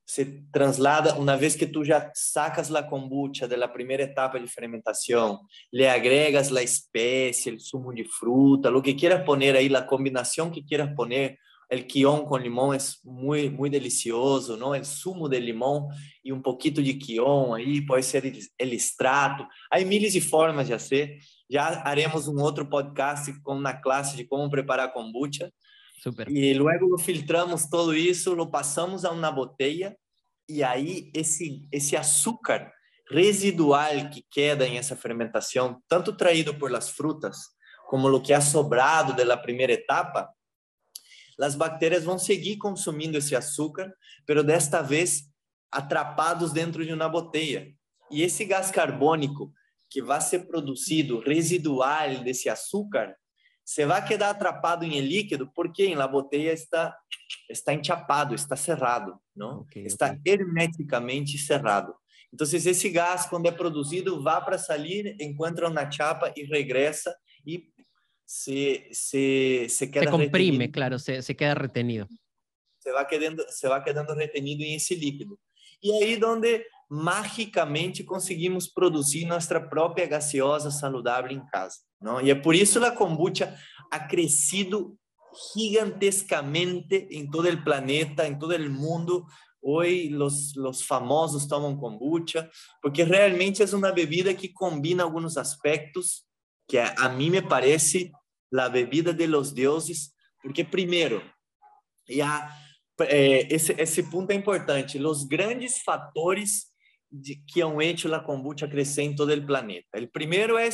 Se 0.05 0.41
traslada, 0.51 1.15
uma 1.15 1.35
vez 1.35 1.55
que 1.55 1.67
tu 1.67 1.83
já 1.83 2.11
sacas 2.15 2.73
a 2.73 2.81
kombucha 2.81 3.47
da 3.47 3.67
primeira 3.67 4.03
etapa 4.03 4.39
de 4.39 4.47
fermentação, 4.47 5.41
le 5.71 5.85
agregas 5.85 6.53
a 6.55 6.63
espécie, 6.63 7.51
o 7.51 7.59
sumo 7.59 7.93
de 7.93 8.05
fruta, 8.05 8.71
o 8.71 8.81
que 8.81 8.93
quieras 8.93 9.25
poner 9.25 9.55
aí, 9.55 9.73
a 9.75 9.81
combinação 9.81 10.49
que 10.49 10.63
quieras 10.63 10.95
poner, 10.95 11.37
El 11.69 11.85
quión 11.85 12.25
con 12.25 12.41
limón 12.41 12.75
es 12.75 13.03
muy, 13.03 13.49
muy 13.49 13.69
delicioso, 13.69 14.55
¿no? 14.55 14.73
El 14.73 14.85
zumo 14.85 15.27
de 15.27 15.39
limón 15.41 15.87
y 16.23 16.31
un 16.31 16.41
poquito 16.41 16.81
de 16.81 16.97
quión 16.97 17.55
ahí, 17.55 17.81
puede 17.81 18.03
ser 18.03 18.25
el 18.25 18.73
extrato. 18.73 19.47
Hay 19.69 19.85
miles 19.85 20.13
de 20.13 20.21
formas 20.21 20.67
de 20.67 20.73
hacer. 20.73 21.19
Ya 21.49 21.67
haremos 21.67 22.27
un 22.27 22.39
otro 22.39 22.69
podcast 22.69 23.29
con 23.41 23.57
una 23.57 23.81
clase 23.81 24.17
de 24.17 24.27
cómo 24.27 24.49
preparar 24.49 24.93
kombucha. 24.93 25.49
Super. 26.01 26.29
Y 26.29 26.53
luego 26.53 26.87
lo 26.87 26.97
filtramos 26.97 27.69
todo 27.69 27.91
eso, 27.91 28.35
lo 28.35 28.49
pasamos 28.49 29.03
a 29.03 29.11
una 29.11 29.29
botella 29.29 29.95
y 30.47 30.61
ahí 30.61 31.11
ese, 31.13 31.61
ese 31.69 31.97
azúcar 31.97 32.73
residual 33.09 34.09
que 34.09 34.23
queda 34.29 34.65
en 34.65 34.75
esa 34.75 34.95
fermentación, 34.95 35.81
tanto 35.87 36.15
traído 36.15 36.57
por 36.57 36.71
las 36.71 36.91
frutas 36.91 37.57
como 37.87 38.09
lo 38.09 38.21
que 38.21 38.35
ha 38.35 38.41
sobrado 38.41 39.13
de 39.13 39.25
la 39.25 39.41
primera 39.41 39.73
etapa, 39.73 40.33
as 41.39 41.55
bactérias 41.55 42.03
vão 42.03 42.17
seguir 42.17 42.57
consumindo 42.57 43.17
esse 43.17 43.35
açúcar, 43.35 43.93
pero 44.25 44.43
desta 44.43 44.81
vez 44.81 45.23
atrapados 45.71 46.51
dentro 46.51 46.85
de 46.85 46.93
uma 46.93 47.09
botella. 47.09 47.65
E 48.09 48.23
esse 48.23 48.45
gás 48.45 48.71
carbônico 48.71 49.51
que 49.89 50.01
vai 50.01 50.19
ser 50.21 50.47
produzido 50.47 51.19
residual 51.19 52.23
desse 52.23 52.49
açúcar, 52.49 53.15
você 53.63 53.85
vai 53.85 54.05
quedar 54.05 54.29
atrapado 54.29 54.85
em 54.85 54.99
líquido 55.01 55.51
porque 55.53 55.85
em 55.85 55.95
la 55.95 56.07
botella 56.07 56.53
está 56.53 56.97
está 57.49 57.73
enchapado, 57.73 58.33
está 58.33 58.55
cerrado, 58.55 59.19
não? 59.35 59.61
Okay, 59.61 59.85
está 59.85 60.07
okay. 60.07 60.19
hermeticamente 60.25 61.37
cerrado. 61.37 61.93
Então, 62.33 62.45
esse 62.45 62.89
gás, 62.89 63.25
quando 63.25 63.47
é 63.47 63.51
produzido, 63.51 64.21
vai 64.21 64.43
para 64.43 64.57
sair, 64.57 65.15
encontra 65.19 65.69
na 65.69 65.89
chapa 65.89 66.31
e 66.35 66.43
regressa 66.43 67.15
e 67.45 67.69
se, 68.27 68.89
se, 68.91 69.67
se 69.69 69.89
queda 69.89 70.05
Se 70.05 70.11
comprime, 70.11 70.65
retenido. 70.65 70.73
claro, 70.73 70.99
se, 70.99 71.21
se 71.21 71.33
queda 71.33 71.53
retenido. 71.53 72.07
Se 72.77 72.91
va, 72.91 73.05
quedando, 73.05 73.43
se 73.49 73.67
va 73.69 73.81
quedando 73.81 74.13
retenido 74.13 74.63
en 74.63 74.75
ese 74.75 74.95
líquido. 74.95 75.39
E 75.81 75.91
aí 75.93 76.17
donde 76.17 76.65
magicamente 76.89 78.03
conseguimos 78.03 78.67
produzir 78.67 79.25
nossa 79.25 79.59
própria 79.61 80.05
gaseosa 80.05 80.71
saudável 80.71 81.31
em 81.31 81.45
casa. 81.47 81.77
Não? 82.01 82.19
E 82.19 82.29
é 82.29 82.35
por 82.35 82.53
isso 82.53 82.83
a 82.83 82.91
kombucha 82.91 83.57
ha 83.89 83.99
crescido 83.99 84.97
gigantescamente 85.55 87.07
em 87.09 87.29
todo 87.29 87.49
o 87.49 87.63
planeta, 87.63 88.27
em 88.27 88.37
todo 88.37 88.55
o 88.55 88.69
mundo, 88.69 89.25
hoje 89.61 90.13
os, 90.15 90.55
os 90.57 90.81
famosos 90.81 91.45
tomam 91.45 91.77
kombucha, 91.77 92.49
porque 92.81 93.03
realmente 93.03 93.61
é 93.61 93.75
uma 93.75 93.91
bebida 93.91 94.33
que 94.33 94.49
combina 94.49 95.03
alguns 95.03 95.37
aspectos 95.37 96.25
que 96.67 96.77
a 96.77 97.09
mim 97.09 97.29
me 97.29 97.41
parece 97.41 98.11
a 98.53 98.69
bebida 98.69 99.13
de 99.13 99.27
los 99.27 99.51
deuses, 99.51 100.11
porque 100.41 100.63
primeiro, 100.63 101.21
já 102.07 102.49
eh, 103.01 103.47
esse, 103.49 103.73
esse 103.73 104.03
ponto 104.03 104.31
é 104.31 104.35
importante, 104.35 104.97
os 104.97 105.23
grandes 105.23 105.79
fatores 105.83 106.67
de, 107.11 107.41
que 107.47 107.61
han 107.61 107.81
hecho 107.81 108.13
a 108.13 108.19
kombucha 108.19 108.67
crescer 108.67 109.03
em 109.03 109.15
todo 109.15 109.33
o 109.33 109.45
planeta. 109.45 109.99
O 109.99 110.07
primeiro 110.07 110.57
é 110.57 110.69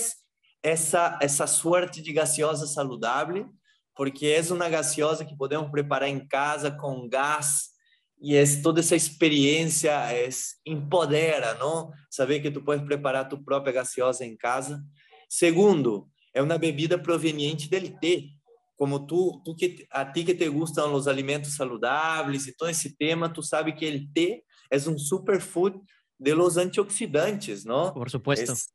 essa 0.61 1.19
essa 1.21 1.47
suerte 1.47 2.01
de 2.01 2.13
gaseosa 2.13 2.65
saludável, 2.67 3.49
porque 3.95 4.27
é 4.27 4.53
uma 4.53 4.69
gaseosa 4.69 5.25
que 5.25 5.37
podemos 5.37 5.69
preparar 5.69 6.09
em 6.09 6.25
casa 6.27 6.71
com 6.71 7.07
gás 7.07 7.73
e 8.21 8.35
é 8.35 8.43
toda 8.61 8.79
essa 8.79 8.95
experiência 8.95 9.91
é, 10.11 10.29
empodera, 10.65 11.55
não? 11.55 11.91
Saber 12.09 12.39
que 12.39 12.49
tu 12.49 12.63
podes 12.63 12.85
preparar 12.85 13.27
tu 13.27 13.43
própria 13.43 13.73
gaseosa 13.73 14.25
em 14.25 14.37
casa. 14.37 14.81
Segundo, 15.29 16.09
é 16.33 16.41
uma 16.41 16.57
bebida 16.57 16.97
proveniente 16.97 17.69
del 17.69 17.91
té. 17.99 18.29
Como 18.75 19.05
tu, 19.05 19.41
tu 19.45 19.55
que 19.55 19.85
a 19.91 20.03
ti 20.03 20.23
que 20.23 20.33
te 20.33 20.49
gustam 20.49 20.93
os 20.93 21.07
alimentos 21.07 21.55
saludáveis 21.55 22.47
e 22.47 22.53
todo 22.53 22.69
esse 22.69 22.95
tema, 22.97 23.29
tu 23.29 23.43
sabe 23.43 23.71
que 23.73 23.87
o 23.87 24.13
té 24.13 24.43
é 24.71 24.77
um 24.89 24.97
superfood 24.97 25.79
de 26.19 26.33
los 26.33 26.57
antioxidantes, 26.57 27.63
¿no? 27.63 27.93
Por 27.93 28.09
supuesto. 28.09 28.51
Es, 28.51 28.73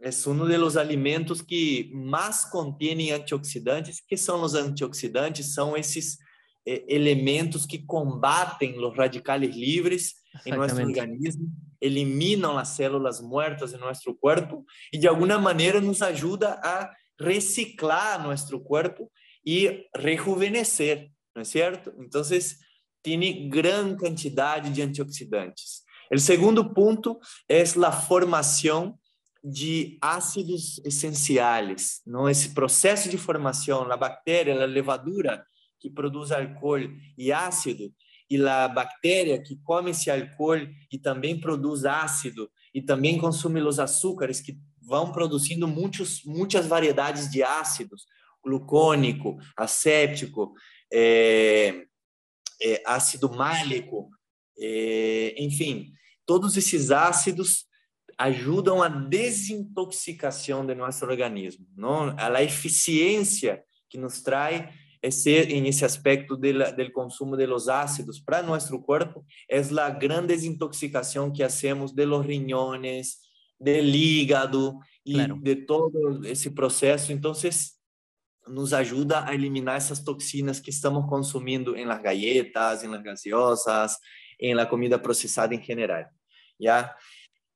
es, 0.00 0.26
uno 0.26 0.46
de 0.46 0.58
los 0.58 0.76
alimentos 0.76 1.42
que 1.42 1.90
más 1.94 2.44
contienen 2.44 3.14
antioxidantes. 3.14 4.02
¿Qué 4.06 4.16
son 4.16 4.40
los 4.40 4.54
antioxidantes? 4.54 5.54
Son 5.54 5.76
esos 5.76 6.18
eh, 6.66 6.84
elementos 6.88 7.66
que 7.66 7.84
combatem 7.86 8.82
os 8.82 8.96
radicales 8.96 9.54
livres 9.54 10.19
em 10.46 10.52
nosso 10.52 10.80
organismo, 10.80 11.50
eliminam 11.80 12.58
as 12.58 12.68
células 12.68 13.20
muertas 13.20 13.72
em 13.72 13.78
nosso 13.78 14.14
corpo 14.14 14.64
e 14.92 14.98
de 14.98 15.08
alguma 15.08 15.38
maneira 15.38 15.80
nos 15.80 16.02
ajuda 16.02 16.60
a 16.62 16.90
reciclar 17.18 18.22
nosso 18.22 18.58
corpo 18.60 19.10
e 19.44 19.86
rejuvenescer, 19.96 21.10
não 21.34 21.42
é 21.42 21.44
certo? 21.44 21.92
Então, 21.98 22.22
tem 23.02 23.48
grande 23.48 23.98
quantidade 23.98 24.70
de 24.70 24.82
antioxidantes. 24.82 25.82
O 26.12 26.18
segundo 26.18 26.74
ponto 26.74 27.18
é 27.48 27.62
a 27.62 27.92
formação 27.92 28.98
de 29.42 29.96
ácidos 30.02 30.78
essenciais, 30.84 32.02
não 32.06 32.28
esse 32.28 32.50
processo 32.50 33.08
de 33.08 33.16
formação, 33.16 33.90
a 33.90 33.96
bactéria, 33.96 34.62
a 34.62 34.66
levadura 34.66 35.42
que 35.78 35.88
produz 35.88 36.30
álcool 36.30 36.90
e 37.16 37.32
ácido, 37.32 37.90
e 38.30 38.40
a 38.46 38.68
bactéria 38.68 39.42
que 39.42 39.56
come 39.64 39.90
esse 39.90 40.10
álcool 40.10 40.68
e 40.92 40.98
também 40.98 41.40
produz 41.40 41.84
ácido 41.84 42.48
e 42.72 42.80
também 42.80 43.18
consome 43.18 43.60
os 43.60 43.80
açúcares 43.80 44.40
que 44.40 44.56
vão 44.80 45.10
produzindo 45.10 45.66
muitos, 45.66 46.22
muitas 46.24 46.66
variedades 46.66 47.28
de 47.28 47.42
ácidos, 47.42 48.06
glucônico, 48.42 49.38
asséptico, 49.56 50.54
é, 50.92 51.86
é, 52.62 52.82
ácido 52.86 53.30
málico, 53.30 54.08
é, 54.58 55.34
enfim, 55.38 55.92
todos 56.24 56.56
esses 56.56 56.90
ácidos 56.90 57.66
ajudam 58.16 58.82
a 58.82 58.88
desintoxicação 58.88 60.64
do 60.64 60.74
nosso 60.74 61.04
organismo, 61.04 61.66
não? 61.74 62.14
A 62.18 62.42
eficiência 62.42 63.64
que 63.88 63.96
nos 63.96 64.20
traz 64.20 64.68
esse, 65.02 65.30
em 65.30 65.66
esse 65.66 65.84
aspecto 65.84 66.36
do, 66.36 66.92
consumo 66.92 67.36
de 67.36 67.46
los 67.46 67.68
ácidos 67.68 68.20
para 68.20 68.42
nosso 68.42 68.78
corpo 68.82 69.24
é 69.48 69.58
a 69.58 69.90
grande 69.90 70.28
desintoxicação 70.28 71.32
que 71.32 71.42
hacemos 71.42 71.92
de 71.92 72.04
los 72.04 72.24
riñones, 72.24 73.18
del 73.58 73.94
hígado 73.94 74.78
e 75.04 75.14
claro. 75.14 75.40
de 75.40 75.56
todo 75.56 76.26
esse 76.26 76.50
processo. 76.50 77.12
Então, 77.12 77.32
nos 78.48 78.72
ajuda 78.72 79.24
a 79.26 79.34
eliminar 79.34 79.76
essas 79.76 80.00
toxinas 80.00 80.60
que 80.60 80.70
estamos 80.70 81.08
consumindo 81.08 81.76
em 81.76 81.84
las 81.84 82.02
galletas, 82.02 82.82
em 82.82 82.88
las 82.88 83.02
gaseosas, 83.02 83.96
em 84.40 84.54
la 84.54 84.66
comida 84.66 84.98
processada 84.98 85.54
em 85.54 85.62
geral. 85.62 86.06
¿ya? 86.58 86.94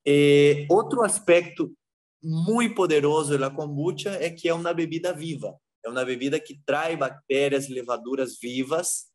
Eh, 0.05 0.65
outro 0.69 1.03
aspecto 1.03 1.75
muito 2.21 2.75
poderoso 2.75 3.37
da 3.37 3.49
kombucha 3.49 4.11
é 4.11 4.29
que 4.29 4.47
é 4.47 4.53
uma 4.53 4.73
bebida 4.73 5.13
viva. 5.13 5.59
É 5.85 5.89
uma 5.89 6.03
bebida 6.03 6.39
que 6.39 6.59
traz 6.65 6.97
bactérias 6.97 7.69
e 7.69 7.73
levaduras 7.73 8.39
vivas 8.39 9.05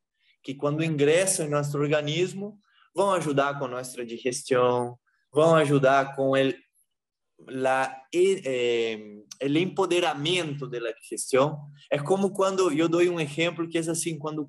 que, 0.43 0.55
quando 0.55 0.85
ingressam 0.85 1.47
em 1.47 1.51
nosso 1.51 1.77
organismo, 1.77 2.59
vão 2.95 3.13
ajudar 3.13 3.59
com 3.59 3.67
nossa 3.67 4.05
digestão, 4.05 4.97
vão 5.33 5.55
ajudar 5.57 6.15
com 6.15 6.31
o 6.31 6.37
la, 7.49 8.03
eh, 8.15 8.99
el 9.41 9.57
empoderamento 9.57 10.69
da 10.69 10.79
digestão. 10.93 11.59
É 11.91 11.99
como 11.99 12.33
quando 12.33 12.71
eu 12.73 12.89
dou 12.89 13.01
um 13.03 13.21
exemplo 13.21 13.69
que 13.69 13.79
é 13.79 13.81
assim 13.81 14.19
quando 14.19 14.49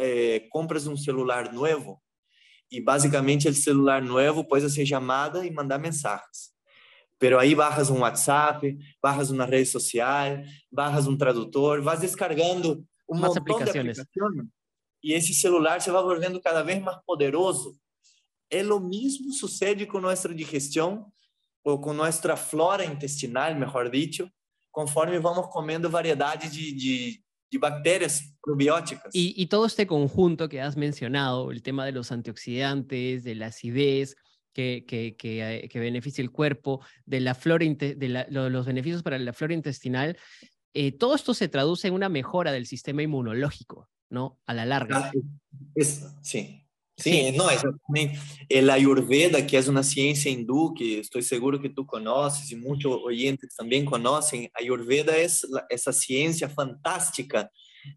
eh, 0.00 0.46
compras 0.50 0.86
um 0.86 0.96
celular 0.96 1.52
novo 1.52 2.02
y 2.68 2.80
básicamente 2.80 3.46
el 3.46 3.54
celular 3.54 4.02
nuevo 4.02 4.46
puede 4.46 4.66
hacer 4.66 4.84
llamada 4.84 5.46
y 5.46 5.50
mandar 5.50 5.80
mensajes. 5.80 6.55
Pero 7.18 7.38
aí 7.38 7.54
bajas 7.54 7.88
um 7.90 8.00
WhatsApp, 8.00 8.76
bajas 9.02 9.30
uma 9.30 9.46
rede 9.46 9.68
social, 9.68 10.42
bajas 10.70 11.06
um 11.06 11.16
tradutor, 11.16 11.82
vas 11.82 12.00
descargando 12.00 12.84
um 13.08 13.16
montão 13.16 13.42
aplicaciones. 13.42 13.96
de 13.96 14.02
aplicações 14.02 14.56
e 15.06 15.12
esse 15.12 15.32
celular 15.32 15.80
se 15.80 15.88
vai 15.88 16.02
volvendo 16.02 16.40
cada 16.40 16.64
vez 16.64 16.82
mais 16.82 16.98
poderoso. 17.06 17.78
É 18.50 18.64
o 18.64 18.80
mesmo 18.80 19.32
sucede 19.32 19.86
com 19.86 20.00
nossa 20.00 20.34
digestão 20.34 21.06
ou 21.62 21.80
com 21.80 21.92
nossa 21.92 22.36
flora 22.36 22.84
intestinal, 22.84 23.54
melhor 23.54 23.88
dito, 23.88 24.28
conforme 24.72 25.16
vamos 25.20 25.46
comendo 25.46 25.88
variedade 25.88 26.50
de, 26.50 26.72
de, 26.72 27.22
de 27.50 27.58
bacterias 27.58 28.20
probióticas. 28.42 29.12
Y, 29.14 29.46
todo 29.46 29.66
este 29.66 29.86
conjunto 29.86 30.48
que 30.48 30.60
has 30.60 30.76
mencionado, 30.76 31.52
el 31.52 31.62
tema 31.62 31.84
de 31.84 31.92
los 31.92 32.10
antioxidantes, 32.10 33.22
de 33.22 33.34
la 33.36 33.46
acidez, 33.46 34.16
que, 34.56 34.86
que, 34.86 35.16
que, 35.16 35.66
eh, 35.66 35.68
beneficia 35.74 36.22
el 36.22 36.30
cuerpo, 36.30 36.80
de, 37.04 37.20
la 37.20 37.34
flora 37.34 37.66
de 37.66 38.26
los 38.30 38.64
beneficios 38.64 39.02
para 39.02 39.18
la 39.18 39.34
flora 39.34 39.52
intestinal, 39.52 40.16
eh, 40.72 40.92
todo 40.92 41.14
esto 41.14 41.34
se 41.34 41.48
traduce 41.48 41.88
en 41.88 41.94
una 41.94 42.08
mejora 42.08 42.52
del 42.52 42.66
sistema 42.66 43.02
inmunológico, 43.02 43.90
¿no? 44.08 44.40
A 44.46 44.54
la 44.54 44.64
larga. 44.64 45.10
Ah, 45.10 45.12
sí. 46.22 46.62
Sí, 46.96 47.32
no, 47.36 47.50
exatamente. 47.50 48.18
El 48.48 48.70
Ayurveda, 48.70 49.46
que 49.46 49.58
es 49.58 49.68
una 49.68 49.82
ciencia 49.82 50.30
hindú 50.30 50.72
que 50.72 51.00
estoy 51.00 51.20
seguro 51.20 51.60
que 51.60 51.68
tú 51.68 51.84
conoces 51.84 52.50
y 52.50 52.56
muchos 52.56 52.98
oyentes 53.04 53.54
también 53.54 53.84
conocen, 53.84 54.50
Ayurveda 54.54 55.14
es 55.18 55.46
la, 55.50 55.66
esa 55.68 55.92
ciencia 55.92 56.48
fantástica 56.48 57.50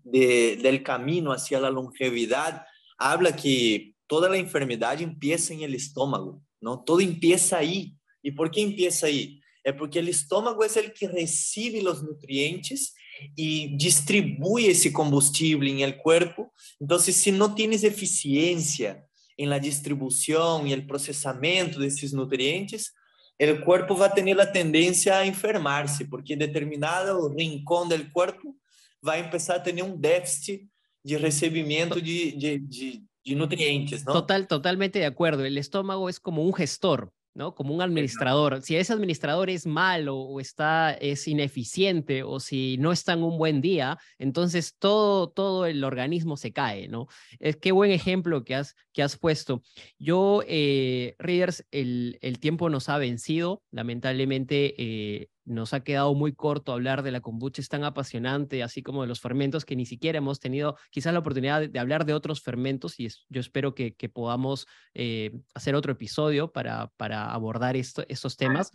de, 0.04 0.58
del 0.62 0.84
camino 0.84 1.32
hacia 1.32 1.62
la 1.62 1.70
longevidad. 1.70 2.66
Habla 2.98 3.34
que 3.34 3.96
toda 4.08 4.28
la 4.28 4.36
enfermedad 4.36 5.00
empieza 5.00 5.54
en 5.54 5.62
el 5.62 5.76
estómago, 5.76 6.42
¿no? 6.62 6.84
Todo 6.84 7.02
empieza 7.02 7.58
ahí. 7.58 7.96
¿Y 8.22 8.32
por 8.32 8.52
qué 8.52 8.62
empieza 8.62 9.08
ahí? 9.08 9.40
É 9.64 9.72
porque 9.72 10.00
o 10.00 10.10
estômago 10.10 10.64
é 10.64 10.68
o 10.68 10.92
que 10.92 11.06
recebe 11.06 11.86
os 11.88 12.02
nutrientes 12.02 12.94
e 13.38 13.76
distribui 13.78 14.68
esse 14.68 14.92
combustível 14.92 15.68
em 15.68 15.84
el 15.84 15.98
corpo. 15.98 16.50
Então, 16.82 16.98
se 16.98 17.32
não 17.32 17.54
tienes 17.54 17.84
eficiência 17.84 19.04
em 19.38 19.46
la 19.46 19.58
distribuição 19.58 20.66
e 20.66 20.74
el 20.74 20.86
processamento 20.86 21.80
desses 21.80 22.14
nutrientes, 22.14 22.92
o 23.40 23.62
corpo 23.64 23.96
vai 23.96 24.14
ter 24.14 24.40
a 24.40 24.46
tendência 24.46 25.16
a 25.16 25.26
enfermar-se, 25.26 26.06
porque 26.06 26.36
determinado 26.36 27.30
rincão 27.30 27.88
do 27.88 28.12
corpo 28.12 28.56
vai 29.02 29.26
começar 29.26 29.56
a 29.56 29.60
ter 29.60 29.82
um 29.82 29.96
déficit 29.96 30.68
de 31.04 31.16
recebimento 31.16 32.02
de, 32.02 32.32
de, 32.34 32.60
de, 32.60 33.04
nutrientes. 33.36 34.06
¿no? 34.06 34.14
Total, 34.14 34.48
totalmente 34.48 35.00
de 35.00 35.06
acuerdo. 35.06 35.46
El 35.46 35.58
estómago 35.58 36.10
es 36.10 36.20
como 36.20 36.44
un 36.44 36.54
gestor. 36.54 37.12
¿no? 37.36 37.56
Como 37.56 37.74
un 37.74 37.82
administrador. 37.82 38.62
Si 38.62 38.76
ese 38.76 38.92
administrador 38.92 39.50
es 39.50 39.66
malo 39.66 40.18
o 40.18 40.40
está, 40.40 40.92
es 40.92 41.28
ineficiente 41.28 42.24
o 42.24 42.40
si 42.40 42.78
no 42.80 42.92
está 42.92 43.14
en 43.14 43.24
un 43.24 43.38
buen 43.38 43.62
día, 43.62 43.98
entonces 44.18 44.76
todo, 44.78 45.30
todo 45.30 45.66
el 45.66 45.84
organismo 45.84 46.38
se 46.38 46.52
cae, 46.52 46.88
¿no? 46.88 47.08
Es 47.40 47.56
qué 47.56 47.72
buen 47.72 47.92
ejemplo 47.92 48.44
que 48.44 48.56
has, 48.56 48.76
que 48.92 49.04
has 49.04 49.18
puesto. 49.18 49.62
Yo, 49.98 50.44
eh, 50.48 51.16
Readers, 51.20 51.66
el, 51.72 52.18
el 52.22 52.40
tiempo 52.40 52.70
nos 52.70 52.90
ha 52.90 52.98
vencido. 52.98 53.64
Lamentablemente, 53.72 54.76
eh, 54.78 55.30
nos 55.50 55.74
ha 55.74 55.80
quedado 55.82 56.14
muy 56.14 56.34
corto 56.34 56.72
hablar 56.72 57.02
de 57.02 57.12
la 57.12 57.22
kombucha, 57.22 57.62
es 57.62 57.70
tan 57.70 57.84
apasionante, 57.84 58.62
así 58.62 58.84
como 58.84 59.02
de 59.02 59.08
los 59.08 59.20
fermentos, 59.20 59.66
que 59.66 59.76
ni 59.76 59.86
siquiera 59.86 60.20
hemos 60.20 60.40
tenido 60.40 60.78
quizás 60.92 61.12
la 61.12 61.20
oportunidad 61.20 61.68
de, 61.68 61.80
hablar 61.80 62.06
de 62.06 62.14
otros 62.14 62.42
fermentos 62.42 63.00
y 63.00 63.10
yo 63.30 63.42
espero 63.42 63.74
que, 63.74 63.96
que 63.96 64.10
podamos 64.10 64.68
eh, 64.94 65.32
hacer 65.56 65.74
otro 65.74 65.92
episodio 65.92 66.52
para, 66.52 66.92
para 66.98 67.34
abordar 67.34 67.76
esto, 67.76 68.06
estos 68.08 68.38
temas. 68.38 68.72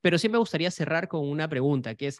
Pero 0.00 0.18
sí 0.18 0.28
me 0.30 0.38
gustaría 0.38 0.70
cerrar 0.70 1.08
con 1.08 1.28
una 1.28 1.46
pregunta, 1.48 1.94
que 1.94 2.08
es, 2.08 2.18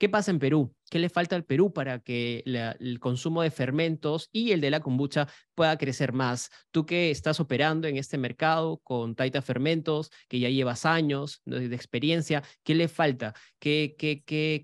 ¿Qué 0.00 0.08
pasa 0.08 0.30
en 0.30 0.38
Perú? 0.38 0.74
¿Qué 0.88 0.98
le 0.98 1.10
falta 1.10 1.36
al 1.36 1.44
Perú 1.44 1.74
para 1.74 1.98
que 1.98 2.42
el 2.46 2.98
consumo 3.00 3.42
de 3.42 3.50
fermentos 3.50 4.30
y 4.32 4.52
el 4.52 4.62
de 4.62 4.70
la 4.70 4.80
kombucha 4.80 5.28
pueda 5.54 5.76
crecer 5.76 6.14
más? 6.14 6.48
Tú 6.70 6.86
que 6.86 7.10
estás 7.10 7.38
operando 7.38 7.86
en 7.86 7.98
este 7.98 8.16
mercado 8.16 8.78
con 8.78 9.14
Taita 9.14 9.42
Fermentos, 9.42 10.10
que 10.26 10.38
ya 10.38 10.48
llevas 10.48 10.86
años 10.86 11.42
de, 11.44 11.66
experiencia, 11.66 12.42
¿qué 12.62 12.74
le 12.74 12.88
falta? 12.88 13.34
¿Qué, 13.58 13.94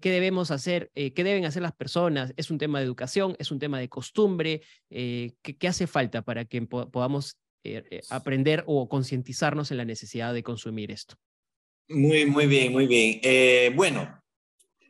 debemos 0.02 0.50
hacer? 0.50 0.90
Eh, 0.94 1.12
¿Qué 1.12 1.22
deben 1.22 1.44
hacer 1.44 1.60
las 1.60 1.74
personas? 1.74 2.32
¿Es 2.38 2.50
un 2.50 2.56
tema 2.56 2.78
de 2.78 2.86
educación? 2.86 3.36
¿Es 3.38 3.50
un 3.50 3.58
tema 3.58 3.78
de 3.78 3.90
costumbre? 3.90 4.62
Eh, 4.88 5.34
¿qué, 5.42 5.68
hace 5.68 5.86
falta 5.86 6.22
para 6.22 6.46
que 6.46 6.62
podamos 6.62 7.36
eh, 7.62 8.00
aprender 8.08 8.64
o 8.66 8.88
concientizarnos 8.88 9.70
en 9.70 9.76
la 9.76 9.84
necesidad 9.84 10.32
de 10.32 10.42
consumir 10.42 10.90
esto? 10.90 11.16
Muy, 11.90 12.24
muy 12.24 12.46
bien, 12.46 12.72
muy 12.72 12.86
bien. 12.86 13.76
bueno, 13.76 14.22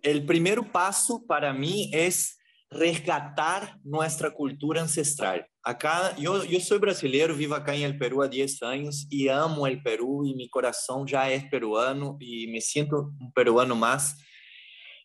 el 0.03 0.25
primer 0.25 0.71
paso 0.71 1.25
para 1.27 1.53
mí 1.53 1.91
es 1.93 2.39
resgatar 2.71 3.79
nuestra 3.85 4.31
cultura 4.31 4.83
ancestral. 4.83 5.47
Acá, 5.63 6.17
yo, 6.17 6.45
yo 6.45 6.61
soy 6.61 6.79
brasileiro, 6.79 7.35
vivo 7.35 7.55
acá 7.55 7.75
en 7.75 7.83
el 7.83 7.99
Perú 7.99 8.23
há 8.23 8.29
10 8.29 8.63
años 8.63 9.07
y 9.11 9.29
amo 9.29 9.67
el 9.67 9.83
Perú 9.83 10.25
y 10.25 10.35
mi 10.35 10.49
corazón 10.49 11.07
ya 11.07 11.31
es 11.31 11.45
peruano 11.45 12.17
y 12.21 12.47
me 12.49 12.61
siento 12.61 13.13
un 13.19 13.33
peruano 13.33 13.75
más. 13.75 14.17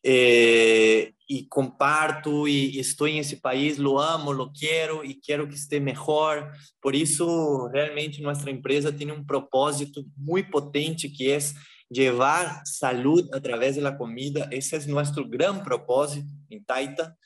Eh, 0.04 1.14
comparto 1.48 2.48
y, 2.48 2.80
estoy 2.80 3.14
en 3.14 3.18
ese 3.20 3.38
país, 3.38 3.78
lo 3.78 4.02
amo, 4.02 4.34
lo 4.34 4.52
quiero 4.52 5.04
y 5.04 5.20
quiero 5.22 5.48
que 5.48 5.56
esté 5.56 5.80
mejor. 5.80 6.52
Por 6.82 6.96
eso 6.96 7.70
realmente 7.72 8.22
nuestra 8.22 8.52
empresa 8.52 8.96
tiene 8.96 9.14
un 9.14 9.26
propósito 9.26 10.02
muy 10.16 10.44
potente 10.44 11.12
que 11.12 11.36
es 11.36 11.56
llevar 11.92 12.62
salud 12.64 13.30
a 13.34 13.42
través 13.42 13.76
de 13.76 13.82
la 13.82 13.98
comida. 13.98 14.48
Ese 14.50 14.78
es 14.78 14.88
nuestro 14.88 15.28
gran 15.28 15.62
propósito 15.62 16.32
en 16.50 16.64
Taita. 16.64 17.18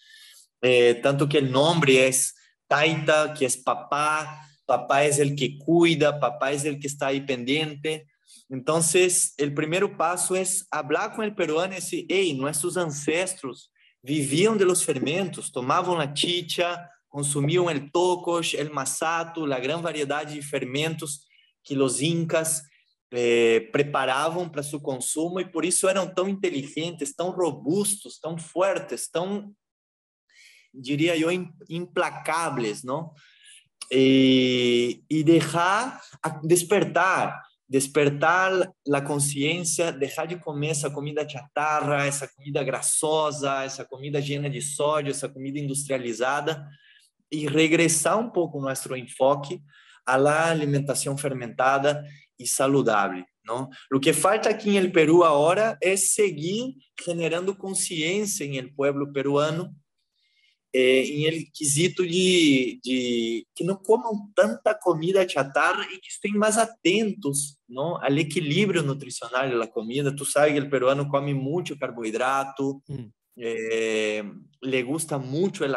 Eh, 0.61 0.99
tanto 1.03 1.29
que 1.29 1.37
el 1.37 1.51
nombre 1.51 2.07
es 2.07 2.35
Taita, 2.67 3.33
que 3.35 3.45
es 3.45 3.55
papá, 3.55 4.41
papá 4.65 5.03
es 5.03 5.19
el 5.19 5.35
que 5.35 5.59
cuida, 5.59 6.19
papá 6.19 6.51
es 6.51 6.65
el 6.65 6.79
que 6.79 6.87
está 6.87 7.07
ahí 7.07 7.21
pendiente. 7.21 8.07
Entonces, 8.49 9.35
el 9.37 9.53
primer 9.53 9.95
paso 9.95 10.35
es 10.35 10.67
hablar 10.71 11.13
con 11.13 11.23
el 11.23 11.35
peruano 11.35 11.73
y 11.73 11.75
decir, 11.75 12.05
hey, 12.09 12.33
nuestros 12.33 12.75
ancestros 12.75 13.71
vivían 14.01 14.57
de 14.57 14.65
los 14.65 14.83
fermentos, 14.83 15.51
tomaban 15.51 15.99
la 15.99 16.13
chicha, 16.13 16.89
consumían 17.07 17.69
el 17.69 17.91
tocos, 17.91 18.55
el 18.55 18.71
masato, 18.71 19.45
la 19.45 19.59
gran 19.59 19.81
variedad 19.81 20.25
de 20.25 20.41
fermentos 20.41 21.27
que 21.63 21.75
los 21.75 22.01
incas 22.01 22.67
eh, 23.11 23.61
preparavam 23.71 24.49
para 24.49 24.63
seu 24.63 24.79
consumo 24.79 25.39
e 25.39 25.45
por 25.45 25.63
isso 25.63 25.87
eram 25.87 26.07
tão 26.07 26.27
inteligentes, 26.27 27.15
tão 27.15 27.29
robustos, 27.29 28.19
tão 28.19 28.37
fortes, 28.37 29.07
tão, 29.07 29.53
diria 30.73 31.15
eu, 31.17 31.29
implacáveis, 31.69 32.83
não? 32.83 33.13
E, 33.91 35.03
e 35.09 35.23
deixar 35.23 36.01
despertar, 36.43 37.39
despertar 37.69 38.51
a 38.91 39.01
consciência, 39.01 39.91
deixar 39.91 40.25
de 40.25 40.37
comer 40.37 40.69
essa 40.69 40.89
comida 40.89 41.27
chatarra, 41.27 42.05
essa 42.05 42.27
comida 42.27 42.63
grasosa, 42.63 43.63
essa 43.63 43.85
comida 43.85 44.19
llena 44.19 44.49
de 44.49 44.61
sódio, 44.61 45.11
essa 45.11 45.29
comida 45.29 45.59
industrializada 45.59 46.67
e 47.31 47.47
regressar 47.47 48.17
um 48.17 48.29
pouco 48.29 48.59
nosso 48.59 48.95
enfoque 48.95 49.61
à 50.05 50.49
alimentação 50.49 51.17
fermentada 51.17 52.03
y 52.37 52.47
saludable. 52.47 53.27
¿no? 53.43 53.69
Lo 53.89 53.99
que 53.99 54.13
falta 54.13 54.49
aquí 54.49 54.71
en 54.71 54.83
el 54.83 54.91
Perú 54.91 55.23
ahora 55.23 55.77
es 55.79 56.13
seguir 56.13 56.75
generando 56.97 57.57
conciencia 57.57 58.45
en 58.45 58.55
el 58.55 58.73
pueblo 58.73 59.11
peruano 59.13 59.75
eh, 60.77 61.21
en 61.21 61.33
el 61.33 61.53
quesito 61.53 62.03
de, 62.03 62.81
de, 62.83 63.47
que 63.55 63.63
no 63.63 63.81
coman 63.81 64.33
tanta 64.33 64.77
comida 64.77 65.25
chatarra 65.25 65.85
y 65.85 66.01
que 66.01 66.09
estén 66.09 66.37
más 66.37 66.57
atentos 66.57 67.61
¿no? 67.65 67.97
al 67.97 68.19
equilibrio 68.19 68.83
nutricional 68.83 69.51
de 69.51 69.55
la 69.55 69.71
comida. 69.71 70.13
Tú 70.13 70.25
sabes 70.25 70.51
que 70.51 70.57
el 70.57 70.69
peruano 70.69 71.07
come 71.07 71.33
mucho 71.33 71.77
carbohidrato, 71.79 72.83
mm. 72.87 73.05
eh, 73.37 74.23
le 74.59 74.83
gusta 74.83 75.17
mucho 75.17 75.63
el 75.63 75.75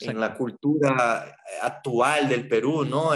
en 0.00 0.20
la 0.20 0.34
cultura 0.34 1.36
actual 1.62 2.28
del 2.28 2.48
Perú, 2.48 2.84
¿no? 2.84 3.10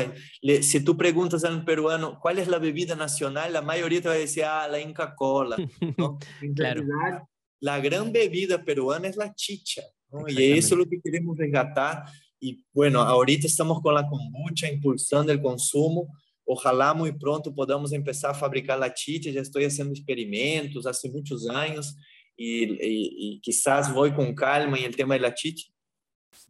Si 0.63 0.85
tú 0.85 0.97
preguntas 0.97 1.45
a 1.45 1.51
un 1.51 1.65
peruano 1.65 2.19
cuál 2.21 2.39
es 2.39 2.49
la 2.49 2.59
bebida 2.59 2.97
nacional, 2.97 3.53
la 3.53 3.63
mayoría 3.63 4.03
te 4.03 4.09
va 4.09 4.15
a 4.15 4.19
decir, 4.19 4.45
ah, 4.45 4.67
la 4.69 4.81
Inca 4.81 5.15
Cola, 5.15 5.57
¿no? 5.97 6.19
En 6.43 6.55
claro. 6.55 6.83
realidad, 6.83 7.23
la 7.61 7.81
gran 7.81 8.13
bebida 8.13 8.65
peruana 8.65 9.09
es 9.09 9.17
la 9.17 9.33
chicha, 9.35 9.83
¿no? 10.11 10.29
Y 10.29 10.53
eso 10.53 10.75
es 10.75 10.79
lo 10.79 10.87
que 10.87 11.01
queremos 11.01 11.37
resgatar. 11.39 12.05
Y 12.41 12.65
bueno, 12.73 13.01
ahorita 13.01 13.47
estamos 13.47 13.81
con 13.81 13.95
la 13.95 14.07
kombucha 14.07 14.69
impulsando 14.69 15.31
el 15.31 15.41
consumo. 15.41 16.09
Ojalá 16.45 16.93
muy 16.93 17.13
pronto 17.13 17.55
podamos 17.55 17.93
empezar 17.93 18.33
a 18.33 18.35
fabricar 18.35 18.79
la 18.79 18.93
chicha. 18.93 19.31
Ya 19.31 19.41
estoy 19.41 19.65
haciendo 19.65 19.95
experimentos 19.95 20.87
hace 20.87 21.09
muchos 21.09 21.49
años 21.49 21.97
y, 22.37 22.65
y, 22.65 23.37
y 23.37 23.41
quizás 23.41 23.95
voy 23.95 24.13
con 24.13 24.35
calma 24.35 24.77
en 24.77 24.87
el 24.87 24.97
tema 24.97 25.15
de 25.15 25.21
la 25.21 25.33
chicha 25.33 25.72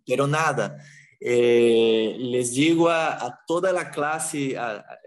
pero 0.07 0.27
nada. 0.27 0.77
Eh, 1.25 2.17
les 2.19 2.53
digo 2.53 2.89
a, 2.91 3.39
toda 3.47 3.73
la 3.73 3.91
clase 3.93 4.57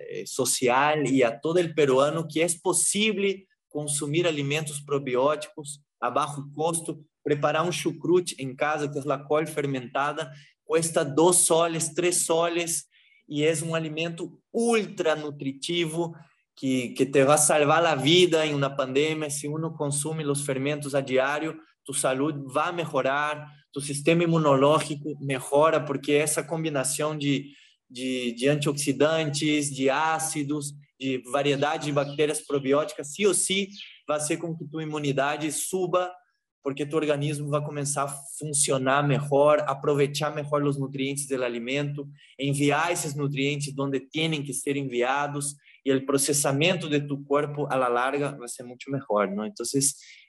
eh, 0.10 0.26
social 0.26 1.06
y 1.06 1.22
a 1.24 1.42
todo 1.42 1.60
el 1.60 1.74
peruano 1.74 2.26
que 2.26 2.42
es 2.42 2.58
posible 2.58 3.50
consumir 3.68 4.26
alimentos 4.26 4.82
probióticos 4.82 5.84
a 6.00 6.10
bajo 6.10 6.48
costo, 6.54 7.02
preparar 7.22 7.66
un 7.66 7.72
chucrute 7.72 8.36
en 8.38 8.56
casa, 8.56 8.90
que 8.90 9.00
es 9.00 9.06
la 9.06 9.26
col 9.26 9.46
fermentada, 9.46 10.32
cuesta 10.64 11.04
dos 11.04 11.38
soles, 11.40 11.94
tres 11.94 12.26
soles 12.26 12.90
y 13.28 13.44
es 13.44 13.62
un 13.62 13.76
alimento 13.76 14.40
ultra 14.52 15.16
nutritivo 15.16 16.16
que, 16.56 16.94
que 16.94 17.06
te 17.06 17.26
va 17.26 17.34
a 17.34 17.38
salvar 17.38 17.84
la 17.84 17.96
vida 17.96 18.46
en 18.46 18.56
una 18.56 18.74
pandemia. 18.78 19.30
Si 19.30 19.48
uno 19.48 19.76
consume 19.76 20.24
los 20.24 20.46
fermentos 20.46 20.96
a 20.96 21.02
diario, 21.02 21.58
tu 21.86 21.94
salud 21.94 22.36
va 22.52 22.66
a 22.66 22.72
mejorar, 22.72 23.48
tu 23.72 23.80
sistema 23.80 24.24
imunológico 24.24 25.18
melhora, 25.22 25.80
porque 25.80 26.14
essa 26.14 26.44
combinação 26.44 27.18
de, 27.18 27.52
de, 27.90 28.34
de 28.34 28.48
antioxidantes, 28.48 29.70
de 29.70 29.90
ácidos, 29.90 30.74
de 31.00 31.22
variedade 31.32 31.86
de 31.86 31.92
bactérias 31.92 32.42
probióticas, 32.42 33.14
sim 33.14 33.26
ou 33.26 33.34
sim, 33.34 33.68
vai 34.08 34.20
ser 34.20 34.38
com 34.38 34.56
que 34.56 34.66
tua 34.66 34.84
imunidade 34.84 35.52
suba, 35.52 36.12
porque 36.64 36.86
tu 36.86 36.96
organismo 36.96 37.50
vai 37.50 37.64
começar 37.64 38.06
a 38.06 38.16
funcionar 38.40 39.08
melhor, 39.08 39.64
aproveitar 39.68 40.34
melhor 40.34 40.64
os 40.64 40.80
nutrientes 40.80 41.28
do 41.28 41.44
alimento, 41.44 42.08
enviar 42.40 42.92
esses 42.92 43.14
nutrientes 43.14 43.74
onde 43.78 44.00
têm 44.00 44.42
que 44.42 44.54
ser 44.54 44.76
enviados, 44.76 45.56
e 45.86 45.94
o 45.94 46.06
processamento 46.06 46.90
de 46.90 47.00
tu 47.00 47.24
corpo 47.24 47.68
a 47.70 47.76
la 47.76 47.88
larga 47.88 48.36
vai 48.36 48.48
ser 48.48 48.64
muito 48.64 48.90
melhor, 48.90 49.30
não? 49.30 49.46
Então, 49.46 49.64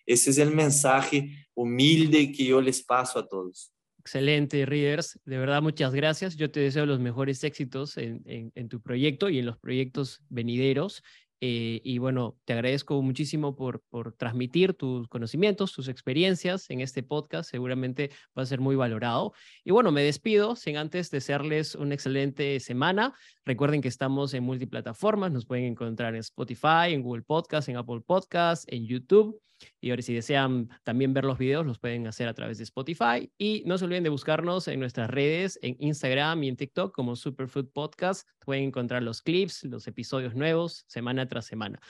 Ese 0.07 0.30
es 0.30 0.38
el 0.38 0.52
mensaje 0.52 1.48
humilde 1.54 2.32
que 2.32 2.44
yo 2.44 2.61
les 2.61 2.82
paso 2.82 3.18
a 3.18 3.26
todos. 3.26 3.72
Excelente, 3.98 4.64
Readers. 4.66 5.18
De 5.24 5.36
verdad, 5.36 5.61
muchas 5.62 5.92
gracias. 5.92 6.36
Yo 6.36 6.48
te 6.48 6.61
deseo 6.61 6.86
los 6.86 7.00
mejores 7.00 7.42
éxitos 7.42 7.96
en, 7.96 8.22
en, 8.24 8.68
tu 8.68 8.80
proyecto 8.80 9.28
y 9.28 9.40
en 9.40 9.46
los 9.46 9.59
proyectos 9.59 10.22
venideros. 10.28 11.02
Eh, 11.40 11.80
y 11.82 11.98
bueno, 11.98 12.38
te 12.44 12.52
agradezco 12.52 13.02
muchísimo 13.02 13.57
por, 13.57 13.82
por 13.90 14.12
transmitir 14.12 14.74
tus 14.74 15.09
conocimientos, 15.09 15.72
tus 15.72 15.88
experiencias 15.88 16.70
en 16.70 16.82
este 16.82 17.02
podcast. 17.02 17.50
Seguramente 17.50 18.11
va 18.38 18.42
a 18.42 18.46
ser 18.46 18.61
muy 18.61 18.76
valorado. 18.76 19.32
Y 19.64 19.72
bueno, 19.72 19.90
me 19.90 20.04
despido 20.04 20.54
sin 20.54 20.76
antes 20.76 21.11
desearles 21.11 21.74
una 21.74 21.94
excelente 21.94 22.61
semana. 22.61 23.12
Recuerden 23.44 23.82
que 23.82 23.88
estamos 23.88 24.34
en 24.34 24.44
multiplataformas. 24.44 25.32
Nos 25.32 25.46
pueden 25.46 25.64
encontrar 25.64 26.14
en 26.14 26.20
Spotify, 26.20 26.92
en 26.92 27.02
Google 27.02 27.22
Podcast, 27.22 27.68
en 27.68 27.76
Apple 27.76 28.02
Podcast, 28.07 28.72
en 28.72 28.86
YouTube. 28.86 29.40
Y 29.80 29.90
ahora 29.90 30.02
si 30.02 30.14
desean 30.14 30.68
también 30.84 31.14
ver 31.14 31.24
los 31.24 31.38
videos, 31.38 31.66
los 31.66 31.78
pueden 31.78 32.06
hacer 32.06 32.28
a 32.28 32.34
través 32.34 32.58
de 32.58 32.64
Spotify. 32.64 33.30
Y 33.38 33.62
no 33.66 33.78
se 33.78 33.84
olviden 33.84 34.04
de 34.04 34.10
buscarnos 34.10 34.68
en 34.68 34.80
nuestras 34.80 35.10
redes, 35.10 35.58
en 35.62 35.76
Instagram 35.80 36.42
y 36.44 36.48
en 36.48 36.56
TikTok 36.56 36.94
como 36.94 37.16
Superfood 37.16 37.68
Podcast. 37.72 38.28
Pueden 38.44 38.64
encontrar 38.64 39.02
los 39.02 39.22
clips, 39.22 39.64
los 39.64 39.86
episodios 39.86 40.34
nuevos, 40.34 40.84
semana 40.88 41.26
tras 41.28 41.46
semana. 41.46 41.80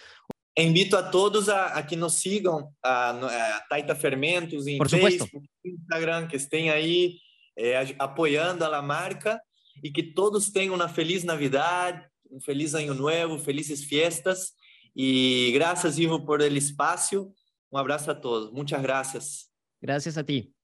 Invito 0.59 0.97
a 0.97 1.11
todos 1.11 1.51
a, 1.51 1.87
que 1.87 1.97
nos 1.97 2.15
sigan 2.15 2.65
a, 2.83 3.63
Taita 3.69 3.95
Fermentos 3.95 4.67
en 4.67 4.79
Facebook, 4.89 5.47
Instagram, 5.63 6.29
que 6.29 6.39
estén 6.39 6.71
ahí 6.71 7.21
eh, 7.55 7.95
apoyando 7.99 8.65
a 8.65 8.71
la 8.71 8.81
marca 8.81 9.43
y 9.83 9.93
que 9.93 10.03
todos 10.03 10.51
tengan 10.53 10.75
una 10.75 10.89
feliz 10.89 11.27
Navidad, 11.27 12.11
un 12.31 12.41
feliz 12.41 12.75
año 12.75 12.95
nuevo, 12.95 13.39
felices 13.39 13.87
fiestas. 13.87 14.57
Y 14.95 15.53
gracias, 15.53 15.99
Ivo, 15.99 16.25
por 16.25 16.43
el 16.43 16.57
espacio. 16.57 17.35
Un 17.71 17.81
abrazo 17.81 18.11
a 18.11 18.21
todos. 18.21 18.53
Muchas 18.53 18.83
gracias. 18.83 19.53
Gracias 19.81 20.17
a 20.17 20.25
ti. 20.25 20.56